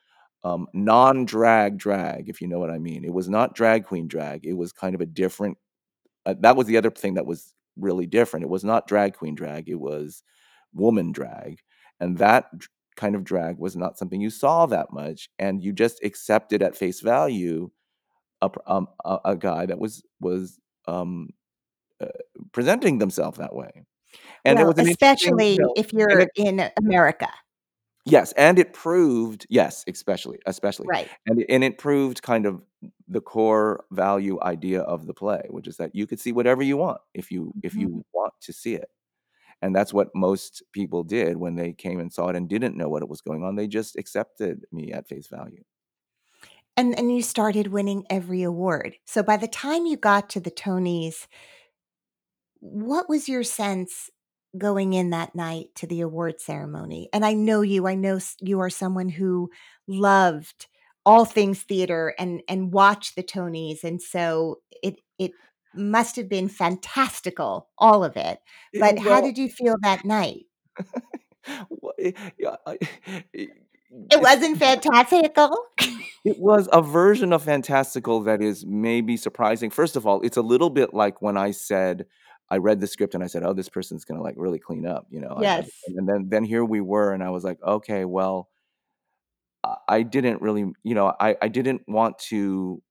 um, 0.44 0.66
non 0.72 1.24
drag 1.24 1.78
drag, 1.78 2.28
if 2.28 2.40
you 2.40 2.48
know 2.48 2.58
what 2.58 2.70
I 2.70 2.78
mean. 2.78 3.04
It 3.04 3.12
was 3.12 3.28
not 3.28 3.54
drag 3.54 3.84
queen 3.84 4.08
drag. 4.08 4.44
It 4.44 4.54
was 4.54 4.72
kind 4.72 4.94
of 4.94 5.00
a 5.00 5.06
different, 5.06 5.58
uh, 6.26 6.34
that 6.40 6.56
was 6.56 6.66
the 6.66 6.76
other 6.76 6.90
thing 6.90 7.14
that 7.14 7.26
was 7.26 7.52
really 7.76 8.06
different. 8.06 8.44
It 8.44 8.50
was 8.50 8.64
not 8.64 8.86
drag 8.86 9.14
queen 9.14 9.34
drag, 9.34 9.68
it 9.68 9.80
was 9.80 10.22
woman 10.72 11.12
drag. 11.12 11.60
And 12.00 12.18
that 12.18 12.46
kind 12.96 13.14
of 13.14 13.24
drag 13.24 13.58
was 13.58 13.76
not 13.76 13.96
something 13.98 14.20
you 14.20 14.30
saw 14.30 14.66
that 14.66 14.92
much. 14.92 15.28
And 15.38 15.62
you 15.62 15.72
just 15.72 16.02
accepted 16.02 16.62
at 16.62 16.76
face 16.76 17.00
value 17.00 17.70
a, 18.42 18.50
um, 18.66 18.88
a, 19.04 19.18
a 19.26 19.36
guy 19.36 19.66
that 19.66 19.78
was 19.78 20.02
was 20.20 20.58
um, 20.86 21.30
uh, 22.00 22.08
presenting 22.50 22.98
themselves 22.98 23.38
that 23.38 23.54
way. 23.54 23.70
And 24.44 24.58
well 24.58 24.68
was 24.68 24.78
an 24.78 24.88
interesting, 24.88 25.40
especially 25.40 25.58
if 25.76 25.92
you're 25.92 26.26
in 26.36 26.68
america 26.78 27.28
yes, 28.04 28.32
and 28.32 28.58
it 28.58 28.72
proved 28.72 29.46
yes, 29.50 29.84
especially 29.88 30.38
especially, 30.46 30.90
right 30.90 31.12
and 31.26 31.40
it, 31.40 31.46
and 31.48 31.64
it 31.64 31.78
proved 31.78 32.22
kind 32.22 32.46
of 32.46 32.62
the 33.08 33.20
core 33.20 33.84
value 33.92 34.40
idea 34.42 34.80
of 34.82 35.06
the 35.06 35.14
play, 35.14 35.42
which 35.50 35.68
is 35.68 35.76
that 35.76 35.94
you 35.94 36.06
could 36.06 36.20
see 36.20 36.32
whatever 36.32 36.62
you 36.62 36.76
want 36.76 37.00
if 37.14 37.30
you 37.30 37.54
if 37.62 37.76
Mhm. 37.76 37.76
you 37.76 38.04
want 38.12 38.34
to 38.42 38.52
see 38.52 38.74
it. 38.74 38.90
And 39.62 39.74
that's 39.76 39.94
what 39.94 40.10
most 40.14 40.62
people 40.72 41.04
did 41.04 41.38
when 41.38 41.56
they 41.56 41.72
came 41.72 42.00
and 42.00 42.12
saw 42.12 42.28
it 42.28 42.36
and 42.36 42.48
didn't 42.48 42.76
know 42.76 42.88
what 42.88 43.02
it 43.02 43.08
was 43.10 43.22
going 43.22 43.44
on. 43.44 43.56
They 43.56 43.68
just 43.68 43.96
accepted 43.96 44.66
me 44.72 44.92
at 44.92 45.08
face 45.08 45.28
value. 45.28 45.64
and 46.76 46.98
and 46.98 47.14
you 47.14 47.22
started 47.22 47.68
winning 47.68 48.04
every 48.10 48.42
award 48.42 48.96
so 49.04 49.22
by 49.22 49.36
the 49.36 49.48
time 49.48 49.86
you 49.86 49.96
got 49.96 50.28
to 50.30 50.40
the 50.40 50.50
tonys 50.50 51.26
what 52.60 53.08
was 53.08 53.28
your 53.28 53.42
sense 53.42 54.10
going 54.58 54.92
in 54.92 55.10
that 55.10 55.34
night 55.34 55.68
to 55.76 55.86
the 55.86 56.00
award 56.02 56.40
ceremony? 56.40 57.08
And 57.12 57.24
I 57.24 57.34
know 57.34 57.62
you, 57.62 57.86
I 57.86 57.94
know 57.94 58.18
you 58.40 58.60
are 58.60 58.70
someone 58.70 59.08
who 59.08 59.50
loved 59.88 60.66
all 61.04 61.24
things 61.24 61.62
theater 61.62 62.14
and 62.18 62.42
and 62.48 62.72
watched 62.72 63.16
the 63.16 63.22
Tonys 63.24 63.82
and 63.82 64.00
so 64.00 64.60
it 64.82 65.00
it 65.18 65.32
must 65.74 66.14
have 66.16 66.28
been 66.28 66.48
fantastical 66.48 67.68
all 67.78 68.04
of 68.04 68.16
it. 68.16 68.38
But 68.74 68.98
how 68.98 69.20
did 69.20 69.36
you 69.38 69.48
feel 69.48 69.76
that 69.82 70.04
night? 70.04 70.44
Well, 71.70 71.92
yeah, 72.38 72.56
I- 72.66 72.78
it- 73.32 73.50
It 74.10 74.20
wasn't 74.22 74.58
fantastical. 74.58 75.50
It 76.24 76.38
was 76.38 76.68
a 76.72 76.80
version 76.80 77.32
of 77.32 77.42
fantastical 77.42 78.22
that 78.22 78.40
is 78.40 78.64
maybe 78.64 79.16
surprising. 79.16 79.70
First 79.70 79.96
of 79.96 80.06
all, 80.06 80.20
it's 80.22 80.36
a 80.36 80.42
little 80.42 80.70
bit 80.70 80.94
like 80.94 81.20
when 81.20 81.36
I 81.36 81.50
said 81.50 82.06
I 82.52 82.58
read 82.58 82.80
the 82.80 82.86
script 82.86 83.14
and 83.16 83.24
I 83.24 83.28
said, 83.28 83.44
"Oh, 83.44 83.54
this 83.54 83.70
person's 83.70 84.04
gonna 84.04 84.22
like 84.22 84.36
really 84.38 84.60
clean 84.60 84.86
up," 84.86 85.06
you 85.10 85.20
know. 85.20 85.30
I- 85.30 85.50
I- 85.60 85.64
Yes. 85.64 85.70
and 85.88 86.08
then 86.08 86.28
then 86.30 86.44
here 86.44 86.64
we 86.64 86.80
were, 86.82 87.12
and 87.14 87.22
I 87.24 87.30
was 87.30 87.44
like, 87.44 87.60
"Okay, 87.62 88.04
well, 88.04 88.50
I- 89.88 90.02
didn't 90.02 90.42
really, 90.42 90.72
you 90.82 90.94
know, 90.94 91.14
I 91.20 91.36
I 91.42 91.48
didn't 91.48 91.82
want 91.88 92.18
to 92.30 92.82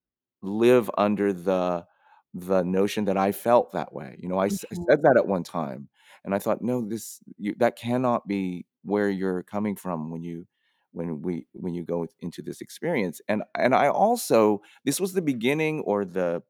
live 0.41 0.89
under 0.97 1.34
the 1.34 1.86
the 2.34 2.64
notion 2.64 3.05
that 3.05 3.18
I 3.18 3.32
felt 3.34 3.74
that 3.74 3.93
way. 3.93 4.16
You 4.20 4.30
know, 4.30 4.38
I, 4.38 4.45
s- 4.47 4.64
I 4.72 4.76
mm-hmm. 4.76 4.84
said 4.89 5.01
that 5.03 5.18
at 5.18 5.28
one 5.28 5.43
time, 5.43 5.89
and 6.24 6.34
I 6.34 6.39
thought, 6.39 6.62
no, 6.62 6.82
this 6.88 7.20
you, 7.38 7.55
that 7.59 7.76
cannot 7.78 8.28
be 8.28 8.66
where 8.84 9.09
you're 9.09 9.43
coming 9.43 9.76
from 9.76 10.12
when 10.12 10.24
you 10.24 10.47
when 10.93 11.22
we 11.22 11.47
when 11.53 11.74
you 11.74 11.84
go 11.84 12.07
into 12.22 12.41
this 12.41 12.62
experience. 12.62 13.22
And 13.28 13.43
and 13.55 13.76
I 13.76 13.88
also 13.89 14.62
this 14.86 14.99
was 14.99 15.14
the 15.14 15.22
beginning 15.22 15.82
or 15.82 16.05
the 16.05 16.43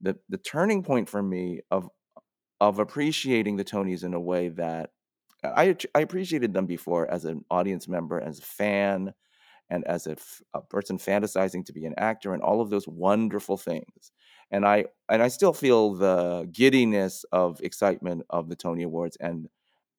the 0.00 0.18
the 0.28 0.38
turning 0.38 0.82
point 0.82 1.08
for 1.08 1.22
me 1.22 1.60
of 1.70 1.88
of 2.60 2.78
appreciating 2.78 3.56
the 3.56 3.64
Tonys 3.64 4.04
in 4.04 4.14
a 4.14 4.20
way 4.20 4.48
that 4.50 4.90
uh, 5.44 5.52
I 5.56 5.76
I 5.94 6.00
appreciated 6.00 6.52
them 6.54 6.66
before 6.66 7.10
as 7.10 7.24
an 7.24 7.44
audience 7.50 7.88
member, 7.88 8.20
as 8.20 8.38
a 8.38 8.42
fan, 8.42 9.14
and 9.70 9.84
as 9.86 10.06
a, 10.06 10.12
f- 10.12 10.42
a 10.54 10.62
person 10.62 10.98
fantasizing 10.98 11.64
to 11.66 11.72
be 11.72 11.84
an 11.84 11.94
actor 11.98 12.32
and 12.32 12.42
all 12.42 12.60
of 12.60 12.70
those 12.70 12.88
wonderful 12.88 13.56
things. 13.56 14.12
And 14.50 14.66
i 14.66 14.86
and 15.10 15.22
i 15.22 15.28
still 15.28 15.52
feel 15.52 15.94
the 15.94 16.48
giddiness 16.52 17.24
of 17.32 17.60
excitement 17.60 18.22
of 18.30 18.48
the 18.48 18.56
tony 18.56 18.82
awards 18.82 19.16
and 19.20 19.48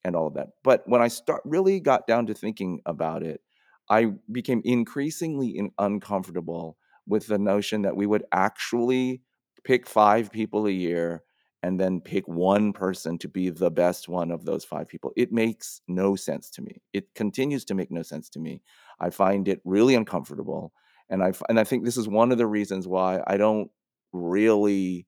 and 0.03 0.15
all 0.15 0.27
of 0.27 0.33
that. 0.35 0.49
But 0.63 0.83
when 0.87 1.01
i 1.01 1.07
start 1.07 1.41
really 1.45 1.79
got 1.79 2.07
down 2.07 2.25
to 2.27 2.33
thinking 2.33 2.81
about 2.85 3.23
it 3.23 3.41
i 3.89 4.07
became 4.31 4.61
increasingly 4.65 5.49
in, 5.49 5.71
uncomfortable 5.77 6.77
with 7.07 7.27
the 7.27 7.37
notion 7.37 7.83
that 7.83 7.95
we 7.95 8.05
would 8.07 8.23
actually 8.31 9.21
pick 9.63 9.87
five 9.87 10.31
people 10.31 10.65
a 10.65 10.71
year 10.71 11.23
and 11.63 11.79
then 11.79 11.99
pick 12.01 12.27
one 12.27 12.71
person 12.73 13.17
to 13.17 13.27
be 13.27 13.49
the 13.49 13.71
best 13.71 14.07
one 14.09 14.31
of 14.31 14.45
those 14.45 14.63
five 14.63 14.87
people 14.87 15.11
it 15.17 15.31
makes 15.31 15.81
no 15.87 16.15
sense 16.15 16.49
to 16.49 16.61
me 16.61 16.81
it 16.93 17.13
continues 17.15 17.65
to 17.65 17.73
make 17.75 17.91
no 17.91 18.01
sense 18.01 18.29
to 18.29 18.39
me 18.39 18.61
I 18.99 19.09
find 19.09 19.47
it 19.47 19.61
really 19.63 19.95
uncomfortable, 19.95 20.73
and 21.09 21.23
I 21.23 21.31
and 21.47 21.59
I 21.59 21.63
think 21.63 21.85
this 21.85 21.97
is 21.97 22.07
one 22.07 22.31
of 22.31 22.37
the 22.37 22.47
reasons 22.47 22.87
why 22.87 23.21
I 23.25 23.37
don't 23.37 23.71
really 24.11 25.07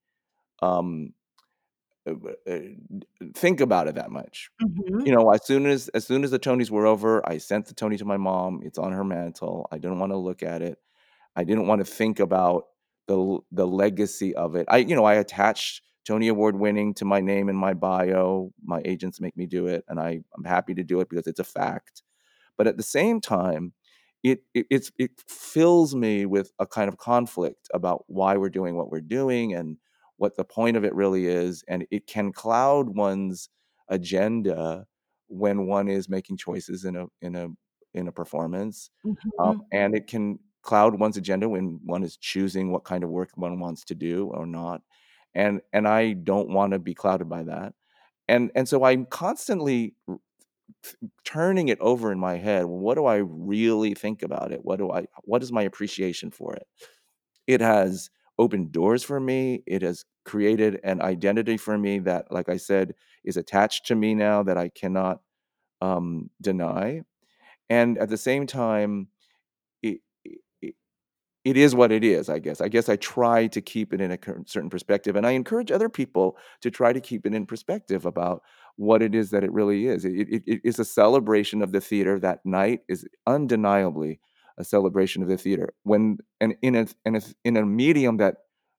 um, 0.61 1.13
uh, 2.07 2.13
uh, 2.49 2.59
think 3.35 3.61
about 3.61 3.87
it 3.87 3.95
that 3.95 4.11
much. 4.11 4.49
Mhm. 4.61 5.05
You 5.05 5.13
know, 5.13 5.31
as 5.31 5.45
soon 5.45 5.65
as 5.65 5.89
as 5.89 6.05
soon 6.07 6.23
as 6.23 6.31
the 6.31 6.39
Tonys 6.39 6.71
were 6.71 6.87
over, 6.87 7.27
I 7.29 7.37
sent 7.37 7.67
the 7.67 7.73
Tony 7.73 7.97
to 7.97 8.05
my 8.05 8.17
mom. 8.17 8.61
It's 8.63 8.77
on 8.79 8.91
her 8.93 9.03
mantle. 9.03 9.67
I 9.71 9.77
didn't 9.77 9.99
want 9.99 10.11
to 10.13 10.17
look 10.17 10.43
at 10.43 10.61
it. 10.61 10.79
I 11.35 11.43
didn't 11.43 11.67
want 11.67 11.79
to 11.79 11.85
think 11.85 12.19
about 12.19 12.65
the 13.07 13.39
the 13.51 13.67
legacy 13.67 14.35
of 14.35 14.55
it. 14.55 14.65
I 14.69 14.77
you 14.79 14.95
know 14.95 15.05
I 15.05 15.15
attached 15.15 15.83
Tony 16.05 16.27
Award 16.27 16.57
winning 16.57 16.93
to 16.95 17.05
my 17.05 17.21
name 17.21 17.49
in 17.49 17.55
my 17.55 17.73
bio. 17.73 18.51
My 18.63 18.81
agents 18.85 19.21
make 19.21 19.37
me 19.37 19.45
do 19.45 19.67
it, 19.67 19.83
and 19.87 19.99
I 19.99 20.21
I'm 20.35 20.43
happy 20.45 20.73
to 20.75 20.83
do 20.83 20.99
it 21.01 21.09
because 21.09 21.27
it's 21.27 21.39
a 21.39 21.43
fact 21.43 22.03
but 22.57 22.67
at 22.67 22.77
the 22.77 22.83
same 22.83 23.19
time 23.21 23.73
it, 24.23 24.43
it 24.53 24.67
it's 24.69 24.91
it 24.99 25.11
fills 25.27 25.95
me 25.95 26.25
with 26.25 26.51
a 26.59 26.67
kind 26.67 26.87
of 26.87 26.97
conflict 26.97 27.67
about 27.73 28.03
why 28.07 28.37
we're 28.37 28.49
doing 28.49 28.75
what 28.77 28.91
we're 28.91 29.01
doing 29.01 29.53
and 29.53 29.77
what 30.17 30.37
the 30.37 30.43
point 30.45 30.77
of 30.77 30.85
it 30.85 30.93
really 30.93 31.25
is 31.25 31.63
and 31.67 31.87
it 31.89 32.05
can 32.07 32.31
cloud 32.31 32.89
one's 32.95 33.49
agenda 33.89 34.85
when 35.27 35.65
one 35.65 35.87
is 35.87 36.07
making 36.07 36.37
choices 36.37 36.85
in 36.85 36.95
a 36.95 37.07
in 37.21 37.35
a 37.35 37.47
in 37.93 38.07
a 38.07 38.11
performance 38.11 38.91
um, 39.39 39.53
Mhm. 39.53 39.65
and 39.71 39.95
it 39.95 40.07
can 40.07 40.39
cloud 40.61 40.99
one's 40.99 41.17
agenda 41.17 41.49
when 41.49 41.79
one 41.85 42.03
is 42.03 42.17
choosing 42.17 42.71
what 42.71 42.83
kind 42.83 43.03
of 43.03 43.09
work 43.09 43.29
one 43.35 43.59
wants 43.59 43.83
to 43.85 43.95
do 43.95 44.27
or 44.27 44.45
not 44.45 44.81
and 45.35 45.61
and 45.73 45.87
i 45.87 46.13
don't 46.13 46.49
want 46.49 46.73
to 46.73 46.79
be 46.79 46.93
clouded 46.93 47.29
by 47.29 47.43
that 47.43 47.73
and 48.27 48.51
and 48.55 48.67
so 48.69 48.83
i'm 48.83 49.05
constantly 49.05 49.95
turning 51.23 51.67
it 51.67 51.79
over 51.79 52.11
in 52.11 52.19
my 52.19 52.37
head 52.37 52.65
what 52.65 52.95
do 52.95 53.05
i 53.05 53.17
really 53.17 53.93
think 53.93 54.23
about 54.23 54.51
it? 54.51 54.63
What 54.63 54.77
do 54.79 54.91
i 54.91 55.05
what 55.23 55.43
is 55.43 55.51
my 55.51 55.63
appreciation 55.63 56.31
for 56.31 56.53
it? 56.55 56.67
It 57.47 57.61
has 57.61 58.09
opened 58.39 58.71
doors 58.71 59.03
for 59.03 59.19
me 59.19 59.63
it 59.67 59.81
has 59.83 60.05
created 60.25 60.79
an 60.83 61.01
identity 61.01 61.57
for 61.57 61.77
me 61.77 61.99
that 61.99 62.31
like 62.31 62.49
i 62.49 62.57
said 62.57 62.95
is 63.25 63.37
attached 63.37 63.85
to 63.87 63.95
me 63.95 64.15
now 64.15 64.43
that 64.43 64.57
i 64.57 64.69
cannot 64.69 65.21
um, 65.81 66.29
deny 66.41 67.01
and 67.69 67.97
at 67.99 68.09
the 68.09 68.17
same 68.17 68.47
time 68.47 69.07
it 71.43 71.57
is 71.57 71.73
what 71.75 71.91
it 71.91 72.03
is 72.03 72.29
i 72.29 72.39
guess. 72.39 72.61
I 72.61 72.67
guess 72.67 72.89
i 72.89 72.95
try 72.97 73.47
to 73.47 73.61
keep 73.61 73.93
it 73.93 74.01
in 74.01 74.11
a 74.11 74.17
certain 74.45 74.69
perspective 74.69 75.15
and 75.15 75.25
i 75.25 75.31
encourage 75.31 75.71
other 75.71 75.89
people 75.89 76.37
to 76.61 76.71
try 76.71 76.93
to 76.93 76.99
keep 77.01 77.25
it 77.25 77.33
in 77.33 77.45
perspective 77.45 78.05
about 78.05 78.43
what 78.77 79.01
it 79.01 79.13
is 79.13 79.31
that 79.31 79.43
it 79.43 79.51
really 79.51 79.85
is. 79.87 80.05
It, 80.05 80.27
it, 80.29 80.43
it 80.47 80.61
is 80.63 80.79
a 80.79 80.85
celebration 80.85 81.61
of 81.61 81.71
the 81.71 81.81
theater 81.81 82.19
that 82.21 82.39
night 82.45 82.79
is 82.87 83.05
undeniably 83.27 84.19
a 84.57 84.63
celebration 84.63 85.21
of 85.21 85.27
the 85.29 85.37
theater 85.37 85.73
when 85.83 86.17
and 86.39 86.55
in 86.61 86.75
a, 86.75 86.87
in 87.05 87.15
a 87.15 87.21
in 87.43 87.57
a 87.57 87.65
medium 87.65 88.17
that 88.17 88.37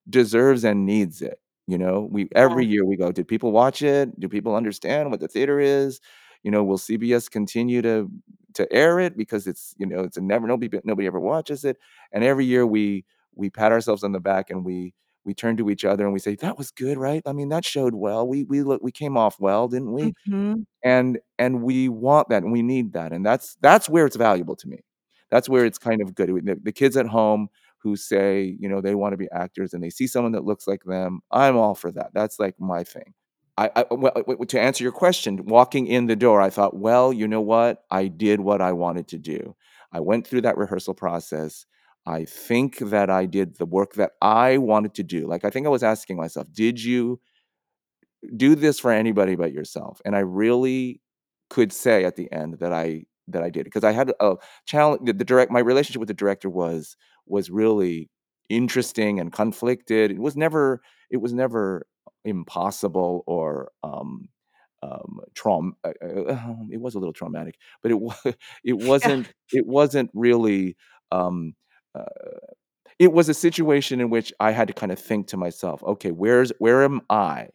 deserves 0.09 0.65
and 0.65 0.87
needs 0.87 1.23
it 1.23 1.39
you 1.69 1.79
know? 1.79 2.09
We 2.11 2.29
every 2.35 2.67
year 2.67 2.85
we 2.85 2.97
go 2.97 3.13
did 3.13 3.29
people 3.29 3.53
watch 3.53 3.83
it? 3.83 4.19
Do 4.19 4.29
people 4.29 4.57
understand 4.57 5.11
what 5.11 5.21
the 5.21 5.29
theater 5.29 5.61
is 5.61 6.01
you 6.43 6.51
know 6.51 6.63
will 6.65 6.79
cbs 6.79 7.31
continue 7.31 7.83
to 7.83 8.11
to 8.55 8.71
air 8.73 9.01
it 9.01 9.17
because 9.17 9.47
it's 9.47 9.75
you 9.79 9.87
know 9.87 10.01
it's 10.01 10.17
a 10.17 10.21
never 10.21 10.47
nobody 10.47 10.81
nobody 10.85 11.07
ever 11.07 11.21
watches 11.21 11.65
it 11.65 11.79
and 12.13 12.25
every 12.25 12.45
year 12.45 12.67
we 12.67 13.05
we 13.35 13.49
pat 13.51 13.73
ourselves 13.73 14.05
on 14.05 14.13
the 14.13 14.21
back 14.21 14.51
and 14.51 14.65
we 14.65 14.95
we 15.25 15.33
turn 15.35 15.57
to 15.57 15.71
each 15.71 15.85
other 15.85 16.05
and 16.05 16.13
we 16.13 16.19
say 16.19 16.35
that 16.37 16.59
was 16.59 16.71
good 16.71 16.99
right? 16.99 17.23
I 17.27 17.33
mean 17.33 17.49
that 17.51 17.65
showed 17.65 17.95
well. 17.95 18.27
We 18.27 18.45
we 18.45 18.63
look 18.63 18.83
we 18.83 18.93
came 18.93 19.17
off 19.17 19.39
well 19.41 19.69
didn't 19.69 19.93
we? 19.93 20.15
Mhm. 20.29 20.67
and 20.85 21.19
and 21.39 21.63
we 21.63 21.89
want 21.89 22.29
that 22.31 22.43
and 22.43 22.53
we 22.53 22.63
need 22.63 22.93
that 22.95 23.13
and 23.13 23.25
that's 23.25 23.57
that's 23.61 23.89
where 23.89 24.07
it's 24.07 24.17
valuable 24.17 24.57
to 24.57 24.69
me. 24.69 24.81
That's 25.31 25.49
where 25.49 25.65
it's 25.65 25.79
kind 25.79 26.03
of 26.03 26.15
good. 26.15 26.29
The, 26.45 26.57
the 26.63 26.73
kids 26.73 26.97
at 26.97 27.07
home 27.07 27.49
who 27.79 27.97
say 27.97 28.57
you 28.61 28.69
know 28.69 28.81
they 28.81 28.95
want 28.95 29.13
to 29.13 29.17
be 29.17 29.29
actors 29.33 29.75
and 29.75 29.83
they 29.83 29.91
see 29.91 30.07
someone 30.07 30.33
that 30.33 30.45
looks 30.45 30.67
like 30.69 30.85
them 30.85 31.21
i'm 31.33 31.57
all 31.57 31.75
for 31.75 31.91
that. 31.93 32.11
That's 32.15 32.39
like 32.41 32.55
my 32.61 32.85
thing 32.85 33.15
I, 33.59 33.71
I 33.77 33.85
well, 33.91 34.13
to 34.49 34.61
answer 34.61 34.83
your 34.83 34.93
question, 34.93 35.45
walking 35.47 35.87
in 35.87 36.07
the 36.07 36.17
door, 36.17 36.41
I 36.41 36.51
thought, 36.51 36.77
well, 36.77 37.13
you 37.13 37.29
know 37.29 37.41
what? 37.41 37.85
I 37.91 38.09
did 38.09 38.41
what 38.41 38.63
I 38.63 38.73
wanted 38.73 39.09
to 39.09 39.19
do. 39.19 39.55
I 39.93 40.01
went 40.01 40.27
through 40.27 40.43
that 40.43 40.57
rehearsal 40.57 40.95
process. 40.95 41.67
I 42.07 42.25
think 42.25 42.79
that 42.79 43.11
I 43.11 43.27
did 43.27 43.57
the 43.59 43.67
work 43.67 43.95
that 43.95 44.13
I 44.23 44.59
wanted 44.59 44.95
to 44.95 45.03
do. 45.03 45.27
Like 45.29 45.45
I 45.45 45.51
think 45.51 45.67
I 45.67 45.71
was 45.71 45.83
asking 45.83 46.17
myself, 46.17 46.51
did 46.53 46.83
you 46.83 47.21
do 48.37 48.55
this 48.55 48.79
for 48.79 48.91
anybody 48.91 49.35
but 49.35 49.53
yourself? 49.53 50.01
And 50.05 50.17
I 50.17 50.21
really 50.21 51.01
could 51.51 51.73
say 51.73 52.05
at 52.05 52.17
the 52.17 52.31
end 52.33 52.59
that 52.61 52.73
I 52.73 53.05
that 53.29 53.43
I 53.43 53.51
did 53.51 53.65
because 53.65 53.85
I 53.85 53.93
had 53.93 54.13
a 54.21 54.37
challenge. 54.67 55.03
The, 55.05 55.13
the 55.13 55.25
direct 55.25 55.53
my 55.53 55.61
relationship 55.61 56.01
with 56.01 56.09
the 56.09 56.15
director 56.15 56.49
was 56.49 56.97
was 57.27 57.51
really 57.51 58.11
interesting 58.49 59.21
and 59.21 59.33
conflicted. 59.33 60.11
It 60.11 60.19
was 60.19 60.37
never 60.37 60.81
it 61.11 61.19
was 61.19 61.33
never 61.33 61.87
impossible 62.25 63.25
or 63.27 63.73
um, 63.83 64.29
um, 64.83 65.21
traum. 65.35 65.77
Uh, 65.85 65.93
uh, 66.05 66.57
it 66.71 66.81
was 66.81 66.95
a 66.95 66.99
little 66.99 67.13
traumatic, 67.13 67.59
but 67.83 67.91
it 67.93 68.01
was 68.01 68.17
it 68.65 68.75
wasn't 68.79 69.31
it 69.53 69.67
wasn't 69.67 70.11
really. 70.15 70.77
Um, 71.13 71.55
uh, 71.95 72.05
it 72.99 73.13
was 73.13 73.29
a 73.29 73.35
situation 73.35 74.01
in 74.01 74.11
which 74.11 74.33
I 74.41 74.53
had 74.53 74.69
to 74.69 74.75
kind 74.75 74.93
of 74.93 74.99
think 74.99 75.27
to 75.29 75.37
myself, 75.37 75.83
okay, 75.83 76.11
where's 76.13 76.53
where 76.59 76.85
am 76.85 77.01
I? 77.11 77.49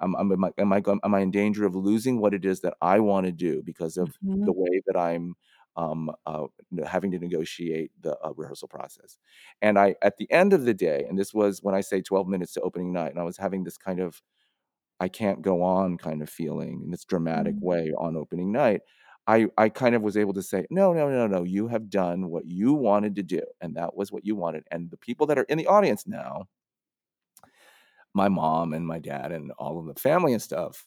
Am, 0.00 0.14
I 0.16 0.20
am 0.58 0.72
I 0.72 0.82
am 1.04 1.14
I 1.14 1.20
in 1.20 1.30
danger 1.30 1.66
of 1.66 1.74
losing 1.74 2.20
what 2.20 2.34
it 2.34 2.44
is 2.44 2.60
that 2.60 2.76
I 2.80 3.00
want 3.00 3.26
to 3.26 3.32
do 3.32 3.62
because 3.64 3.96
of 3.96 4.16
the 4.46 4.52
Mhm. 4.52 4.52
way 4.52 4.80
that 4.86 4.96
I'm 4.98 5.34
um, 5.78 6.12
uh, 6.26 6.48
having 6.86 7.12
to 7.12 7.20
negotiate 7.20 7.92
the 8.02 8.18
uh, 8.20 8.32
rehearsal 8.36 8.68
process? 8.68 9.18
And 9.62 9.78
I, 9.78 9.96
at 10.02 10.18
the 10.18 10.30
end 10.32 10.52
of 10.54 10.64
the 10.66 10.74
day, 10.74 11.06
and 11.08 11.18
this 11.18 11.34
was 11.34 11.62
when 11.62 11.74
I 11.76 11.82
say 11.82 12.02
12 12.02 12.28
minutes 12.28 12.54
to 12.54 12.62
opening 12.62 12.92
night, 12.92 13.12
and 13.12 13.20
I 13.20 13.24
was 13.24 13.38
having 13.38 13.64
this 13.64 13.78
kind 13.78 14.00
of 14.00 14.22
I 15.00 15.08
can't 15.08 15.42
go 15.42 15.62
on 15.62 15.96
kind 15.98 16.22
of 16.22 16.30
feeling 16.30 16.82
in 16.84 16.90
this 16.90 17.04
dramatic 17.04 17.56
Mm. 17.56 17.60
way 17.60 17.92
on 17.98 18.16
opening 18.16 18.52
night. 18.52 18.82
I, 19.26 19.48
I 19.58 19.68
kind 19.68 19.94
of 19.94 20.02
was 20.02 20.16
able 20.16 20.32
to 20.34 20.42
say, 20.42 20.66
no, 20.70 20.92
no, 20.92 21.08
no, 21.10 21.26
no, 21.26 21.42
you 21.44 21.68
have 21.68 21.90
done 21.90 22.30
what 22.30 22.46
you 22.46 22.72
wanted 22.74 23.14
to 23.16 23.22
do. 23.22 23.42
And 23.60 23.76
that 23.76 23.94
was 23.94 24.10
what 24.10 24.24
you 24.24 24.34
wanted. 24.34 24.64
And 24.70 24.90
the 24.90 24.96
people 24.96 25.26
that 25.26 25.38
are 25.38 25.44
in 25.44 25.58
the 25.58 25.66
audience 25.66 26.06
now 26.06 26.46
my 28.14 28.28
mom 28.28 28.72
and 28.72 28.86
my 28.86 28.98
dad 28.98 29.32
and 29.32 29.52
all 29.58 29.78
of 29.78 29.86
the 29.86 30.00
family 30.00 30.32
and 30.32 30.42
stuff, 30.42 30.86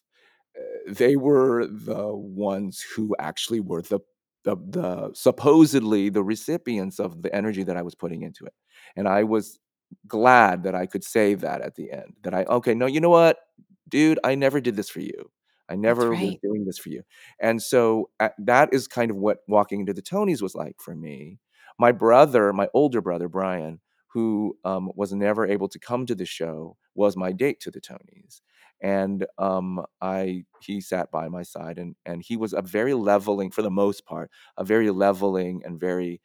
uh, 0.57 0.93
they 0.93 1.15
were 1.17 1.67
the 1.67 2.13
ones 2.15 2.81
who 2.95 3.15
actually 3.19 3.59
were 3.59 3.81
the 3.81 3.99
the 4.43 4.55
the 4.55 5.11
supposedly 5.13 6.09
the 6.09 6.23
recipients 6.23 6.99
of 6.99 7.21
the 7.21 7.33
energy 7.35 7.63
that 7.63 7.77
I 7.77 7.81
was 7.81 7.95
putting 7.95 8.23
into 8.23 8.45
it. 8.45 8.53
And 8.95 9.07
I 9.07 9.23
was 9.23 9.59
glad 10.07 10.63
that 10.63 10.75
I 10.75 10.85
could 10.85 11.03
say 11.03 11.35
that 11.35 11.61
at 11.61 11.75
the 11.75 11.91
end. 11.91 12.15
That 12.23 12.33
I 12.33 12.43
okay, 12.45 12.73
no, 12.73 12.85
you 12.85 12.99
know 12.99 13.09
what? 13.09 13.39
Dude, 13.87 14.19
I 14.23 14.35
never 14.35 14.61
did 14.61 14.75
this 14.75 14.89
for 14.89 15.01
you. 15.01 15.31
I 15.69 15.75
never 15.75 16.09
was 16.11 16.35
doing 16.43 16.65
this 16.65 16.77
for 16.77 16.89
you. 16.89 17.03
And 17.39 17.61
so 17.61 18.09
uh, 18.19 18.29
that 18.39 18.73
is 18.73 18.87
kind 18.87 19.09
of 19.09 19.17
what 19.17 19.39
walking 19.47 19.79
into 19.79 19.93
the 19.93 20.01
Tonys 20.01 20.41
was 20.41 20.53
like 20.55 20.75
for 20.81 20.95
me. 20.95 21.39
My 21.79 21.93
brother, 21.93 22.51
my 22.51 22.67
older 22.73 23.01
brother 23.01 23.29
Brian, 23.29 23.79
who 24.07 24.57
um, 24.65 24.91
was 24.95 25.13
never 25.13 25.47
able 25.47 25.69
to 25.69 25.79
come 25.79 26.05
to 26.05 26.15
the 26.15 26.25
show, 26.25 26.75
was 26.93 27.15
my 27.15 27.31
date 27.31 27.61
to 27.61 27.71
the 27.71 27.79
Tonys. 27.79 28.41
And 28.81 29.25
um, 29.37 29.85
I 30.01 30.45
he 30.61 30.81
sat 30.81 31.11
by 31.11 31.27
my 31.29 31.43
side 31.43 31.77
and 31.77 31.95
and 32.05 32.23
he 32.23 32.37
was 32.37 32.53
a 32.53 32.61
very 32.61 32.93
leveling 32.93 33.51
for 33.51 33.61
the 33.61 33.71
most 33.71 34.05
part, 34.05 34.31
a 34.57 34.63
very 34.63 34.89
leveling 34.91 35.61
and 35.65 35.79
very 35.79 36.21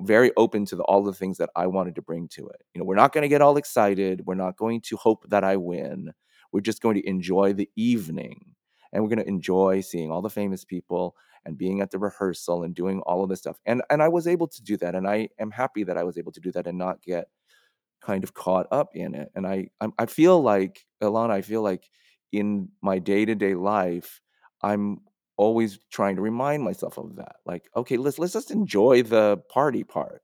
very 0.00 0.32
open 0.36 0.64
to 0.66 0.76
the, 0.76 0.82
all 0.84 1.02
the 1.02 1.12
things 1.12 1.38
that 1.38 1.50
I 1.54 1.66
wanted 1.66 1.94
to 1.94 2.02
bring 2.02 2.28
to 2.28 2.48
it. 2.48 2.62
You 2.74 2.80
know, 2.80 2.84
we're 2.84 2.96
not 2.96 3.12
going 3.12 3.22
to 3.22 3.28
get 3.28 3.42
all 3.42 3.56
excited. 3.56 4.22
We're 4.26 4.34
not 4.34 4.56
going 4.56 4.80
to 4.82 4.96
hope 4.96 5.24
that 5.28 5.44
I 5.44 5.56
win. 5.56 6.12
We're 6.52 6.60
just 6.60 6.82
going 6.82 6.96
to 6.96 7.08
enjoy 7.08 7.52
the 7.52 7.70
evening 7.76 8.54
and 8.92 9.02
we're 9.02 9.08
going 9.08 9.20
to 9.20 9.28
enjoy 9.28 9.80
seeing 9.80 10.10
all 10.10 10.22
the 10.22 10.30
famous 10.30 10.64
people 10.64 11.14
and 11.44 11.56
being 11.56 11.80
at 11.80 11.90
the 11.90 11.98
rehearsal 11.98 12.64
and 12.64 12.74
doing 12.74 13.00
all 13.02 13.22
of 13.22 13.30
this 13.30 13.38
stuff. 13.40 13.58
And 13.64 13.82
and 13.90 14.02
I 14.02 14.08
was 14.08 14.26
able 14.26 14.48
to 14.48 14.62
do 14.62 14.76
that 14.78 14.94
and 14.94 15.06
I 15.06 15.28
am 15.38 15.52
happy 15.52 15.84
that 15.84 15.96
I 15.96 16.04
was 16.04 16.18
able 16.18 16.32
to 16.32 16.40
do 16.40 16.52
that 16.52 16.66
and 16.66 16.76
not 16.78 17.02
get 17.02 17.28
kind 18.00 18.24
of 18.24 18.34
caught 18.34 18.66
up 18.72 18.94
in 18.96 19.14
it. 19.14 19.30
And 19.34 19.46
I 19.46 19.68
I, 19.80 19.88
I 19.98 20.06
feel 20.06 20.40
like 20.42 20.86
Ilana, 21.02 21.30
I 21.30 21.42
feel 21.42 21.62
like 21.62 21.90
in 22.32 22.68
my 22.82 22.98
day-to-day 22.98 23.54
life, 23.54 24.20
I'm 24.62 25.00
always 25.36 25.78
trying 25.90 26.16
to 26.16 26.22
remind 26.22 26.62
myself 26.64 26.98
of 26.98 27.16
that. 27.16 27.36
Like, 27.46 27.68
okay, 27.76 27.96
let's 27.96 28.18
let's 28.18 28.32
just 28.34 28.50
enjoy 28.50 29.02
the 29.02 29.38
party 29.50 29.84
part. 29.84 30.22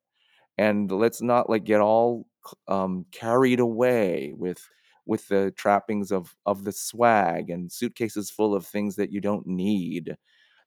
And 0.58 0.90
let's 0.90 1.20
not 1.22 1.50
like 1.50 1.64
get 1.64 1.80
all 1.80 2.28
um, 2.68 3.06
carried 3.12 3.60
away 3.60 4.32
with 4.36 4.68
with 5.06 5.28
the 5.28 5.52
trappings 5.56 6.10
of 6.12 6.34
of 6.46 6.64
the 6.64 6.72
swag 6.72 7.50
and 7.50 7.70
suitcases 7.72 8.30
full 8.30 8.54
of 8.54 8.66
things 8.66 8.96
that 8.96 9.12
you 9.12 9.20
don't 9.20 9.46
need 9.46 10.16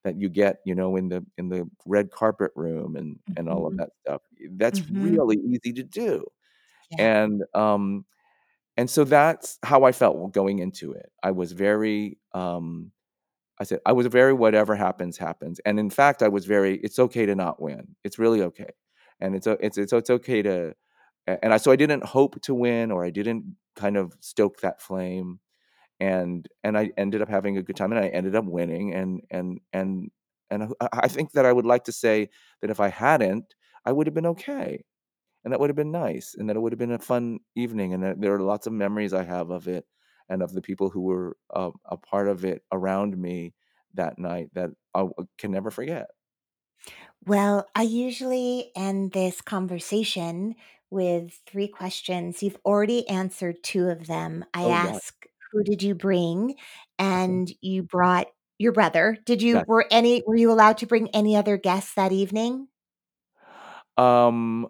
that 0.03 0.20
you 0.20 0.30
get 0.30 0.57
you 0.66 0.76
know 0.76 0.95
in 0.97 1.10
the 1.10 1.26
in 1.38 1.49
the 1.49 1.70
red 1.86 2.12
carpet 2.12 2.51
room 2.55 2.95
and 2.95 3.20
and 3.38 3.49
all 3.49 3.68
of 3.68 3.74
Mhm. 3.74 3.80
that 3.80 3.89
stuff 4.01 4.22
that's 4.53 4.84
Mhm. 4.89 4.89
really 4.89 5.38
easy 5.38 5.74
to 5.74 5.84
do 5.84 6.26
Yeah. 6.92 6.98
and 7.24 7.44
um 7.54 8.06
and 8.78 8.90
so 8.90 9.04
that's 9.06 9.60
how 9.64 9.84
i 9.86 9.92
felt 9.94 10.34
going 10.34 10.60
into 10.60 10.94
it. 10.94 11.12
I 11.24 11.32
was 11.32 11.54
very 11.54 12.20
um 12.34 12.92
i 13.60 13.64
said 13.66 13.80
i 13.86 13.94
was 13.94 14.08
very 14.08 14.34
whatever 14.34 14.76
happens 14.76 15.18
happens. 15.18 15.60
And 15.66 15.80
in 15.80 15.90
fact 15.92 16.24
i 16.24 16.30
was 16.30 16.46
very 16.46 16.78
it's 16.80 17.00
okay 17.00 17.26
to 17.28 17.36
not 17.36 17.62
win. 17.62 17.96
It's 18.06 18.20
really 18.20 18.42
okay. 18.44 18.72
And 19.22 19.36
it's 19.36 19.48
it's 19.48 19.78
it's, 19.78 19.94
it's 19.94 20.10
okay 20.12 20.42
to 20.44 20.76
and 21.28 21.54
I 21.54 21.58
so 21.58 21.72
I 21.72 21.76
didn't 21.78 22.06
hope 22.06 22.42
to 22.44 22.54
win 22.56 22.92
or 22.92 23.06
I 23.06 23.10
didn't 23.12 23.46
kind 23.76 23.98
of 23.98 24.14
stoke 24.22 24.62
that 24.62 24.82
flame. 24.82 25.40
And 26.00 26.48
and 26.64 26.78
I 26.78 26.92
ended 26.98 27.22
up 27.22 27.30
having 27.30 27.58
a 27.58 27.64
good 27.64 27.76
time 27.78 27.92
and 27.94 28.00
I 28.04 28.08
ended 28.10 28.36
up 28.36 28.46
winning 28.46 28.94
and 28.94 29.22
and 29.32 29.60
and 29.74 30.12
and 30.52 30.74
I 30.82 30.90
I 31.06 31.08
think 31.10 31.32
that 31.34 31.46
I 31.46 31.54
would 31.54 31.66
like 31.66 31.86
to 31.86 31.92
say 31.94 32.30
that 32.62 32.70
if 32.72 32.80
I 32.80 32.90
hadn't 32.90 33.56
I 33.86 33.92
would 33.94 34.08
have 34.08 34.14
been 34.16 34.26
okay 34.28 34.84
and 35.44 35.54
that 35.54 35.60
would 35.60 35.70
have 35.70 35.76
been 35.78 35.92
nice 35.92 36.36
and 36.36 36.50
that 36.50 36.56
it 36.56 36.60
would 36.60 36.72
have 36.74 36.80
been 36.80 36.92
a 36.92 37.00
fun 37.00 37.40
evening 37.56 37.94
and 37.94 38.04
that 38.04 38.20
there 38.22 38.34
are 38.36 38.42
lots 38.42 38.68
of 38.68 38.74
memories 38.74 39.14
I 39.14 39.24
have 39.24 39.50
of 39.50 39.68
it 39.68 39.86
and 40.30 40.42
of 40.44 40.54
the 40.54 40.62
people 40.62 40.90
who 40.90 41.02
were 41.02 41.38
uh, 41.54 41.72
a 41.86 41.98
part 41.98 42.28
of 42.28 42.46
it 42.46 42.64
around 42.72 43.18
me 43.18 43.54
that 43.96 44.20
night 44.20 44.50
that 44.54 44.70
i 44.94 45.08
can 45.38 45.52
never 45.52 45.72
forget. 45.72 46.08
Well, 47.26 47.68
I 47.76 47.84
usually 47.84 48.72
end 48.76 49.12
this 49.12 49.42
conversation 49.42 50.56
with 50.90 51.40
three 51.46 51.68
questions. 51.68 52.42
You've 52.42 52.58
already 52.66 53.08
answered 53.08 53.64
two 53.64 53.88
of 53.90 54.08
them. 54.08 54.46
I 54.54 54.64
Oh 54.64 54.76
yeah. 54.76 55.00
ask, 55.00 55.26
who 55.52 55.64
did 55.64 55.84
you 55.84 55.96
bring? 55.96 56.56
And 56.98 57.52
you 57.62 57.84
brought 57.84 58.28
your 58.58 58.72
brother. 58.72 59.18
Did 59.26 59.42
you 59.42 59.64
were 59.68 59.86
any 59.92 60.24
were 60.26 60.36
you 60.36 60.52
allowed 60.52 60.78
to 60.80 60.88
bring 60.88 61.10
any 61.10 61.36
other 61.36 61.58
guests 61.58 61.94
that 61.96 62.12
evening? 62.12 62.68
Um 63.98 64.68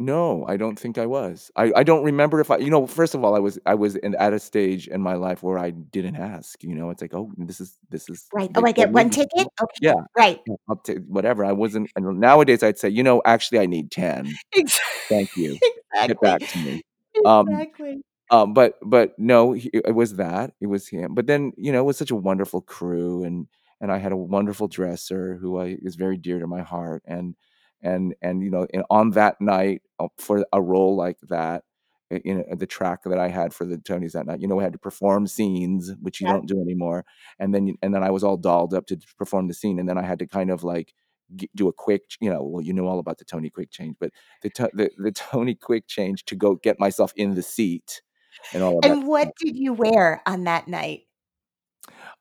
No, 0.00 0.44
I 0.46 0.56
don't 0.56 0.78
think 0.78 0.96
I 0.96 1.06
was. 1.06 1.50
I 1.56 1.72
I 1.74 1.82
don't 1.82 2.04
remember 2.04 2.38
if 2.40 2.52
I 2.52 2.58
you 2.58 2.70
know, 2.70 2.86
first 2.86 3.16
of 3.16 3.24
all, 3.24 3.34
I 3.34 3.40
was 3.40 3.58
I 3.66 3.74
was 3.74 3.96
in 3.96 4.14
at 4.14 4.32
a 4.32 4.38
stage 4.38 4.86
in 4.86 5.00
my 5.02 5.14
life 5.14 5.42
where 5.42 5.58
I 5.58 5.70
didn't 5.70 6.14
ask, 6.16 6.62
you 6.62 6.74
know, 6.76 6.90
it's 6.90 7.02
like, 7.02 7.14
"Oh, 7.14 7.32
this 7.36 7.60
is 7.60 7.76
this 7.90 8.08
is 8.08 8.30
Right. 8.32 8.50
Oh, 8.54 8.64
I 8.64 8.70
get 8.72 8.92
one 8.92 9.10
ticket? 9.10 9.48
what" 9.58 9.70
Yeah, 9.80 9.94
Okay. 9.94 10.00
Right. 10.16 10.40
I'll 10.68 10.76
ta 10.76 10.92
whatever, 11.08 11.44
I 11.44 11.50
wasn't 11.52 11.90
know 11.98 12.12
nowadays 12.12 12.62
I'd 12.62 12.78
say, 12.78 12.88
"You 12.90 13.02
know, 13.02 13.22
actually, 13.24 13.58
I 13.58 13.66
need 13.66 13.90
10. 13.90 14.38
Ex 14.56 14.78
Thank 15.10 15.30
you. 15.34 15.60
Get 16.06 16.20
back 16.20 16.46
to 16.48 16.58
me." 16.58 16.80
Um 17.24 17.46
Exactly. 17.52 18.02
um, 18.30 18.54
but 18.54 18.74
but 18.82 19.18
no, 19.18 19.52
he 19.54 19.70
it 19.74 19.94
was 19.96 20.16
that, 20.16 20.52
it 20.60 20.66
was 20.68 20.88
him, 20.88 21.14
but 21.14 21.26
then, 21.28 21.52
you 21.58 21.72
know, 21.72 21.80
it 21.80 21.84
was 21.86 21.98
such 21.98 22.10
a 22.12 22.16
wonderful 22.16 22.60
crew, 22.62 23.24
and 23.24 23.48
and 23.80 23.92
I 23.92 23.98
had 23.98 24.12
a 24.12 24.16
wonderful 24.18 24.68
dresser 24.68 25.36
who 25.36 25.58
I 25.60 25.78
is 25.82 25.96
very 25.96 26.16
dear 26.18 26.38
to 26.40 26.46
my 26.48 26.62
heart, 26.62 27.02
and 27.06 27.36
and 27.82 28.14
and, 28.22 28.42
you 28.42 28.50
know, 28.50 28.66
and 28.74 28.84
on 28.90 29.10
that 29.12 29.40
night, 29.40 29.82
uh, 30.00 30.08
for 30.18 30.44
a 30.52 30.60
role 30.62 30.96
like 30.96 31.18
that, 31.28 31.64
in 32.10 32.44
the 32.58 32.66
track 32.66 33.00
that 33.04 33.18
I 33.18 33.28
had 33.28 33.52
for 33.54 33.64
the 33.66 33.76
Tonys 33.76 34.12
that 34.12 34.26
night, 34.26 34.40
you 34.40 34.48
know, 34.48 34.56
we 34.56 34.64
had 34.64 34.72
to 34.72 34.78
perform 34.78 35.26
scenes, 35.26 35.92
which 36.00 36.20
you 36.20 36.26
Yep. 36.26 36.34
don't 36.34 36.46
do 36.48 36.60
anymore, 36.60 37.04
and 37.38 37.54
then 37.54 37.74
and 37.82 37.94
then 37.94 38.02
I 38.02 38.10
was 38.10 38.24
all 38.24 38.36
dolled 38.38 38.74
up 38.74 38.86
to 38.86 38.98
perform 39.18 39.48
the 39.48 39.54
scene, 39.54 39.78
and 39.78 39.88
then 39.88 39.98
I 39.98 40.02
had 40.02 40.18
to 40.20 40.26
kind 40.26 40.50
of, 40.50 40.64
like, 40.64 40.94
g 41.36 41.48
do 41.54 41.68
a 41.68 41.72
quick 41.72 42.02
you 42.20 42.30
know, 42.30 42.42
well, 42.42 42.62
you 42.64 42.72
know 42.72 42.86
all 42.86 42.98
about 43.00 43.18
the 43.18 43.24
Tony 43.26 43.50
quick 43.50 43.70
change, 43.70 43.96
but 44.00 44.12
the 44.42 44.50
To 44.50 44.70
the 44.74 44.90
the 44.98 45.12
Tony 45.30 45.54
quick 45.54 45.86
change 45.88 46.24
to 46.26 46.36
go 46.36 46.54
get 46.56 46.80
myself 46.80 47.12
in 47.16 47.34
the 47.34 47.42
seat 47.42 48.02
and 48.52 48.62
all 48.62 48.78
of 48.78 48.84
that 48.86 48.98
And 48.98 49.06
what 49.06 49.34
did 49.36 49.56
you 49.56 49.72
wear 49.72 50.22
on 50.26 50.44
that 50.44 50.68
night? 50.68 51.07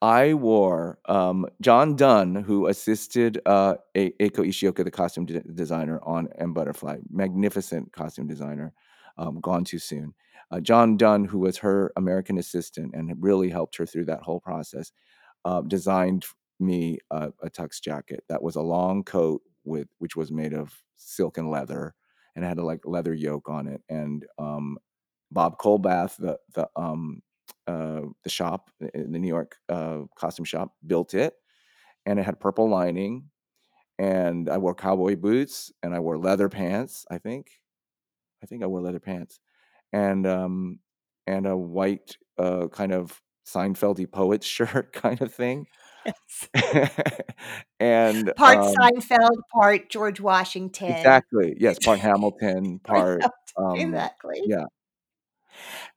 I 0.02 0.34
wore, 0.36 1.00
um 1.06 1.48
John 1.62 1.96
Dunn, 1.96 2.36
who 2.36 2.68
assisted, 2.68 3.42
uh, 3.46 3.76
Eiko 3.96 4.46
Ishioka, 4.46 4.84
the 4.84 4.92
costume 4.92 5.26
de 5.26 5.40
designer 5.42 6.00
on 6.04 6.28
M 6.38 6.54
Butterfly, 6.54 7.00
magnificent 7.10 7.92
costume 7.94 8.28
designer, 8.28 8.74
um, 9.18 9.40
gone 9.42 9.64
too 9.64 9.80
soon. 9.80 10.14
Uh, 10.52 10.60
John 10.60 10.98
Dunn, 10.98 11.26
who 11.26 11.40
was 11.40 11.58
her 11.58 11.92
American 11.98 12.38
assistant 12.38 12.94
and 12.94 13.12
really 13.20 13.50
helped 13.50 13.76
her 13.78 13.86
through 13.88 14.06
that 14.06 14.22
whole 14.22 14.40
process, 14.40 14.92
uh, 15.46 15.62
designed 15.62 16.26
me 16.60 17.00
a 17.12 17.32
a 17.44 17.50
tux 17.50 17.82
jacket 17.82 18.24
that 18.30 18.44
was 18.44 18.56
a 18.58 18.62
long 18.62 19.04
coat 19.04 19.42
with 19.66 19.88
which 20.00 20.16
was 20.16 20.32
made 20.32 20.54
of 20.54 20.84
silk 20.98 21.38
and 21.40 21.50
leather, 21.52 21.96
and 22.36 22.46
had 22.46 22.58
a, 22.60 22.64
like, 22.66 22.82
leather 22.86 23.14
yoke 23.16 23.50
on 23.50 23.68
it, 23.68 23.82
and, 23.90 24.26
um, 24.40 24.78
Bob 25.32 25.58
Colbath, 25.60 26.18
the 26.18 26.38
the, 26.56 26.70
um, 26.78 27.22
uh, 27.68 28.02
the 28.24 28.30
shop, 28.30 28.70
in 28.94 29.12
the 29.12 29.20
New 29.20 29.28
York, 29.28 29.58
uh, 29.70 30.02
costume 30.16 30.46
shop, 30.46 30.74
built 30.86 31.14
it, 31.14 31.34
and 32.06 32.20
it 32.20 32.26
had 32.26 32.40
purple 32.40 32.70
lining, 32.70 33.30
and 34.00 34.50
I 34.50 34.58
wore 34.60 34.76
cowboy 34.76 35.16
boots, 35.18 35.72
and 35.84 35.94
I 35.96 36.00
wore 36.00 36.18
leather 36.18 36.50
pants, 36.50 37.06
I 37.12 37.18
think. 37.20 37.52
I 38.44 38.46
think 38.48 38.64
I 38.64 38.68
wore 38.68 38.82
leather 38.82 39.00
pants, 39.00 39.40
and, 39.94 40.28
um, 40.28 40.80
and 41.28 41.48
a 41.48 41.58
white, 41.58 42.18
uh, 42.38 42.68
kind 42.70 42.94
of 42.94 43.22
Seinfeldy 43.48 44.12
poet 44.12 44.44
shirt 44.46 44.94
kind 44.94 45.22
of 45.22 45.34
thing. 45.34 45.68
Yes. 46.06 46.50
And, 47.80 48.34
Part 48.36 48.58
um 48.58 48.74
Seinfeld, 48.76 49.38
part 49.54 49.90
George 49.90 50.20
Washington. 50.20 50.92
Exactly, 50.92 51.56
yes, 51.60 51.78
part 51.84 52.00
Hamilton, 52.00 52.80
Part 52.84 53.22
part, 53.22 53.32
um 53.58 53.76
exactly. 53.80 54.42
yeah. 54.46 54.66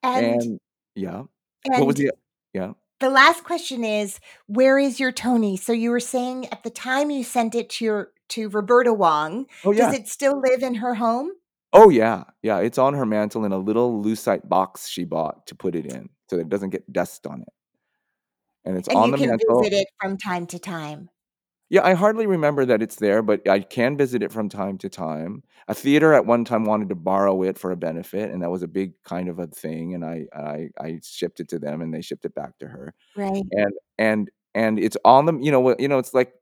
And 0.03 0.43
And 0.43 0.61
yeah. 0.95 1.25
What 1.67 1.87
was 1.87 1.97
the 1.97 2.09
uh, 2.09 2.13
yeah? 2.53 2.73
the 3.01 3.11
last 3.11 3.45
question 3.45 3.83
is, 3.85 4.21
where 4.47 4.79
is 4.79 5.01
your 5.01 5.13
Tony? 5.13 5.57
So 5.57 5.73
you 5.73 5.91
were 5.91 6.01
saying 6.01 6.47
at 6.53 6.63
the 6.63 6.71
time 6.71 7.11
you 7.11 7.25
sent 7.25 7.55
it 7.55 7.71
to 7.71 7.85
your 7.85 8.13
to 8.31 8.49
Roberta 8.49 8.93
Wong, 8.93 9.47
Oh, 9.65 9.73
yeah. 9.73 9.87
does 9.87 9.95
it 9.95 10.09
still 10.09 10.41
live 10.41 10.63
in 10.63 10.77
her 10.77 10.95
home? 10.95 11.31
Oh, 11.73 11.89
yeah, 11.89 12.25
yeah, 12.43 12.59
it's 12.59 12.79
on 12.79 12.95
her 12.95 13.07
mantle 13.07 13.45
in 13.45 13.53
a 13.53 13.59
little 13.59 14.03
lucite 14.03 14.49
box 14.49 14.89
she 14.89 15.05
bought 15.05 15.47
to 15.47 15.55
put 15.55 15.75
it 15.75 15.87
in, 15.87 16.09
so 16.29 16.39
it 16.39 16.49
doesn't 16.49 16.71
get 16.71 16.93
dust 16.93 17.27
on 17.27 17.43
it. 17.43 17.49
And 18.65 18.77
it's 18.77 18.89
And 18.89 18.97
on 18.97 19.07
you 19.07 19.13
the 19.13 19.19
can 19.19 19.31
mantle 19.31 19.63
visit 19.63 19.73
it 19.79 19.87
from 20.01 20.17
time 20.19 20.47
to 20.49 20.59
time. 20.59 21.09
Yeah, 21.71 21.85
I 21.85 21.95
hardly 21.95 22.27
remember 22.27 22.65
that 22.67 22.83
it's 22.83 22.97
there, 22.97 23.23
but 23.23 23.49
I 23.49 23.61
can 23.61 23.97
visit 23.97 24.23
it 24.25 24.33
from 24.33 24.49
time 24.49 24.77
to 24.79 24.89
time. 24.89 25.45
A 25.69 25.75
theater 25.75 26.13
at 26.13 26.27
one 26.27 26.45
time 26.45 26.65
wanted 26.65 26.89
to 26.89 26.97
borrow 26.97 27.45
it 27.45 27.57
for 27.59 27.71
a 27.71 27.77
benefit, 27.77 28.31
and 28.33 28.43
that 28.43 28.51
was 28.51 28.65
a 28.65 28.69
big 28.69 28.93
kind 29.05 29.29
of 29.29 29.39
a 29.39 29.47
thing, 29.47 29.95
and 29.95 30.05
I 30.05 30.27
I 30.35 30.69
I 30.81 31.01
shipped 31.05 31.39
it 31.39 31.49
to 31.51 31.61
them, 31.61 31.81
and 31.81 31.95
they 31.95 32.03
shipped 32.03 32.25
it 32.25 32.35
back 32.35 32.59
to 32.59 32.67
her. 32.67 32.93
Right. 33.17 33.47
And 33.53 33.73
and 33.99 34.31
and 34.55 34.79
it's 34.81 34.97
on 35.05 35.27
the 35.27 35.39
you 35.41 35.53
know 35.53 35.61
what 35.61 35.81
you 35.81 35.89
know, 35.89 35.99
it's 35.99 36.15
like, 36.15 36.33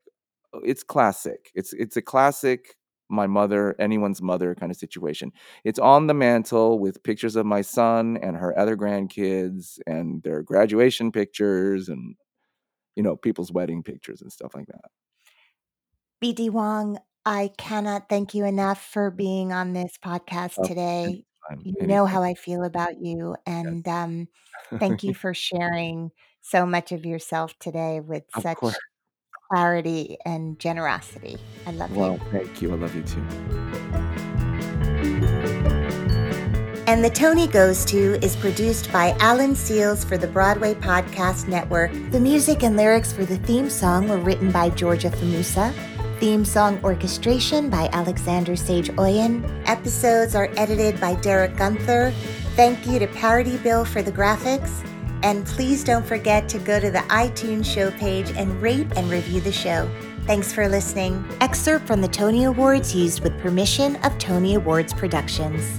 it's 0.64 0.84
classic. 0.84 1.50
It's 1.54 1.72
it's 1.74 1.96
a 1.96 2.02
classic 2.02 2.76
my 3.10 3.26
mother, 3.26 3.74
anyone's 3.80 4.22
mother 4.22 4.54
kind 4.54 4.72
of 4.72 4.78
situation. 4.78 5.32
It's 5.64 5.78
on 5.78 6.06
the 6.08 6.14
mantle 6.14 6.78
with 6.80 7.02
pictures 7.04 7.36
of 7.36 7.46
my 7.46 7.62
son 7.62 8.18
and 8.22 8.36
her 8.36 8.58
other 8.58 8.76
grandkids 8.76 9.78
and 9.86 10.22
their 10.24 10.42
graduation 10.42 11.12
pictures 11.12 11.88
and 11.90 12.16
you 12.96 13.02
know 13.04 13.16
people's 13.16 13.52
wedding 13.52 13.82
pictures 13.84 14.22
and 14.22 14.32
stuff 14.32 14.54
like 14.56 14.66
that. 14.68 14.90
BD 16.22 16.50
Wong, 16.50 16.98
I 17.24 17.50
cannot 17.58 18.08
thank 18.08 18.34
you 18.34 18.44
enough 18.44 18.82
for 18.84 19.10
being 19.10 19.52
on 19.52 19.72
this 19.72 19.96
podcast 20.04 20.54
Oh, 20.58 20.66
today. 20.66 21.24
anytime, 21.48 21.62
You 21.80 21.86
know 21.86 22.06
how 22.06 22.22
I 22.22 22.34
feel 22.34 22.64
about 22.64 23.00
you, 23.00 23.36
and 23.46 23.86
um, 23.86 24.28
thank 24.78 25.04
you 25.04 25.14
for 25.22 25.32
sharing 25.34 26.10
so 26.40 26.66
much 26.66 26.90
of 26.92 27.04
yourself 27.06 27.56
today 27.60 28.00
with 28.00 28.24
Of 28.34 28.42
such 28.42 28.56
course. 28.58 28.78
clarity 29.50 30.16
and 30.24 30.58
generosity. 30.58 31.36
I 31.66 31.70
love 31.72 31.90
you. 31.90 31.96
Well, 31.98 32.18
thank 32.32 32.60
you. 32.62 32.72
I 32.72 32.76
love 32.76 32.94
you 32.94 33.02
too. 33.02 33.24
And 36.88 37.04
The 37.04 37.10
Tony 37.10 37.46
Goes 37.46 37.84
To 37.86 38.14
is 38.24 38.34
produced 38.36 38.90
by 38.90 39.14
Alan 39.20 39.52
Seales 39.52 40.06
for 40.06 40.16
the 40.16 40.26
Broadway 40.26 40.72
Podcast 40.74 41.46
Network. 41.46 41.92
The 42.10 42.18
music 42.18 42.62
and 42.62 42.76
lyrics 42.78 43.12
for 43.12 43.26
the 43.26 43.36
theme 43.36 43.68
song 43.68 44.08
were 44.08 44.16
written 44.18 44.50
by 44.50 44.70
Georgia 44.70 45.10
Famusa. 45.10 45.72
Theme 46.18 46.44
song 46.44 46.80
orchestration 46.82 47.70
by 47.70 47.88
Alexander 47.92 48.56
Sage 48.56 48.90
Oyen. 48.96 49.48
Episodes 49.66 50.34
are 50.34 50.50
edited 50.56 51.00
by 51.00 51.14
Derek 51.14 51.56
Gunther. 51.56 52.12
Thank 52.56 52.88
you 52.88 52.98
to 52.98 53.06
Parody 53.06 53.56
Bill 53.58 53.84
for 53.84 54.02
the 54.02 54.10
graphics. 54.10 54.84
And 55.22 55.46
please 55.46 55.84
don't 55.84 56.04
forget 56.04 56.48
to 56.48 56.58
go 56.58 56.80
to 56.80 56.90
the 56.90 56.98
iTunes 57.10 57.66
show 57.66 57.92
page 57.92 58.32
and 58.32 58.60
rate 58.60 58.88
and 58.96 59.08
review 59.08 59.40
the 59.40 59.52
show. 59.52 59.88
Thanks 60.26 60.52
for 60.52 60.68
listening. 60.68 61.24
Excerpt 61.40 61.86
from 61.86 62.00
the 62.00 62.08
Tony 62.08 62.44
Awards 62.44 62.92
used 62.96 63.20
with 63.22 63.38
permission 63.38 63.94
of 64.02 64.18
Tony 64.18 64.56
Awards 64.56 64.92
Productions. 64.92 65.78